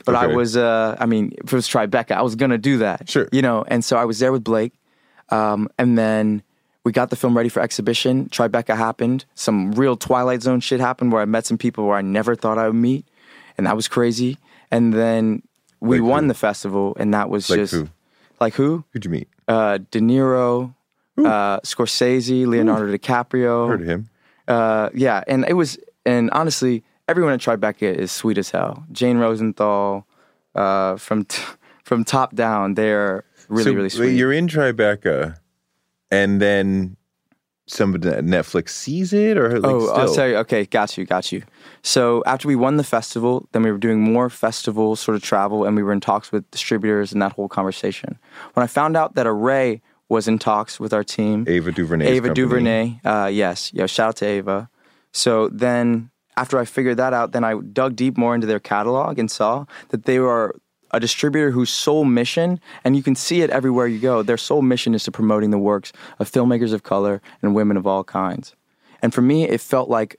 But 0.05 0.15
I 0.15 0.27
was, 0.27 0.55
uh, 0.55 0.95
I 0.99 1.05
mean, 1.05 1.33
if 1.43 1.51
it 1.51 1.55
was 1.55 1.67
Tribeca, 1.67 2.11
I 2.11 2.21
was 2.21 2.35
gonna 2.35 2.57
do 2.57 2.77
that. 2.77 3.09
Sure. 3.09 3.27
You 3.31 3.41
know, 3.41 3.65
and 3.67 3.83
so 3.83 3.97
I 3.97 4.05
was 4.05 4.19
there 4.19 4.31
with 4.31 4.43
Blake, 4.43 4.71
um, 5.29 5.67
and 5.77 5.97
then 5.97 6.43
we 6.85 6.93
got 6.93 7.09
the 7.09 7.17
film 7.17 7.35
ready 7.35 7.49
for 7.49 7.59
exhibition. 7.61 8.29
Tribeca 8.29 8.77
happened. 8.77 9.25
Some 9.35 9.73
real 9.73 9.97
Twilight 9.97 10.43
Zone 10.43 10.61
shit 10.61 10.79
happened 10.79 11.11
where 11.11 11.21
I 11.21 11.25
met 11.25 11.45
some 11.45 11.57
people 11.57 11.85
where 11.87 11.97
I 11.97 12.01
never 12.01 12.35
thought 12.35 12.57
I 12.57 12.67
would 12.67 12.75
meet, 12.75 13.05
and 13.57 13.67
that 13.67 13.75
was 13.75 13.89
crazy. 13.89 14.37
And 14.71 14.93
then 14.93 15.43
we 15.81 15.99
Like 15.99 16.09
won 16.09 16.23
who? 16.23 16.27
the 16.29 16.33
festival, 16.35 16.95
and 16.97 17.13
that 17.13 17.29
was 17.29 17.49
Like 17.49 17.59
just 17.59 17.73
who? 17.73 17.89
like 18.39 18.53
who? 18.53 18.85
Who'd 18.93 19.03
you 19.03 19.11
meet? 19.11 19.27
Uh, 19.49 19.79
De 19.91 19.99
Niro, 19.99 20.73
uh, 21.17 21.59
Scorsese, 21.61 22.45
Leonardo 22.45 22.95
DiCaprio. 22.95 23.67
Heard 23.67 23.81
of 23.81 23.87
him. 23.87 24.09
Uh, 24.47 24.89
yeah, 24.93 25.23
and 25.27 25.45
it 25.47 25.53
was, 25.53 25.77
and 26.05 26.29
honestly, 26.31 26.83
everyone 27.07 27.33
at 27.33 27.39
Tribeca 27.39 27.93
is 27.93 28.11
sweet 28.11 28.37
as 28.37 28.49
hell. 28.49 28.85
Jane 28.91 29.17
Rosenthal, 29.17 30.07
uh, 30.55 30.97
from 30.97 31.25
t- 31.25 31.43
from 31.83 32.03
top 32.03 32.35
down, 32.35 32.75
they're 32.75 33.23
really 33.49 33.63
so 33.63 33.73
really 33.73 33.89
sweet. 33.89 34.15
You're 34.15 34.33
in 34.33 34.47
Tribeca, 34.47 35.37
and 36.11 36.41
then 36.41 36.97
somebody 37.65 38.09
Netflix 38.09 38.69
sees 38.69 39.11
it, 39.11 39.37
or 39.37 39.59
like 39.59 39.71
oh, 39.71 39.79
still? 39.81 39.95
I'll 39.95 40.15
tell 40.15 40.27
you. 40.27 40.35
Okay, 40.37 40.65
got 40.65 40.97
you, 40.97 41.05
got 41.05 41.31
you. 41.31 41.43
So 41.81 42.23
after 42.25 42.47
we 42.47 42.55
won 42.55 42.77
the 42.77 42.83
festival, 42.83 43.47
then 43.51 43.63
we 43.63 43.71
were 43.71 43.77
doing 43.77 44.01
more 44.01 44.29
festival 44.29 44.95
sort 44.95 45.15
of 45.15 45.23
travel, 45.23 45.65
and 45.65 45.75
we 45.75 45.83
were 45.83 45.91
in 45.91 45.99
talks 45.99 46.31
with 46.31 46.49
distributors 46.51 47.11
and 47.11 47.21
that 47.21 47.33
whole 47.33 47.49
conversation. 47.49 48.17
When 48.53 48.63
I 48.63 48.67
found 48.67 48.95
out 48.95 49.15
that 49.15 49.27
Array 49.27 49.81
was 50.09 50.27
in 50.27 50.39
talks 50.39 50.79
with 50.79 50.93
our 50.93 51.03
team, 51.03 51.45
Ava 51.47 51.71
DuVernay. 51.71 52.05
Ava 52.07 52.27
company. 52.27 52.33
DuVernay. 52.33 53.01
Uh, 53.03 53.29
yes, 53.31 53.71
yeah. 53.73 53.85
Shout 53.85 54.09
out 54.09 54.15
to 54.17 54.25
Ava. 54.25 54.69
So 55.11 55.49
then, 55.49 56.09
after 56.37 56.57
I 56.59 56.65
figured 56.65 56.97
that 56.97 57.13
out, 57.13 57.31
then 57.31 57.43
I 57.43 57.59
dug 57.59 57.95
deep 57.95 58.17
more 58.17 58.35
into 58.35 58.47
their 58.47 58.59
catalog 58.59 59.19
and 59.19 59.29
saw 59.29 59.65
that 59.89 60.05
they 60.05 60.19
were 60.19 60.55
a 60.91 60.99
distributor 60.99 61.51
whose 61.51 61.69
sole 61.69 62.05
mission, 62.05 62.59
and 62.83 62.95
you 62.95 63.03
can 63.03 63.15
see 63.15 63.41
it 63.41 63.49
everywhere 63.49 63.87
you 63.87 63.99
go. 63.99 64.23
Their 64.23 64.37
sole 64.37 64.61
mission 64.61 64.95
is 64.95 65.03
to 65.03 65.11
promoting 65.11 65.51
the 65.51 65.57
works 65.57 65.91
of 66.19 66.31
filmmakers 66.31 66.73
of 66.73 66.83
color 66.83 67.21
and 67.41 67.53
women 67.53 67.75
of 67.75 67.85
all 67.85 68.03
kinds. 68.03 68.55
And 69.01 69.13
for 69.13 69.21
me, 69.21 69.43
it 69.47 69.59
felt 69.59 69.89
like 69.89 70.15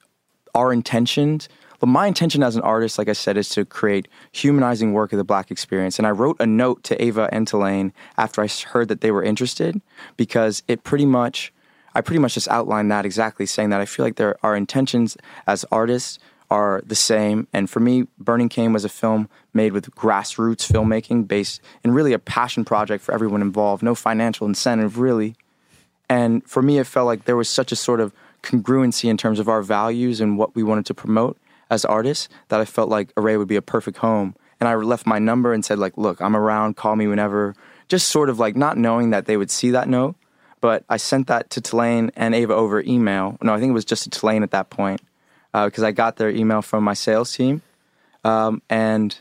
our 0.55 0.73
intentions. 0.73 1.49
Well, 1.81 1.91
my 1.91 2.07
intention 2.09 2.43
as 2.43 2.57
an 2.57 2.63
artist, 2.63 2.99
like 2.99 3.09
I 3.09 3.13
said, 3.13 3.37
is 3.37 3.49
to 3.51 3.65
create 3.65 4.09
humanizing 4.33 4.93
work 4.93 5.13
of 5.13 5.17
the 5.17 5.25
Black 5.25 5.51
experience. 5.51 5.99
And 5.99 6.07
I 6.07 6.11
wrote 6.11 6.37
a 6.41 6.47
note 6.47 6.83
to 6.85 7.01
Ava 7.03 7.29
and 7.31 7.47
Tilane 7.47 7.93
after 8.17 8.43
I 8.43 8.49
heard 8.49 8.89
that 8.89 9.01
they 9.01 9.13
were 9.13 9.23
interested, 9.23 9.81
because 10.17 10.63
it 10.67 10.83
pretty 10.83 11.07
much, 11.07 11.53
I 11.95 12.01
pretty 12.01 12.19
much 12.19 12.35
just 12.35 12.49
outlined 12.49 12.91
that 12.91 13.07
exactly, 13.07 13.47
saying 13.47 13.71
that 13.71 13.81
I 13.81 13.85
feel 13.85 14.05
like 14.05 14.17
there, 14.17 14.37
our 14.43 14.57
intentions 14.57 15.17
as 15.47 15.65
artists 15.71 16.19
are 16.51 16.83
the 16.85 16.97
same. 16.97 17.47
And 17.53 17.71
for 17.71 17.79
me, 17.79 18.09
Burning 18.19 18.49
Cane 18.49 18.73
was 18.73 18.85
a 18.85 18.89
film 18.89 19.29
made 19.55 19.73
with 19.73 19.95
grassroots 19.95 20.69
filmmaking, 20.69 21.29
based 21.29 21.61
and 21.85 21.95
really 21.95 22.13
a 22.13 22.19
passion 22.19 22.65
project 22.65 23.05
for 23.05 23.13
everyone 23.15 23.43
involved. 23.43 23.85
No 23.85 23.95
financial 23.95 24.49
incentive, 24.49 24.99
really. 24.99 25.37
And 26.09 26.43
for 26.49 26.63
me, 26.63 26.79
it 26.79 26.87
felt 26.89 27.07
like 27.07 27.27
there 27.27 27.37
was 27.37 27.49
such 27.49 27.71
a 27.71 27.77
sort 27.77 28.01
of 28.01 28.13
congruency 28.43 29.11
in 29.11 29.17
terms 29.17 29.39
of 29.39 29.49
our 29.49 29.63
values 29.63 30.21
and 30.21 30.39
what 30.39 30.57
we 30.57 30.63
wanted 30.63 30.87
to 30.87 30.95
promote 30.95 31.37
as 31.71 31.85
artists 31.85 32.29
that 32.49 32.61
I 32.61 32.65
felt 32.65 32.89
like 32.89 33.13
Array 33.17 33.37
would 33.37 33.49
be 33.49 33.57
a 33.57 33.63
perfect 33.63 33.99
home. 33.99 34.35
And 34.61 34.69
I 34.69 34.75
left 34.75 35.07
my 35.07 35.19
number 35.19 35.53
and 35.53 35.65
said, 35.65 35.79
like, 35.79 35.97
look, 35.97 36.21
I'm 36.21 36.37
around, 36.37 36.77
call 36.77 36.97
me 36.97 37.07
whenever. 37.07 37.55
Just 37.89 38.09
sort 38.09 38.29
of 38.29 38.39
like 38.39 38.57
not 38.57 38.77
knowing 38.77 39.11
that 39.11 39.27
they 39.27 39.37
would 39.37 39.51
see 39.51 39.71
that 39.71 39.89
note. 39.89 40.17
But 40.61 40.85
I 40.89 40.97
sent 40.97 41.29
that 41.29 41.51
to 41.51 41.61
Tilane 41.61 42.11
and 42.17 42.35
Ava 42.35 42.55
over 42.55 42.81
email. 42.83 43.39
No, 43.41 43.55
I 43.55 43.61
think 43.61 43.71
it 43.71 43.75
was 43.75 43.85
just 43.85 44.11
to 44.11 44.11
Tilane 44.11 44.43
at 44.43 44.51
that 44.51 44.71
point 44.71 45.01
because 45.53 45.85
I 45.85 45.93
got 45.93 46.17
their 46.17 46.31
email 46.31 46.63
from 46.63 46.85
my 46.85 46.95
sales 46.95 47.33
team 47.33 47.63
um, 48.25 48.63
and 48.69 49.17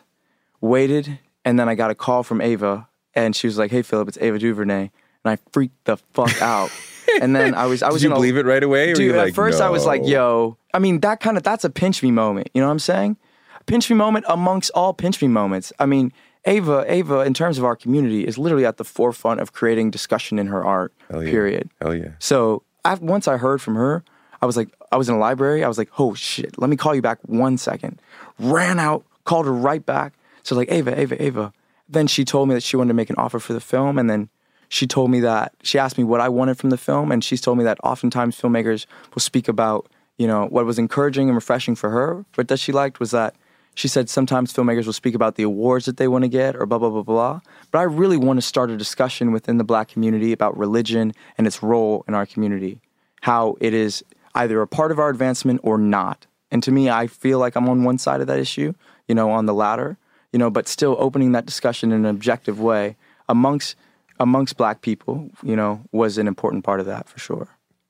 waited. 0.61 1.19
And 1.45 1.59
then 1.59 1.69
I 1.69 1.75
got 1.75 1.91
a 1.91 1.95
call 1.95 2.23
from 2.23 2.41
Ava, 2.41 2.87
and 3.15 3.35
she 3.35 3.47
was 3.47 3.57
like, 3.57 3.71
"Hey, 3.71 3.81
Phillip, 3.81 4.09
it's 4.09 4.17
Ava 4.19 4.37
DuVernay," 4.37 4.81
and 5.23 5.31
I 5.31 5.37
freaked 5.51 5.85
the 5.85 5.95
fuck 5.97 6.41
out. 6.41 6.71
and 7.21 7.33
then 7.33 7.55
I 7.55 7.67
was, 7.67 7.81
I 7.81 7.89
was 7.89 8.01
Did 8.01 8.09
you 8.09 8.13
believe 8.13 8.35
it 8.35 8.45
right 8.45 8.61
away? 8.61 8.91
or 8.91 8.95
Dude, 8.95 9.15
at 9.15 9.17
like, 9.17 9.33
first 9.33 9.61
I 9.61 9.69
was 9.69 9.85
like, 9.85 10.05
"Yo," 10.05 10.57
I 10.77 10.79
mean, 10.79 10.99
that 10.99 11.21
kind 11.21 11.37
of 11.37 11.43
that's 11.43 11.63
a 11.63 11.71
pinch 11.71 12.03
me 12.03 12.11
moment. 12.11 12.51
You 12.53 12.61
know 12.61 12.67
what 12.67 12.73
I'm 12.73 12.77
saying? 12.77 13.17
A 13.59 13.63
pinch 13.63 13.89
me 13.89 13.95
moment 13.95 14.25
amongst 14.29 14.69
all 14.75 14.93
pinch 14.93 15.19
me 15.23 15.27
moments. 15.27 15.73
I 15.79 15.87
mean, 15.87 16.13
Ava, 16.45 16.85
Ava, 16.87 17.21
in 17.21 17.33
terms 17.33 17.57
of 17.57 17.65
our 17.65 17.75
community, 17.75 18.27
is 18.27 18.37
literally 18.37 18.63
at 18.63 18.77
the 18.77 18.83
forefront 18.83 19.39
of 19.39 19.53
creating 19.53 19.89
discussion 19.89 20.37
in 20.37 20.45
her 20.45 20.63
art. 20.63 20.93
Hell 21.09 21.23
yeah. 21.23 21.31
Period. 21.31 21.71
Hell 21.81 21.95
yeah. 21.95 22.11
So 22.19 22.61
I, 22.85 22.93
once 22.93 23.27
I 23.27 23.37
heard 23.37 23.59
from 23.59 23.73
her, 23.73 24.03
I 24.39 24.45
was 24.45 24.55
like, 24.55 24.69
I 24.91 24.97
was 24.97 25.09
in 25.09 25.15
a 25.15 25.17
library. 25.17 25.63
I 25.63 25.67
was 25.67 25.79
like, 25.79 25.89
oh 25.97 26.13
shit, 26.13 26.59
let 26.59 26.69
me 26.69 26.75
call 26.75 26.93
you 26.93 27.01
back 27.01 27.17
one 27.23 27.57
second. 27.57 27.99
Ran 28.37 28.77
out, 28.77 29.03
called 29.23 29.47
her 29.47 29.53
right 29.53 29.83
back. 29.83 30.13
So 30.43 30.55
like, 30.55 30.71
Ava, 30.71 30.99
Ava, 30.99 31.23
Ava. 31.23 31.53
Then 31.89 32.05
she 32.05 32.23
told 32.23 32.49
me 32.49 32.53
that 32.53 32.61
she 32.61 32.77
wanted 32.77 32.89
to 32.89 32.93
make 32.93 33.09
an 33.09 33.15
offer 33.17 33.39
for 33.39 33.53
the 33.53 33.61
film, 33.61 33.97
and 33.97 34.07
then 34.07 34.29
she 34.69 34.85
told 34.85 35.09
me 35.09 35.21
that 35.21 35.55
she 35.63 35.79
asked 35.79 35.97
me 35.97 36.03
what 36.03 36.21
I 36.21 36.29
wanted 36.29 36.59
from 36.59 36.69
the 36.69 36.77
film, 36.77 37.11
and 37.11 37.23
she's 37.23 37.41
told 37.41 37.57
me 37.57 37.63
that 37.63 37.79
oftentimes 37.83 38.39
filmmakers 38.39 38.85
will 39.15 39.21
speak 39.21 39.47
about, 39.47 39.89
you 40.17 40.27
know, 40.27 40.47
what 40.47 40.65
was 40.65 40.79
encouraging 40.79 41.29
and 41.29 41.35
refreshing 41.35 41.75
for 41.75 41.89
her, 41.89 42.25
but 42.35 42.47
that 42.47 42.59
she 42.59 42.71
liked 42.71 42.99
was 42.99 43.11
that 43.11 43.35
She 43.77 43.87
said 43.87 44.09
sometimes 44.09 44.51
filmmakers 44.51 44.87
will 44.87 44.93
speak 44.93 45.13
about 45.13 45.35
the 45.35 45.43
awards 45.43 45.85
that 45.85 45.97
they 45.97 46.07
want 46.07 46.23
to 46.23 46.27
get 46.27 46.55
or 46.55 46.65
blah, 46.65 46.79
blah, 46.79 46.89
blah, 46.89 47.03
blah. 47.03 47.41
But 47.69 47.77
I 47.77 47.83
really 47.83 48.17
want 48.17 48.37
to 48.37 48.41
start 48.41 48.71
a 48.71 48.75
discussion 48.75 49.31
within 49.31 49.59
the 49.59 49.63
black 49.63 49.87
community 49.87 50.33
about 50.33 50.57
religion 50.57 51.13
and 51.37 51.45
its 51.45 51.61
role 51.61 52.03
in 52.07 52.15
our 52.15 52.25
community, 52.25 52.81
how 53.21 53.55
it 53.61 53.75
is 53.75 54.03
either 54.33 54.63
a 54.63 54.67
part 54.67 54.91
of 54.91 54.97
our 54.97 55.09
advancement 55.09 55.61
or 55.63 55.77
not. 55.77 56.25
And 56.49 56.63
to 56.63 56.71
me, 56.71 56.89
I 56.89 57.05
feel 57.05 57.37
like 57.37 57.55
I'm 57.55 57.69
on 57.69 57.83
one 57.83 57.99
side 57.99 58.19
of 58.19 58.25
that 58.25 58.39
issue, 58.39 58.73
you 59.07 59.13
know, 59.13 59.29
on 59.29 59.45
the 59.45 59.53
latter, 59.53 59.99
you 60.33 60.39
know, 60.39 60.49
but 60.49 60.67
still 60.67 60.95
opening 60.97 61.33
that 61.33 61.45
discussion 61.45 61.91
in 61.91 62.03
an 62.03 62.09
objective 62.09 62.59
way 62.59 62.95
amongst 63.29 63.75
amongst 64.19 64.57
black 64.57 64.81
people, 64.81 65.29
you 65.43 65.55
know, 65.55 65.83
was 65.91 66.17
an 66.17 66.27
important 66.27 66.63
part 66.63 66.79
of 66.79 66.87
that 66.87 67.07
for 67.07 67.19
sure. 67.19 67.47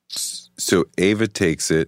So 0.10 0.84
Ava 0.98 1.30
takes 1.30 1.72
it. 1.72 1.88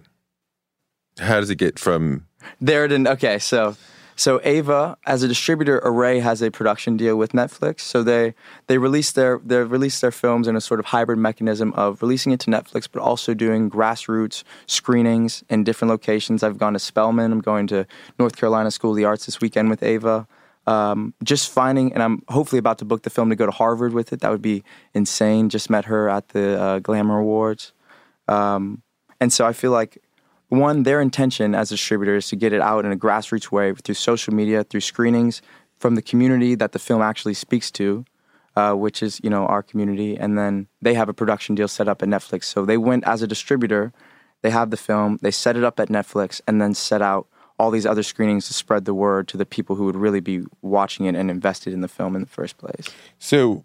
How 1.18 1.40
does 1.40 1.50
it 1.50 1.56
get 1.56 1.78
from 1.78 2.26
There 2.60 2.84
it 2.84 2.92
okay, 3.06 3.38
so 3.38 3.76
so 4.20 4.38
Ava, 4.44 4.98
as 5.06 5.22
a 5.22 5.28
distributor, 5.28 5.80
Array 5.82 6.20
has 6.20 6.42
a 6.42 6.50
production 6.50 6.98
deal 6.98 7.16
with 7.16 7.32
Netflix. 7.32 7.80
So 7.80 8.02
they 8.02 8.34
they 8.66 8.76
release 8.76 9.12
their 9.12 9.40
they 9.42 9.56
release 9.62 10.00
their 10.00 10.10
films 10.10 10.46
in 10.46 10.56
a 10.56 10.60
sort 10.60 10.78
of 10.78 10.84
hybrid 10.84 11.18
mechanism 11.18 11.72
of 11.72 12.02
releasing 12.02 12.30
it 12.30 12.38
to 12.40 12.50
Netflix, 12.50 12.86
but 12.92 13.00
also 13.00 13.32
doing 13.32 13.70
grassroots 13.70 14.44
screenings 14.66 15.42
in 15.48 15.64
different 15.64 15.88
locations. 15.88 16.42
I've 16.42 16.58
gone 16.58 16.74
to 16.74 16.78
Spelman. 16.78 17.32
I'm 17.32 17.40
going 17.40 17.66
to 17.68 17.86
North 18.18 18.36
Carolina 18.36 18.70
School 18.70 18.90
of 18.90 18.98
the 18.98 19.06
Arts 19.06 19.24
this 19.24 19.40
weekend 19.40 19.70
with 19.70 19.82
Ava. 19.82 20.26
Um, 20.66 21.14
just 21.24 21.50
finding, 21.50 21.94
and 21.94 22.02
I'm 22.02 22.22
hopefully 22.28 22.58
about 22.58 22.76
to 22.80 22.84
book 22.84 23.04
the 23.04 23.10
film 23.10 23.30
to 23.30 23.36
go 23.36 23.46
to 23.46 23.52
Harvard 23.52 23.94
with 23.94 24.12
it. 24.12 24.20
That 24.20 24.30
would 24.30 24.42
be 24.42 24.62
insane. 24.92 25.48
Just 25.48 25.70
met 25.70 25.86
her 25.86 26.10
at 26.10 26.28
the 26.28 26.60
uh, 26.60 26.78
Glamour 26.80 27.20
Awards, 27.20 27.72
um, 28.28 28.82
and 29.18 29.32
so 29.32 29.46
I 29.46 29.54
feel 29.54 29.70
like 29.70 29.96
one, 30.50 30.82
their 30.82 31.00
intention 31.00 31.54
as 31.54 31.70
distributors 31.70 32.24
is 32.24 32.30
to 32.30 32.36
get 32.36 32.52
it 32.52 32.60
out 32.60 32.84
in 32.84 32.92
a 32.92 32.96
grassroots 32.96 33.50
way 33.50 33.72
through 33.72 33.94
social 33.94 34.34
media, 34.34 34.64
through 34.64 34.80
screenings 34.80 35.42
from 35.78 35.94
the 35.94 36.02
community 36.02 36.54
that 36.56 36.72
the 36.72 36.78
film 36.78 37.00
actually 37.00 37.34
speaks 37.34 37.70
to, 37.70 38.04
uh, 38.56 38.74
which 38.74 39.02
is 39.02 39.20
you 39.22 39.30
know 39.30 39.46
our 39.46 39.62
community, 39.62 40.16
and 40.16 40.36
then 40.36 40.66
they 40.82 40.94
have 40.94 41.08
a 41.08 41.14
production 41.14 41.54
deal 41.54 41.68
set 41.68 41.88
up 41.88 42.02
at 42.02 42.08
Netflix. 42.08 42.44
So 42.44 42.64
they 42.64 42.76
went 42.76 43.04
as 43.04 43.22
a 43.22 43.26
distributor, 43.26 43.92
they 44.42 44.50
have 44.50 44.70
the 44.70 44.76
film, 44.76 45.18
they 45.22 45.30
set 45.30 45.56
it 45.56 45.64
up 45.64 45.78
at 45.80 45.88
Netflix, 45.88 46.40
and 46.46 46.60
then 46.60 46.74
set 46.74 47.00
out 47.00 47.28
all 47.58 47.70
these 47.70 47.86
other 47.86 48.02
screenings 48.02 48.48
to 48.48 48.54
spread 48.54 48.86
the 48.86 48.94
word 48.94 49.28
to 49.28 49.36
the 49.36 49.46
people 49.46 49.76
who 49.76 49.84
would 49.84 49.96
really 49.96 50.20
be 50.20 50.42
watching 50.62 51.06
it 51.06 51.14
and 51.14 51.30
invested 51.30 51.72
in 51.72 51.80
the 51.80 51.88
film 51.88 52.16
in 52.16 52.22
the 52.22 52.28
first 52.28 52.58
place. 52.58 52.88
So 53.18 53.64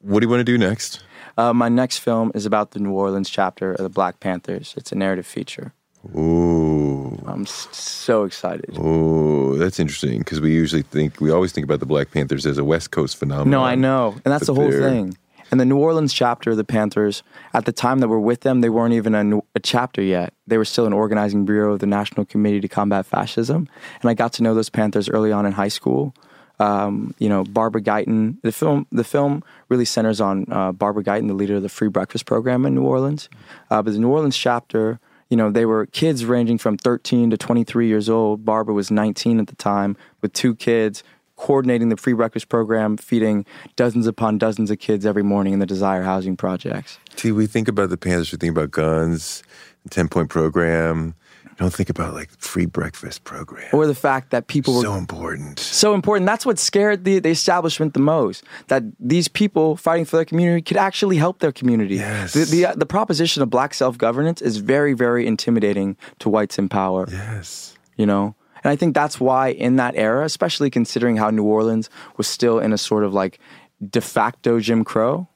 what 0.00 0.20
do 0.20 0.26
you 0.26 0.30
want 0.30 0.40
to 0.40 0.44
do 0.44 0.58
next? 0.58 1.04
Uh, 1.38 1.52
my 1.52 1.68
next 1.68 1.98
film 1.98 2.32
is 2.34 2.44
about 2.44 2.72
the 2.72 2.80
New 2.80 2.92
Orleans 2.92 3.30
chapter 3.30 3.72
of 3.72 3.82
the 3.82 3.88
Black 3.88 4.18
Panthers. 4.18 4.74
It's 4.76 4.90
a 4.90 4.96
narrative 4.96 5.26
feature. 5.26 5.72
Ooh. 6.16 7.22
I'm 7.26 7.46
so 7.46 8.24
excited. 8.24 8.76
Oh, 8.78 9.56
that's 9.56 9.78
interesting 9.78 10.18
because 10.18 10.40
we 10.40 10.52
usually 10.52 10.82
think 10.82 11.20
we 11.20 11.30
always 11.30 11.52
think 11.52 11.64
about 11.64 11.80
the 11.80 11.86
Black 11.86 12.10
Panthers 12.10 12.46
as 12.46 12.58
a 12.58 12.64
West 12.64 12.90
Coast 12.90 13.16
phenomenon. 13.16 13.50
No, 13.50 13.62
I 13.62 13.74
know. 13.74 14.14
And 14.24 14.32
that's 14.32 14.46
the 14.46 14.54
whole 14.54 14.70
thing. 14.70 15.16
And 15.50 15.60
the 15.60 15.66
New 15.66 15.76
Orleans 15.76 16.14
chapter 16.14 16.52
of 16.52 16.56
the 16.56 16.64
Panthers, 16.64 17.22
at 17.52 17.66
the 17.66 17.72
time 17.72 17.98
that 17.98 18.08
we're 18.08 18.18
with 18.18 18.40
them, 18.40 18.62
they 18.62 18.70
weren't 18.70 18.94
even 18.94 19.14
a, 19.14 19.38
a 19.54 19.60
chapter 19.60 20.00
yet. 20.00 20.32
They 20.46 20.56
were 20.56 20.64
still 20.64 20.86
an 20.86 20.94
organizing 20.94 21.44
bureau 21.44 21.74
of 21.74 21.80
the 21.80 21.86
National 21.86 22.24
Committee 22.24 22.60
to 22.60 22.68
Combat 22.68 23.04
Fascism. 23.04 23.68
And 24.00 24.10
I 24.10 24.14
got 24.14 24.32
to 24.34 24.42
know 24.42 24.54
those 24.54 24.70
Panthers 24.70 25.10
early 25.10 25.30
on 25.30 25.44
in 25.44 25.52
high 25.52 25.68
school. 25.68 26.14
Um, 26.58 27.14
you 27.18 27.28
know, 27.28 27.44
Barbara 27.44 27.82
Guyton. 27.82 28.40
The 28.42 28.52
film, 28.52 28.86
the 28.92 29.04
film 29.04 29.44
really 29.68 29.84
centers 29.84 30.22
on 30.22 30.46
uh, 30.50 30.72
Barbara 30.72 31.04
Guyton, 31.04 31.28
the 31.28 31.34
leader 31.34 31.56
of 31.56 31.62
the 31.62 31.68
Free 31.68 31.88
Breakfast 31.88 32.24
Program 32.24 32.64
in 32.64 32.74
New 32.74 32.84
Orleans. 32.84 33.28
Uh, 33.70 33.82
but 33.82 33.92
the 33.92 33.98
New 33.98 34.08
Orleans 34.08 34.36
chapter, 34.36 35.00
you 35.32 35.36
know, 35.36 35.50
they 35.50 35.64
were 35.64 35.86
kids 35.86 36.26
ranging 36.26 36.58
from 36.58 36.76
13 36.76 37.30
to 37.30 37.38
23 37.38 37.88
years 37.88 38.10
old. 38.10 38.44
Barbara 38.44 38.74
was 38.74 38.90
19 38.90 39.40
at 39.40 39.46
the 39.46 39.56
time 39.56 39.96
with 40.20 40.34
two 40.34 40.54
kids 40.54 41.02
coordinating 41.36 41.88
the 41.88 41.96
free 41.96 42.12
breakfast 42.12 42.50
program, 42.50 42.98
feeding 42.98 43.46
dozens 43.74 44.06
upon 44.06 44.36
dozens 44.36 44.70
of 44.70 44.78
kids 44.78 45.06
every 45.06 45.22
morning 45.22 45.54
in 45.54 45.58
the 45.58 45.64
Desire 45.64 46.02
Housing 46.02 46.36
Projects. 46.36 46.98
See, 47.16 47.32
we 47.32 47.46
think 47.46 47.66
about 47.66 47.88
the 47.88 47.96
Panthers, 47.96 48.30
we 48.30 48.36
think 48.36 48.50
about 48.50 48.72
guns, 48.72 49.42
ten 49.88 50.06
point 50.06 50.28
program. 50.28 51.14
Don't 51.58 51.72
think 51.72 51.90
about 51.90 52.14
like 52.14 52.30
free 52.38 52.66
breakfast 52.66 53.24
program. 53.24 53.68
Or 53.72 53.86
the 53.86 53.94
fact 53.94 54.30
that 54.30 54.46
people 54.46 54.74
were 54.74 54.82
so 54.82 54.94
important. 54.94 55.58
so 55.58 55.94
important. 55.94 56.26
That's 56.26 56.46
what 56.46 56.58
scared 56.58 57.04
the, 57.04 57.18
the 57.18 57.30
establishment 57.30 57.94
the 57.94 58.00
most. 58.00 58.42
That 58.68 58.84
these 58.98 59.28
people 59.28 59.76
fighting 59.76 60.04
for 60.04 60.16
their 60.16 60.24
community 60.24 60.62
could 60.62 60.76
actually 60.76 61.16
help 61.16 61.40
their 61.40 61.52
community. 61.52 61.96
Yes. 61.96 62.32
The, 62.32 62.44
the, 62.44 62.74
the 62.76 62.86
proposition 62.86 63.42
of 63.42 63.50
black 63.50 63.74
self 63.74 63.98
governance 63.98 64.40
is 64.42 64.56
very, 64.58 64.92
very 64.92 65.26
intimidating 65.26 65.96
to 66.20 66.28
whites 66.28 66.58
in 66.58 66.68
power. 66.68 67.06
Yes. 67.10 67.76
you 67.96 68.06
know 68.06 68.34
and 68.64 68.70
i 68.70 68.76
think 68.76 68.94
that's 68.94 69.20
why 69.20 69.48
in 69.48 69.76
that 69.76 69.94
era 69.96 70.24
especially 70.24 70.70
considering 70.70 71.16
how 71.16 71.30
new 71.30 71.44
orleans 71.44 71.90
was 72.16 72.26
still 72.26 72.58
in 72.58 72.72
a 72.72 72.78
sort 72.78 73.04
of 73.04 73.12
like 73.12 73.38
de 73.90 74.00
facto 74.00 74.58
jim 74.60 74.84
crow 74.84 75.28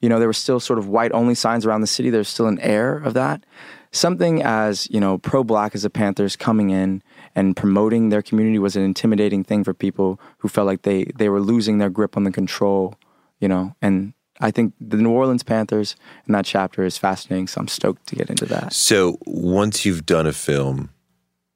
you 0.00 0.08
know 0.08 0.18
there 0.18 0.28
were 0.28 0.32
still 0.32 0.60
sort 0.60 0.78
of 0.78 0.88
white 0.88 1.12
only 1.12 1.34
signs 1.34 1.66
around 1.66 1.80
the 1.80 1.86
city 1.86 2.10
there's 2.10 2.28
still 2.28 2.46
an 2.46 2.58
air 2.60 2.98
of 2.98 3.14
that 3.14 3.44
something 3.92 4.42
as 4.42 4.88
you 4.90 5.00
know 5.00 5.18
pro-black 5.18 5.74
as 5.74 5.82
the 5.82 5.90
panthers 5.90 6.36
coming 6.36 6.70
in 6.70 7.02
and 7.34 7.56
promoting 7.56 8.08
their 8.08 8.22
community 8.22 8.58
was 8.58 8.76
an 8.76 8.82
intimidating 8.82 9.44
thing 9.44 9.64
for 9.64 9.74
people 9.74 10.20
who 10.38 10.48
felt 10.48 10.66
like 10.66 10.82
they 10.82 11.04
they 11.16 11.28
were 11.28 11.40
losing 11.40 11.78
their 11.78 11.90
grip 11.90 12.16
on 12.16 12.24
the 12.24 12.32
control 12.32 12.94
you 13.40 13.48
know 13.48 13.74
and 13.80 14.12
I 14.40 14.50
think 14.50 14.74
the 14.80 14.96
New 14.96 15.10
Orleans 15.10 15.42
Panthers 15.42 15.96
in 16.26 16.32
that 16.32 16.44
chapter 16.44 16.84
is 16.84 16.96
fascinating, 16.96 17.48
so 17.48 17.60
I'm 17.60 17.68
stoked 17.68 18.06
to 18.06 18.14
get 18.14 18.30
into 18.30 18.46
that. 18.46 18.72
So 18.72 19.18
once 19.26 19.84
you've 19.84 20.06
done 20.06 20.26
a 20.26 20.32
film, 20.32 20.90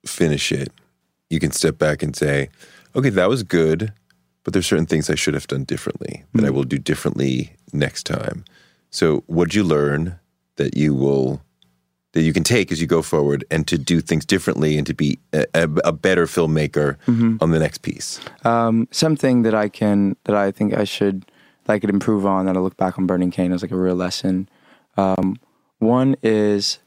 finish 0.05 0.51
it, 0.51 0.73
you 1.31 1.39
can 1.39 1.53
step 1.53 1.79
back 1.79 2.03
and 2.03 2.17
say, 2.17 2.49
okay, 2.97 3.11
that 3.11 3.29
was 3.29 3.43
good, 3.43 3.93
but 4.45 4.53
there's 4.53 4.67
certain 4.67 4.87
things 4.87 5.09
I 5.09 5.15
should 5.15 5.35
have 5.35 5.47
done 5.47 5.65
differently 5.65 6.25
that 6.35 6.45
I 6.45 6.49
hmm. 6.49 6.55
will 6.55 6.65
do 6.65 6.79
differently 6.79 7.53
next 7.73 8.05
time. 8.05 8.45
So 8.91 9.23
what'd 9.27 9.55
you 9.55 9.65
learn 9.65 10.19
that 10.57 10.77
you 10.77 10.95
will 10.95 11.41
that 12.13 12.23
you 12.23 12.33
can 12.33 12.45
take 12.45 12.71
as 12.71 12.81
you 12.81 12.87
go 12.87 13.03
forward 13.03 13.45
and 13.51 13.67
to 13.67 13.79
do 13.79 14.01
things 14.01 14.25
differently 14.25 14.77
and 14.77 14.87
to 14.87 14.95
be 14.95 15.19
a, 15.33 15.47
a, 15.55 15.93
better 15.93 16.27
filmmaker 16.27 16.97
on 17.41 17.51
the 17.51 17.59
next 17.59 17.79
piece? 17.79 18.21
Um, 18.45 18.87
something 18.91 19.43
that 19.43 19.55
I 19.55 19.69
can 19.69 20.17
that 20.25 20.37
I 20.37 20.51
think 20.51 20.75
I 20.75 20.85
should 20.85 21.25
that 21.65 21.73
I 21.73 21.79
could 21.79 21.91
improve 21.91 22.27
on 22.27 22.47
that 22.47 22.57
I 22.57 22.61
look 22.61 22.77
back 22.77 22.99
on 22.99 23.07
Burning 23.07 23.31
Cane 23.31 23.53
as 23.53 23.63
like 23.63 23.71
a 23.71 23.77
real 23.77 23.95
lesson. 23.95 24.49
Um, 24.97 25.39
one 25.79 26.17
is 26.23 26.79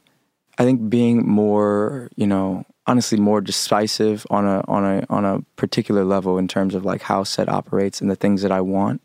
I 0.58 0.64
think 0.64 0.88
being 0.88 1.26
more, 1.28 2.08
you 2.16 2.26
know, 2.26 2.64
honestly 2.86 3.18
more 3.18 3.40
decisive 3.40 4.26
on 4.30 4.46
a 4.46 4.62
on 4.68 4.84
a 4.84 5.06
on 5.10 5.24
a 5.24 5.40
particular 5.56 6.04
level 6.04 6.38
in 6.38 6.48
terms 6.48 6.74
of 6.74 6.84
like 6.84 7.02
how 7.02 7.24
set 7.24 7.48
operates 7.48 8.00
and 8.00 8.10
the 8.10 8.16
things 8.16 8.42
that 8.42 8.52
I 8.52 8.60
want, 8.60 9.02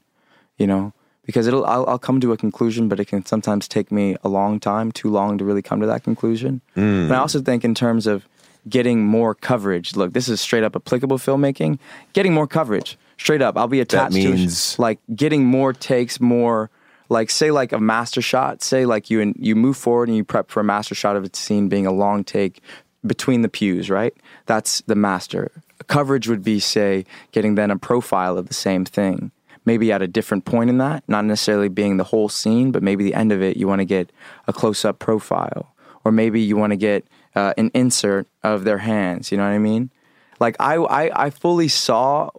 you 0.58 0.68
know, 0.68 0.94
because 1.32 1.48
it'll 1.48 1.66
I'll, 1.66 1.86
I'll 1.88 2.00
come 2.00 2.20
to 2.20 2.34
a 2.34 2.38
conclusion, 2.38 2.90
but 2.90 3.00
it 3.00 3.06
can 3.06 3.26
sometimes 3.26 3.68
take 3.68 3.92
me 3.92 4.18
a 4.24 4.28
long 4.30 4.60
time, 4.60 4.92
too 4.92 5.10
long 5.10 5.38
to 5.38 5.46
really 5.46 5.62
come 5.62 5.80
to 5.80 5.88
that 5.88 6.04
conclusion. 6.04 6.62
Mm. 6.76 7.06
And 7.06 7.14
I 7.14 7.20
also 7.20 7.42
think 7.42 7.64
in 7.64 7.74
terms 7.74 8.06
of 8.06 8.28
getting 8.68 9.06
more 9.06 9.34
coverage. 9.34 9.96
Look, 9.96 10.14
this 10.14 10.28
is 10.28 10.42
straight 10.42 10.64
up 10.64 10.76
applicable 10.76 11.18
filmmaking. 11.18 11.80
Getting 12.14 12.34
more 12.34 12.48
coverage, 12.48 12.98
straight 13.18 13.42
up. 13.42 13.58
I'll 13.58 13.68
be 13.68 13.80
attached 13.80 14.14
that 14.14 14.18
means- 14.18 14.76
to 14.76 14.82
like 14.82 15.00
getting 15.16 15.46
more 15.46 15.74
takes, 15.74 16.20
more 16.20 16.70
like 17.10 17.30
say 17.30 17.52
like 17.52 17.72
a 17.72 17.80
master 17.80 18.22
shot. 18.22 18.62
Say 18.62 18.86
like 18.86 19.10
you 19.10 19.22
and 19.22 19.36
you 19.40 19.56
move 19.56 19.78
forward 19.78 20.10
and 20.10 20.18
you 20.18 20.24
prep 20.24 20.50
for 20.50 20.60
a 20.60 20.64
master 20.64 20.96
shot 20.96 21.16
of 21.16 21.24
a 21.24 21.30
scene 21.34 21.70
being 21.70 21.88
a 21.88 21.92
long 21.92 22.24
take 22.24 22.62
between 23.06 23.42
the 23.42 23.50
pews, 23.50 23.90
right? 23.90 24.14
That's 24.46 24.82
the 24.82 24.96
master. 24.96 25.52
Coverage 25.88 26.28
would 26.28 26.44
be 26.44 26.60
say 26.60 27.06
getting 27.32 27.56
then 27.56 27.72
a 27.72 27.78
profile 27.78 28.38
of 28.38 28.48
the 28.48 28.54
same 28.54 28.86
thing. 28.86 29.32
Maybe 29.64 29.92
at 29.92 30.02
a 30.02 30.08
different 30.08 30.46
point 30.46 30.70
in 30.70 30.80
that, 30.80 31.04
not 31.08 31.26
necessarily 31.26 31.70
being 31.70 31.98
the 31.98 32.04
whole 32.04 32.30
scene, 32.30 32.72
but 32.72 32.82
maybe 32.82 33.04
the 33.04 33.14
end 33.14 33.32
of 33.32 33.42
it, 33.42 33.58
you 33.58 33.68
want 33.68 33.80
to 33.80 33.86
get 33.86 34.12
a 34.48 34.54
close 34.54 34.84
up 34.84 34.98
profile. 35.00 35.76
Or 36.04 36.12
maybe 36.12 36.42
you 36.42 36.58
want 36.58 36.72
to 36.72 36.78
get 36.78 37.06
uh, 37.36 37.54
an 37.58 37.70
insert 37.74 38.28
of 38.44 38.64
their 38.64 38.80
hands. 38.80 39.32
You 39.32 39.38
know 39.38 39.44
what 39.44 39.54
I 39.54 39.60
mean? 39.60 39.92
Like 40.40 40.56
I, 40.60 40.76
I, 40.76 41.26
I 41.26 41.30
fully 41.30 41.68
saw. 41.68 42.30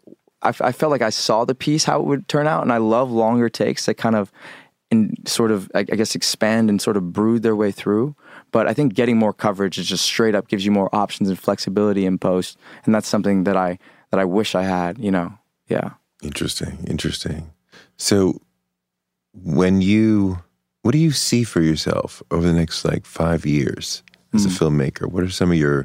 I, 0.42 0.48
f- 0.48 0.60
I 0.60 0.72
felt 0.72 0.90
like 0.90 1.02
I 1.02 1.10
saw 1.10 1.44
the 1.44 1.54
piece 1.54 1.84
how 1.84 2.00
it 2.00 2.06
would 2.06 2.26
turn 2.26 2.48
out, 2.48 2.62
and 2.62 2.72
I 2.72 2.78
love 2.78 3.12
longer 3.12 3.48
takes 3.48 3.86
that 3.86 3.94
kind 3.94 4.16
of, 4.16 4.32
and 4.90 5.16
sort 5.24 5.52
of 5.52 5.70
I, 5.72 5.80
I 5.80 5.82
guess 5.84 6.16
expand 6.16 6.68
and 6.68 6.82
sort 6.82 6.96
of 6.96 7.12
brood 7.12 7.44
their 7.44 7.54
way 7.54 7.70
through. 7.70 8.16
But 8.50 8.66
I 8.66 8.74
think 8.74 8.94
getting 8.94 9.16
more 9.16 9.32
coverage 9.32 9.78
is 9.78 9.86
just 9.86 10.04
straight 10.04 10.34
up 10.34 10.48
gives 10.48 10.64
you 10.64 10.72
more 10.72 10.92
options 10.92 11.28
and 11.28 11.38
flexibility 11.38 12.04
in 12.04 12.18
post, 12.18 12.58
and 12.84 12.92
that's 12.92 13.06
something 13.06 13.44
that 13.44 13.56
I 13.56 13.78
that 14.10 14.18
I 14.18 14.24
wish 14.24 14.56
I 14.56 14.64
had. 14.64 14.98
You 14.98 15.12
know, 15.12 15.38
yeah. 15.68 15.90
Interesting, 16.22 16.84
interesting. 16.86 17.50
So, 17.96 18.40
when 19.34 19.80
you, 19.82 20.38
what 20.82 20.92
do 20.92 20.98
you 20.98 21.10
see 21.10 21.42
for 21.44 21.60
yourself 21.60 22.22
over 22.30 22.46
the 22.46 22.52
next 22.52 22.84
like 22.84 23.06
five 23.06 23.46
years 23.46 24.02
as 24.34 24.44
a 24.44 24.48
filmmaker? 24.48 25.06
What 25.06 25.22
are 25.24 25.30
some 25.30 25.50
of 25.50 25.56
your 25.56 25.84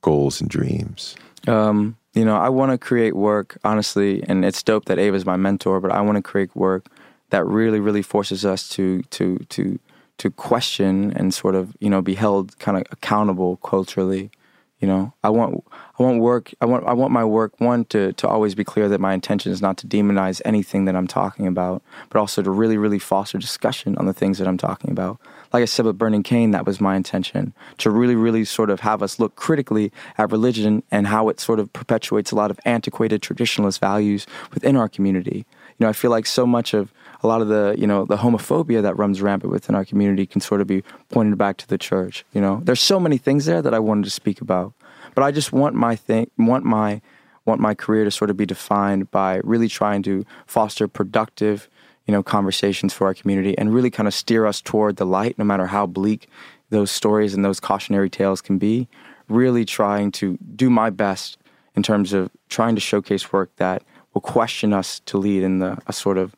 goals 0.00 0.40
and 0.40 0.50
dreams? 0.50 1.16
Um, 1.46 1.96
you 2.14 2.24
know, 2.24 2.36
I 2.36 2.48
want 2.48 2.70
to 2.72 2.78
create 2.78 3.16
work, 3.16 3.58
honestly, 3.64 4.22
and 4.28 4.44
it's 4.44 4.62
dope 4.62 4.84
that 4.86 4.98
Ava's 4.98 5.26
my 5.26 5.36
mentor, 5.36 5.80
but 5.80 5.90
I 5.90 6.00
want 6.00 6.16
to 6.16 6.22
create 6.22 6.54
work 6.54 6.86
that 7.30 7.44
really, 7.44 7.80
really 7.80 8.02
forces 8.02 8.44
us 8.44 8.68
to 8.70 9.02
to 9.10 9.38
to 9.48 9.78
to 10.18 10.30
question 10.30 11.12
and 11.16 11.34
sort 11.34 11.54
of 11.54 11.74
you 11.80 11.90
know 11.90 12.00
be 12.00 12.14
held 12.14 12.56
kind 12.58 12.76
of 12.76 12.84
accountable 12.90 13.56
culturally. 13.56 14.30
You 14.78 14.88
know, 14.88 15.14
I 15.24 15.30
want 15.30 15.64
I 15.98 16.02
want 16.02 16.20
work. 16.20 16.52
I 16.60 16.66
want 16.66 16.84
I 16.86 16.92
want 16.92 17.12
my 17.12 17.24
work 17.24 17.60
one 17.60 17.84
to 17.86 18.12
to 18.14 18.28
always 18.28 18.54
be 18.54 18.64
clear 18.64 18.88
that 18.88 19.00
my 19.00 19.14
intention 19.14 19.52
is 19.52 19.62
not 19.62 19.76
to 19.78 19.86
demonize 19.86 20.42
anything 20.44 20.86
that 20.86 20.96
I'm 20.96 21.06
talking 21.06 21.46
about, 21.46 21.82
but 22.10 22.18
also 22.18 22.42
to 22.42 22.50
really 22.50 22.76
really 22.76 22.98
foster 22.98 23.38
discussion 23.38 23.96
on 23.96 24.06
the 24.06 24.12
things 24.12 24.38
that 24.38 24.48
I'm 24.48 24.58
talking 24.58 24.90
about. 24.90 25.20
Like 25.52 25.62
I 25.62 25.66
said 25.66 25.86
with 25.86 25.96
Burning 25.96 26.24
Cane, 26.24 26.50
that 26.50 26.66
was 26.66 26.80
my 26.80 26.96
intention 26.96 27.54
to 27.78 27.90
really 27.90 28.16
really 28.16 28.44
sort 28.44 28.70
of 28.70 28.80
have 28.80 29.02
us 29.02 29.20
look 29.20 29.36
critically 29.36 29.92
at 30.18 30.32
religion 30.32 30.82
and 30.90 31.06
how 31.06 31.28
it 31.28 31.38
sort 31.38 31.60
of 31.60 31.72
perpetuates 31.72 32.32
a 32.32 32.36
lot 32.36 32.50
of 32.50 32.58
antiquated 32.64 33.22
traditionalist 33.22 33.78
values 33.78 34.26
within 34.52 34.74
our 34.76 34.88
community. 34.88 35.46
You 35.78 35.84
know, 35.84 35.88
I 35.88 35.92
feel 35.92 36.10
like 36.10 36.26
so 36.26 36.44
much 36.44 36.74
of 36.74 36.92
a 37.22 37.28
lot 37.28 37.40
of 37.40 37.46
the 37.46 37.76
you 37.78 37.86
know 37.86 38.04
the 38.04 38.16
homophobia 38.16 38.82
that 38.82 38.98
runs 38.98 39.22
rampant 39.22 39.52
within 39.52 39.76
our 39.76 39.84
community 39.84 40.26
can 40.26 40.40
sort 40.40 40.60
of 40.60 40.66
be 40.66 40.82
pointed 41.10 41.38
back 41.38 41.56
to 41.58 41.68
the 41.68 41.78
church. 41.78 42.24
You 42.32 42.40
know, 42.40 42.60
there's 42.64 42.80
so 42.80 42.98
many 42.98 43.16
things 43.16 43.44
there 43.44 43.62
that 43.62 43.74
I 43.74 43.78
wanted 43.78 44.04
to 44.04 44.10
speak 44.10 44.40
about. 44.40 44.74
But 45.14 45.22
I 45.22 45.30
just 45.30 45.52
want 45.52 45.74
my 45.74 45.96
thing, 45.96 46.30
want 46.38 46.64
my 46.64 47.00
want 47.44 47.60
my 47.60 47.74
career 47.74 48.04
to 48.04 48.10
sort 48.10 48.30
of 48.30 48.36
be 48.36 48.46
defined 48.46 49.10
by 49.10 49.36
really 49.44 49.68
trying 49.68 50.02
to 50.02 50.24
foster 50.46 50.88
productive, 50.88 51.68
you 52.06 52.12
know, 52.12 52.22
conversations 52.22 52.94
for 52.94 53.06
our 53.06 53.14
community 53.14 53.56
and 53.58 53.74
really 53.74 53.90
kind 53.90 54.06
of 54.06 54.14
steer 54.14 54.46
us 54.46 54.62
toward 54.62 54.96
the 54.96 55.04
light, 55.04 55.38
no 55.38 55.44
matter 55.44 55.66
how 55.66 55.86
bleak 55.86 56.28
those 56.70 56.90
stories 56.90 57.34
and 57.34 57.44
those 57.44 57.60
cautionary 57.60 58.08
tales 58.08 58.40
can 58.40 58.58
be. 58.58 58.88
Really 59.28 59.64
trying 59.64 60.10
to 60.12 60.38
do 60.56 60.70
my 60.70 60.90
best 60.90 61.38
in 61.74 61.82
terms 61.82 62.12
of 62.12 62.30
trying 62.48 62.74
to 62.74 62.80
showcase 62.80 63.32
work 63.32 63.50
that 63.56 63.82
will 64.12 64.20
question 64.20 64.72
us 64.72 65.00
to 65.00 65.18
lead 65.18 65.42
in 65.42 65.58
the 65.58 65.78
a 65.86 65.92
sort 65.92 66.18
of 66.18 66.34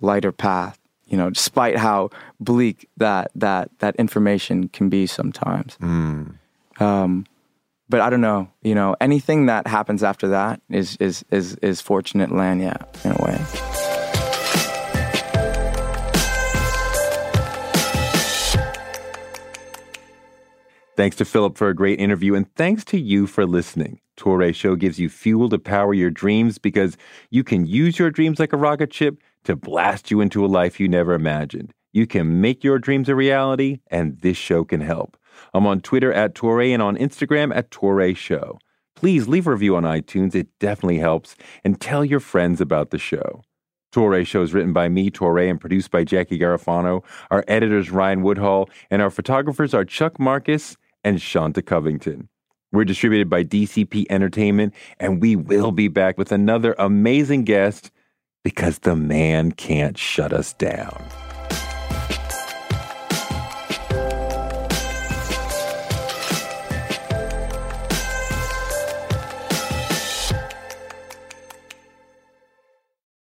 lighter 0.00 0.32
path. 0.32 0.78
You 1.06 1.18
know, 1.18 1.30
despite 1.30 1.76
how 1.76 2.10
bleak 2.40 2.88
that 2.96 3.30
that 3.34 3.70
that 3.80 3.96
information 3.96 4.68
can 4.68 4.88
be 4.88 5.06
sometimes. 5.06 5.76
Mm. 5.80 6.34
Um, 6.80 7.26
but 7.88 8.00
I 8.00 8.10
don't 8.10 8.20
know. 8.20 8.48
You 8.62 8.74
know, 8.74 8.96
anything 9.00 9.46
that 9.46 9.66
happens 9.66 10.02
after 10.02 10.28
that 10.28 10.60
is 10.70 10.96
is 10.96 11.24
is 11.30 11.56
is 11.56 11.80
fortunate 11.80 12.32
land, 12.32 12.60
yeah, 12.60 12.76
in 13.04 13.12
a 13.12 13.22
way. 13.22 13.72
Thanks 20.94 21.16
to 21.16 21.24
Phillip 21.24 21.56
for 21.56 21.68
a 21.68 21.74
great 21.74 21.98
interview, 21.98 22.34
and 22.34 22.54
thanks 22.54 22.84
to 22.86 23.00
you 23.00 23.26
for 23.26 23.46
listening. 23.46 23.98
Touré 24.18 24.54
Show 24.54 24.76
gives 24.76 24.98
you 24.98 25.08
fuel 25.08 25.48
to 25.48 25.58
power 25.58 25.94
your 25.94 26.10
dreams 26.10 26.58
because 26.58 26.98
you 27.30 27.42
can 27.42 27.66
use 27.66 27.98
your 27.98 28.10
dreams 28.10 28.38
like 28.38 28.52
a 28.52 28.58
rocket 28.58 28.92
ship 28.92 29.18
to 29.44 29.56
blast 29.56 30.10
you 30.10 30.20
into 30.20 30.44
a 30.44 30.46
life 30.46 30.78
you 30.78 30.88
never 30.88 31.14
imagined. 31.14 31.72
You 31.92 32.06
can 32.06 32.40
make 32.40 32.62
your 32.62 32.78
dreams 32.78 33.08
a 33.08 33.14
reality, 33.14 33.80
and 33.90 34.20
this 34.20 34.36
show 34.36 34.64
can 34.64 34.80
help. 34.80 35.16
I'm 35.54 35.66
on 35.66 35.80
Twitter 35.80 36.12
at 36.12 36.34
Touré 36.34 36.72
and 36.72 36.82
on 36.82 36.96
Instagram 36.96 37.54
at 37.54 37.70
Touré 37.70 38.16
Show. 38.16 38.58
Please 38.94 39.28
leave 39.28 39.46
a 39.46 39.50
review 39.50 39.76
on 39.76 39.84
iTunes, 39.84 40.34
it 40.34 40.48
definitely 40.58 40.98
helps, 40.98 41.36
and 41.64 41.80
tell 41.80 42.04
your 42.04 42.20
friends 42.20 42.60
about 42.60 42.90
the 42.90 42.98
show. 42.98 43.42
Touré 43.92 44.26
Show 44.26 44.42
is 44.42 44.54
written 44.54 44.72
by 44.72 44.88
me, 44.88 45.10
Touré, 45.10 45.50
and 45.50 45.60
produced 45.60 45.90
by 45.90 46.04
Jackie 46.04 46.38
Garofano. 46.38 47.04
Our 47.30 47.44
editors, 47.46 47.90
Ryan 47.90 48.22
Woodhall, 48.22 48.70
and 48.90 49.02
our 49.02 49.10
photographers 49.10 49.74
are 49.74 49.84
Chuck 49.84 50.18
Marcus 50.18 50.76
and 51.04 51.20
Shanta 51.20 51.62
Covington. 51.62 52.28
We're 52.72 52.84
distributed 52.84 53.28
by 53.28 53.44
DCP 53.44 54.06
Entertainment, 54.08 54.72
and 54.98 55.20
we 55.20 55.36
will 55.36 55.72
be 55.72 55.88
back 55.88 56.16
with 56.16 56.32
another 56.32 56.74
amazing 56.78 57.44
guest 57.44 57.90
because 58.42 58.78
the 58.80 58.96
man 58.96 59.52
can't 59.52 59.98
shut 59.98 60.32
us 60.32 60.54
down. 60.54 61.04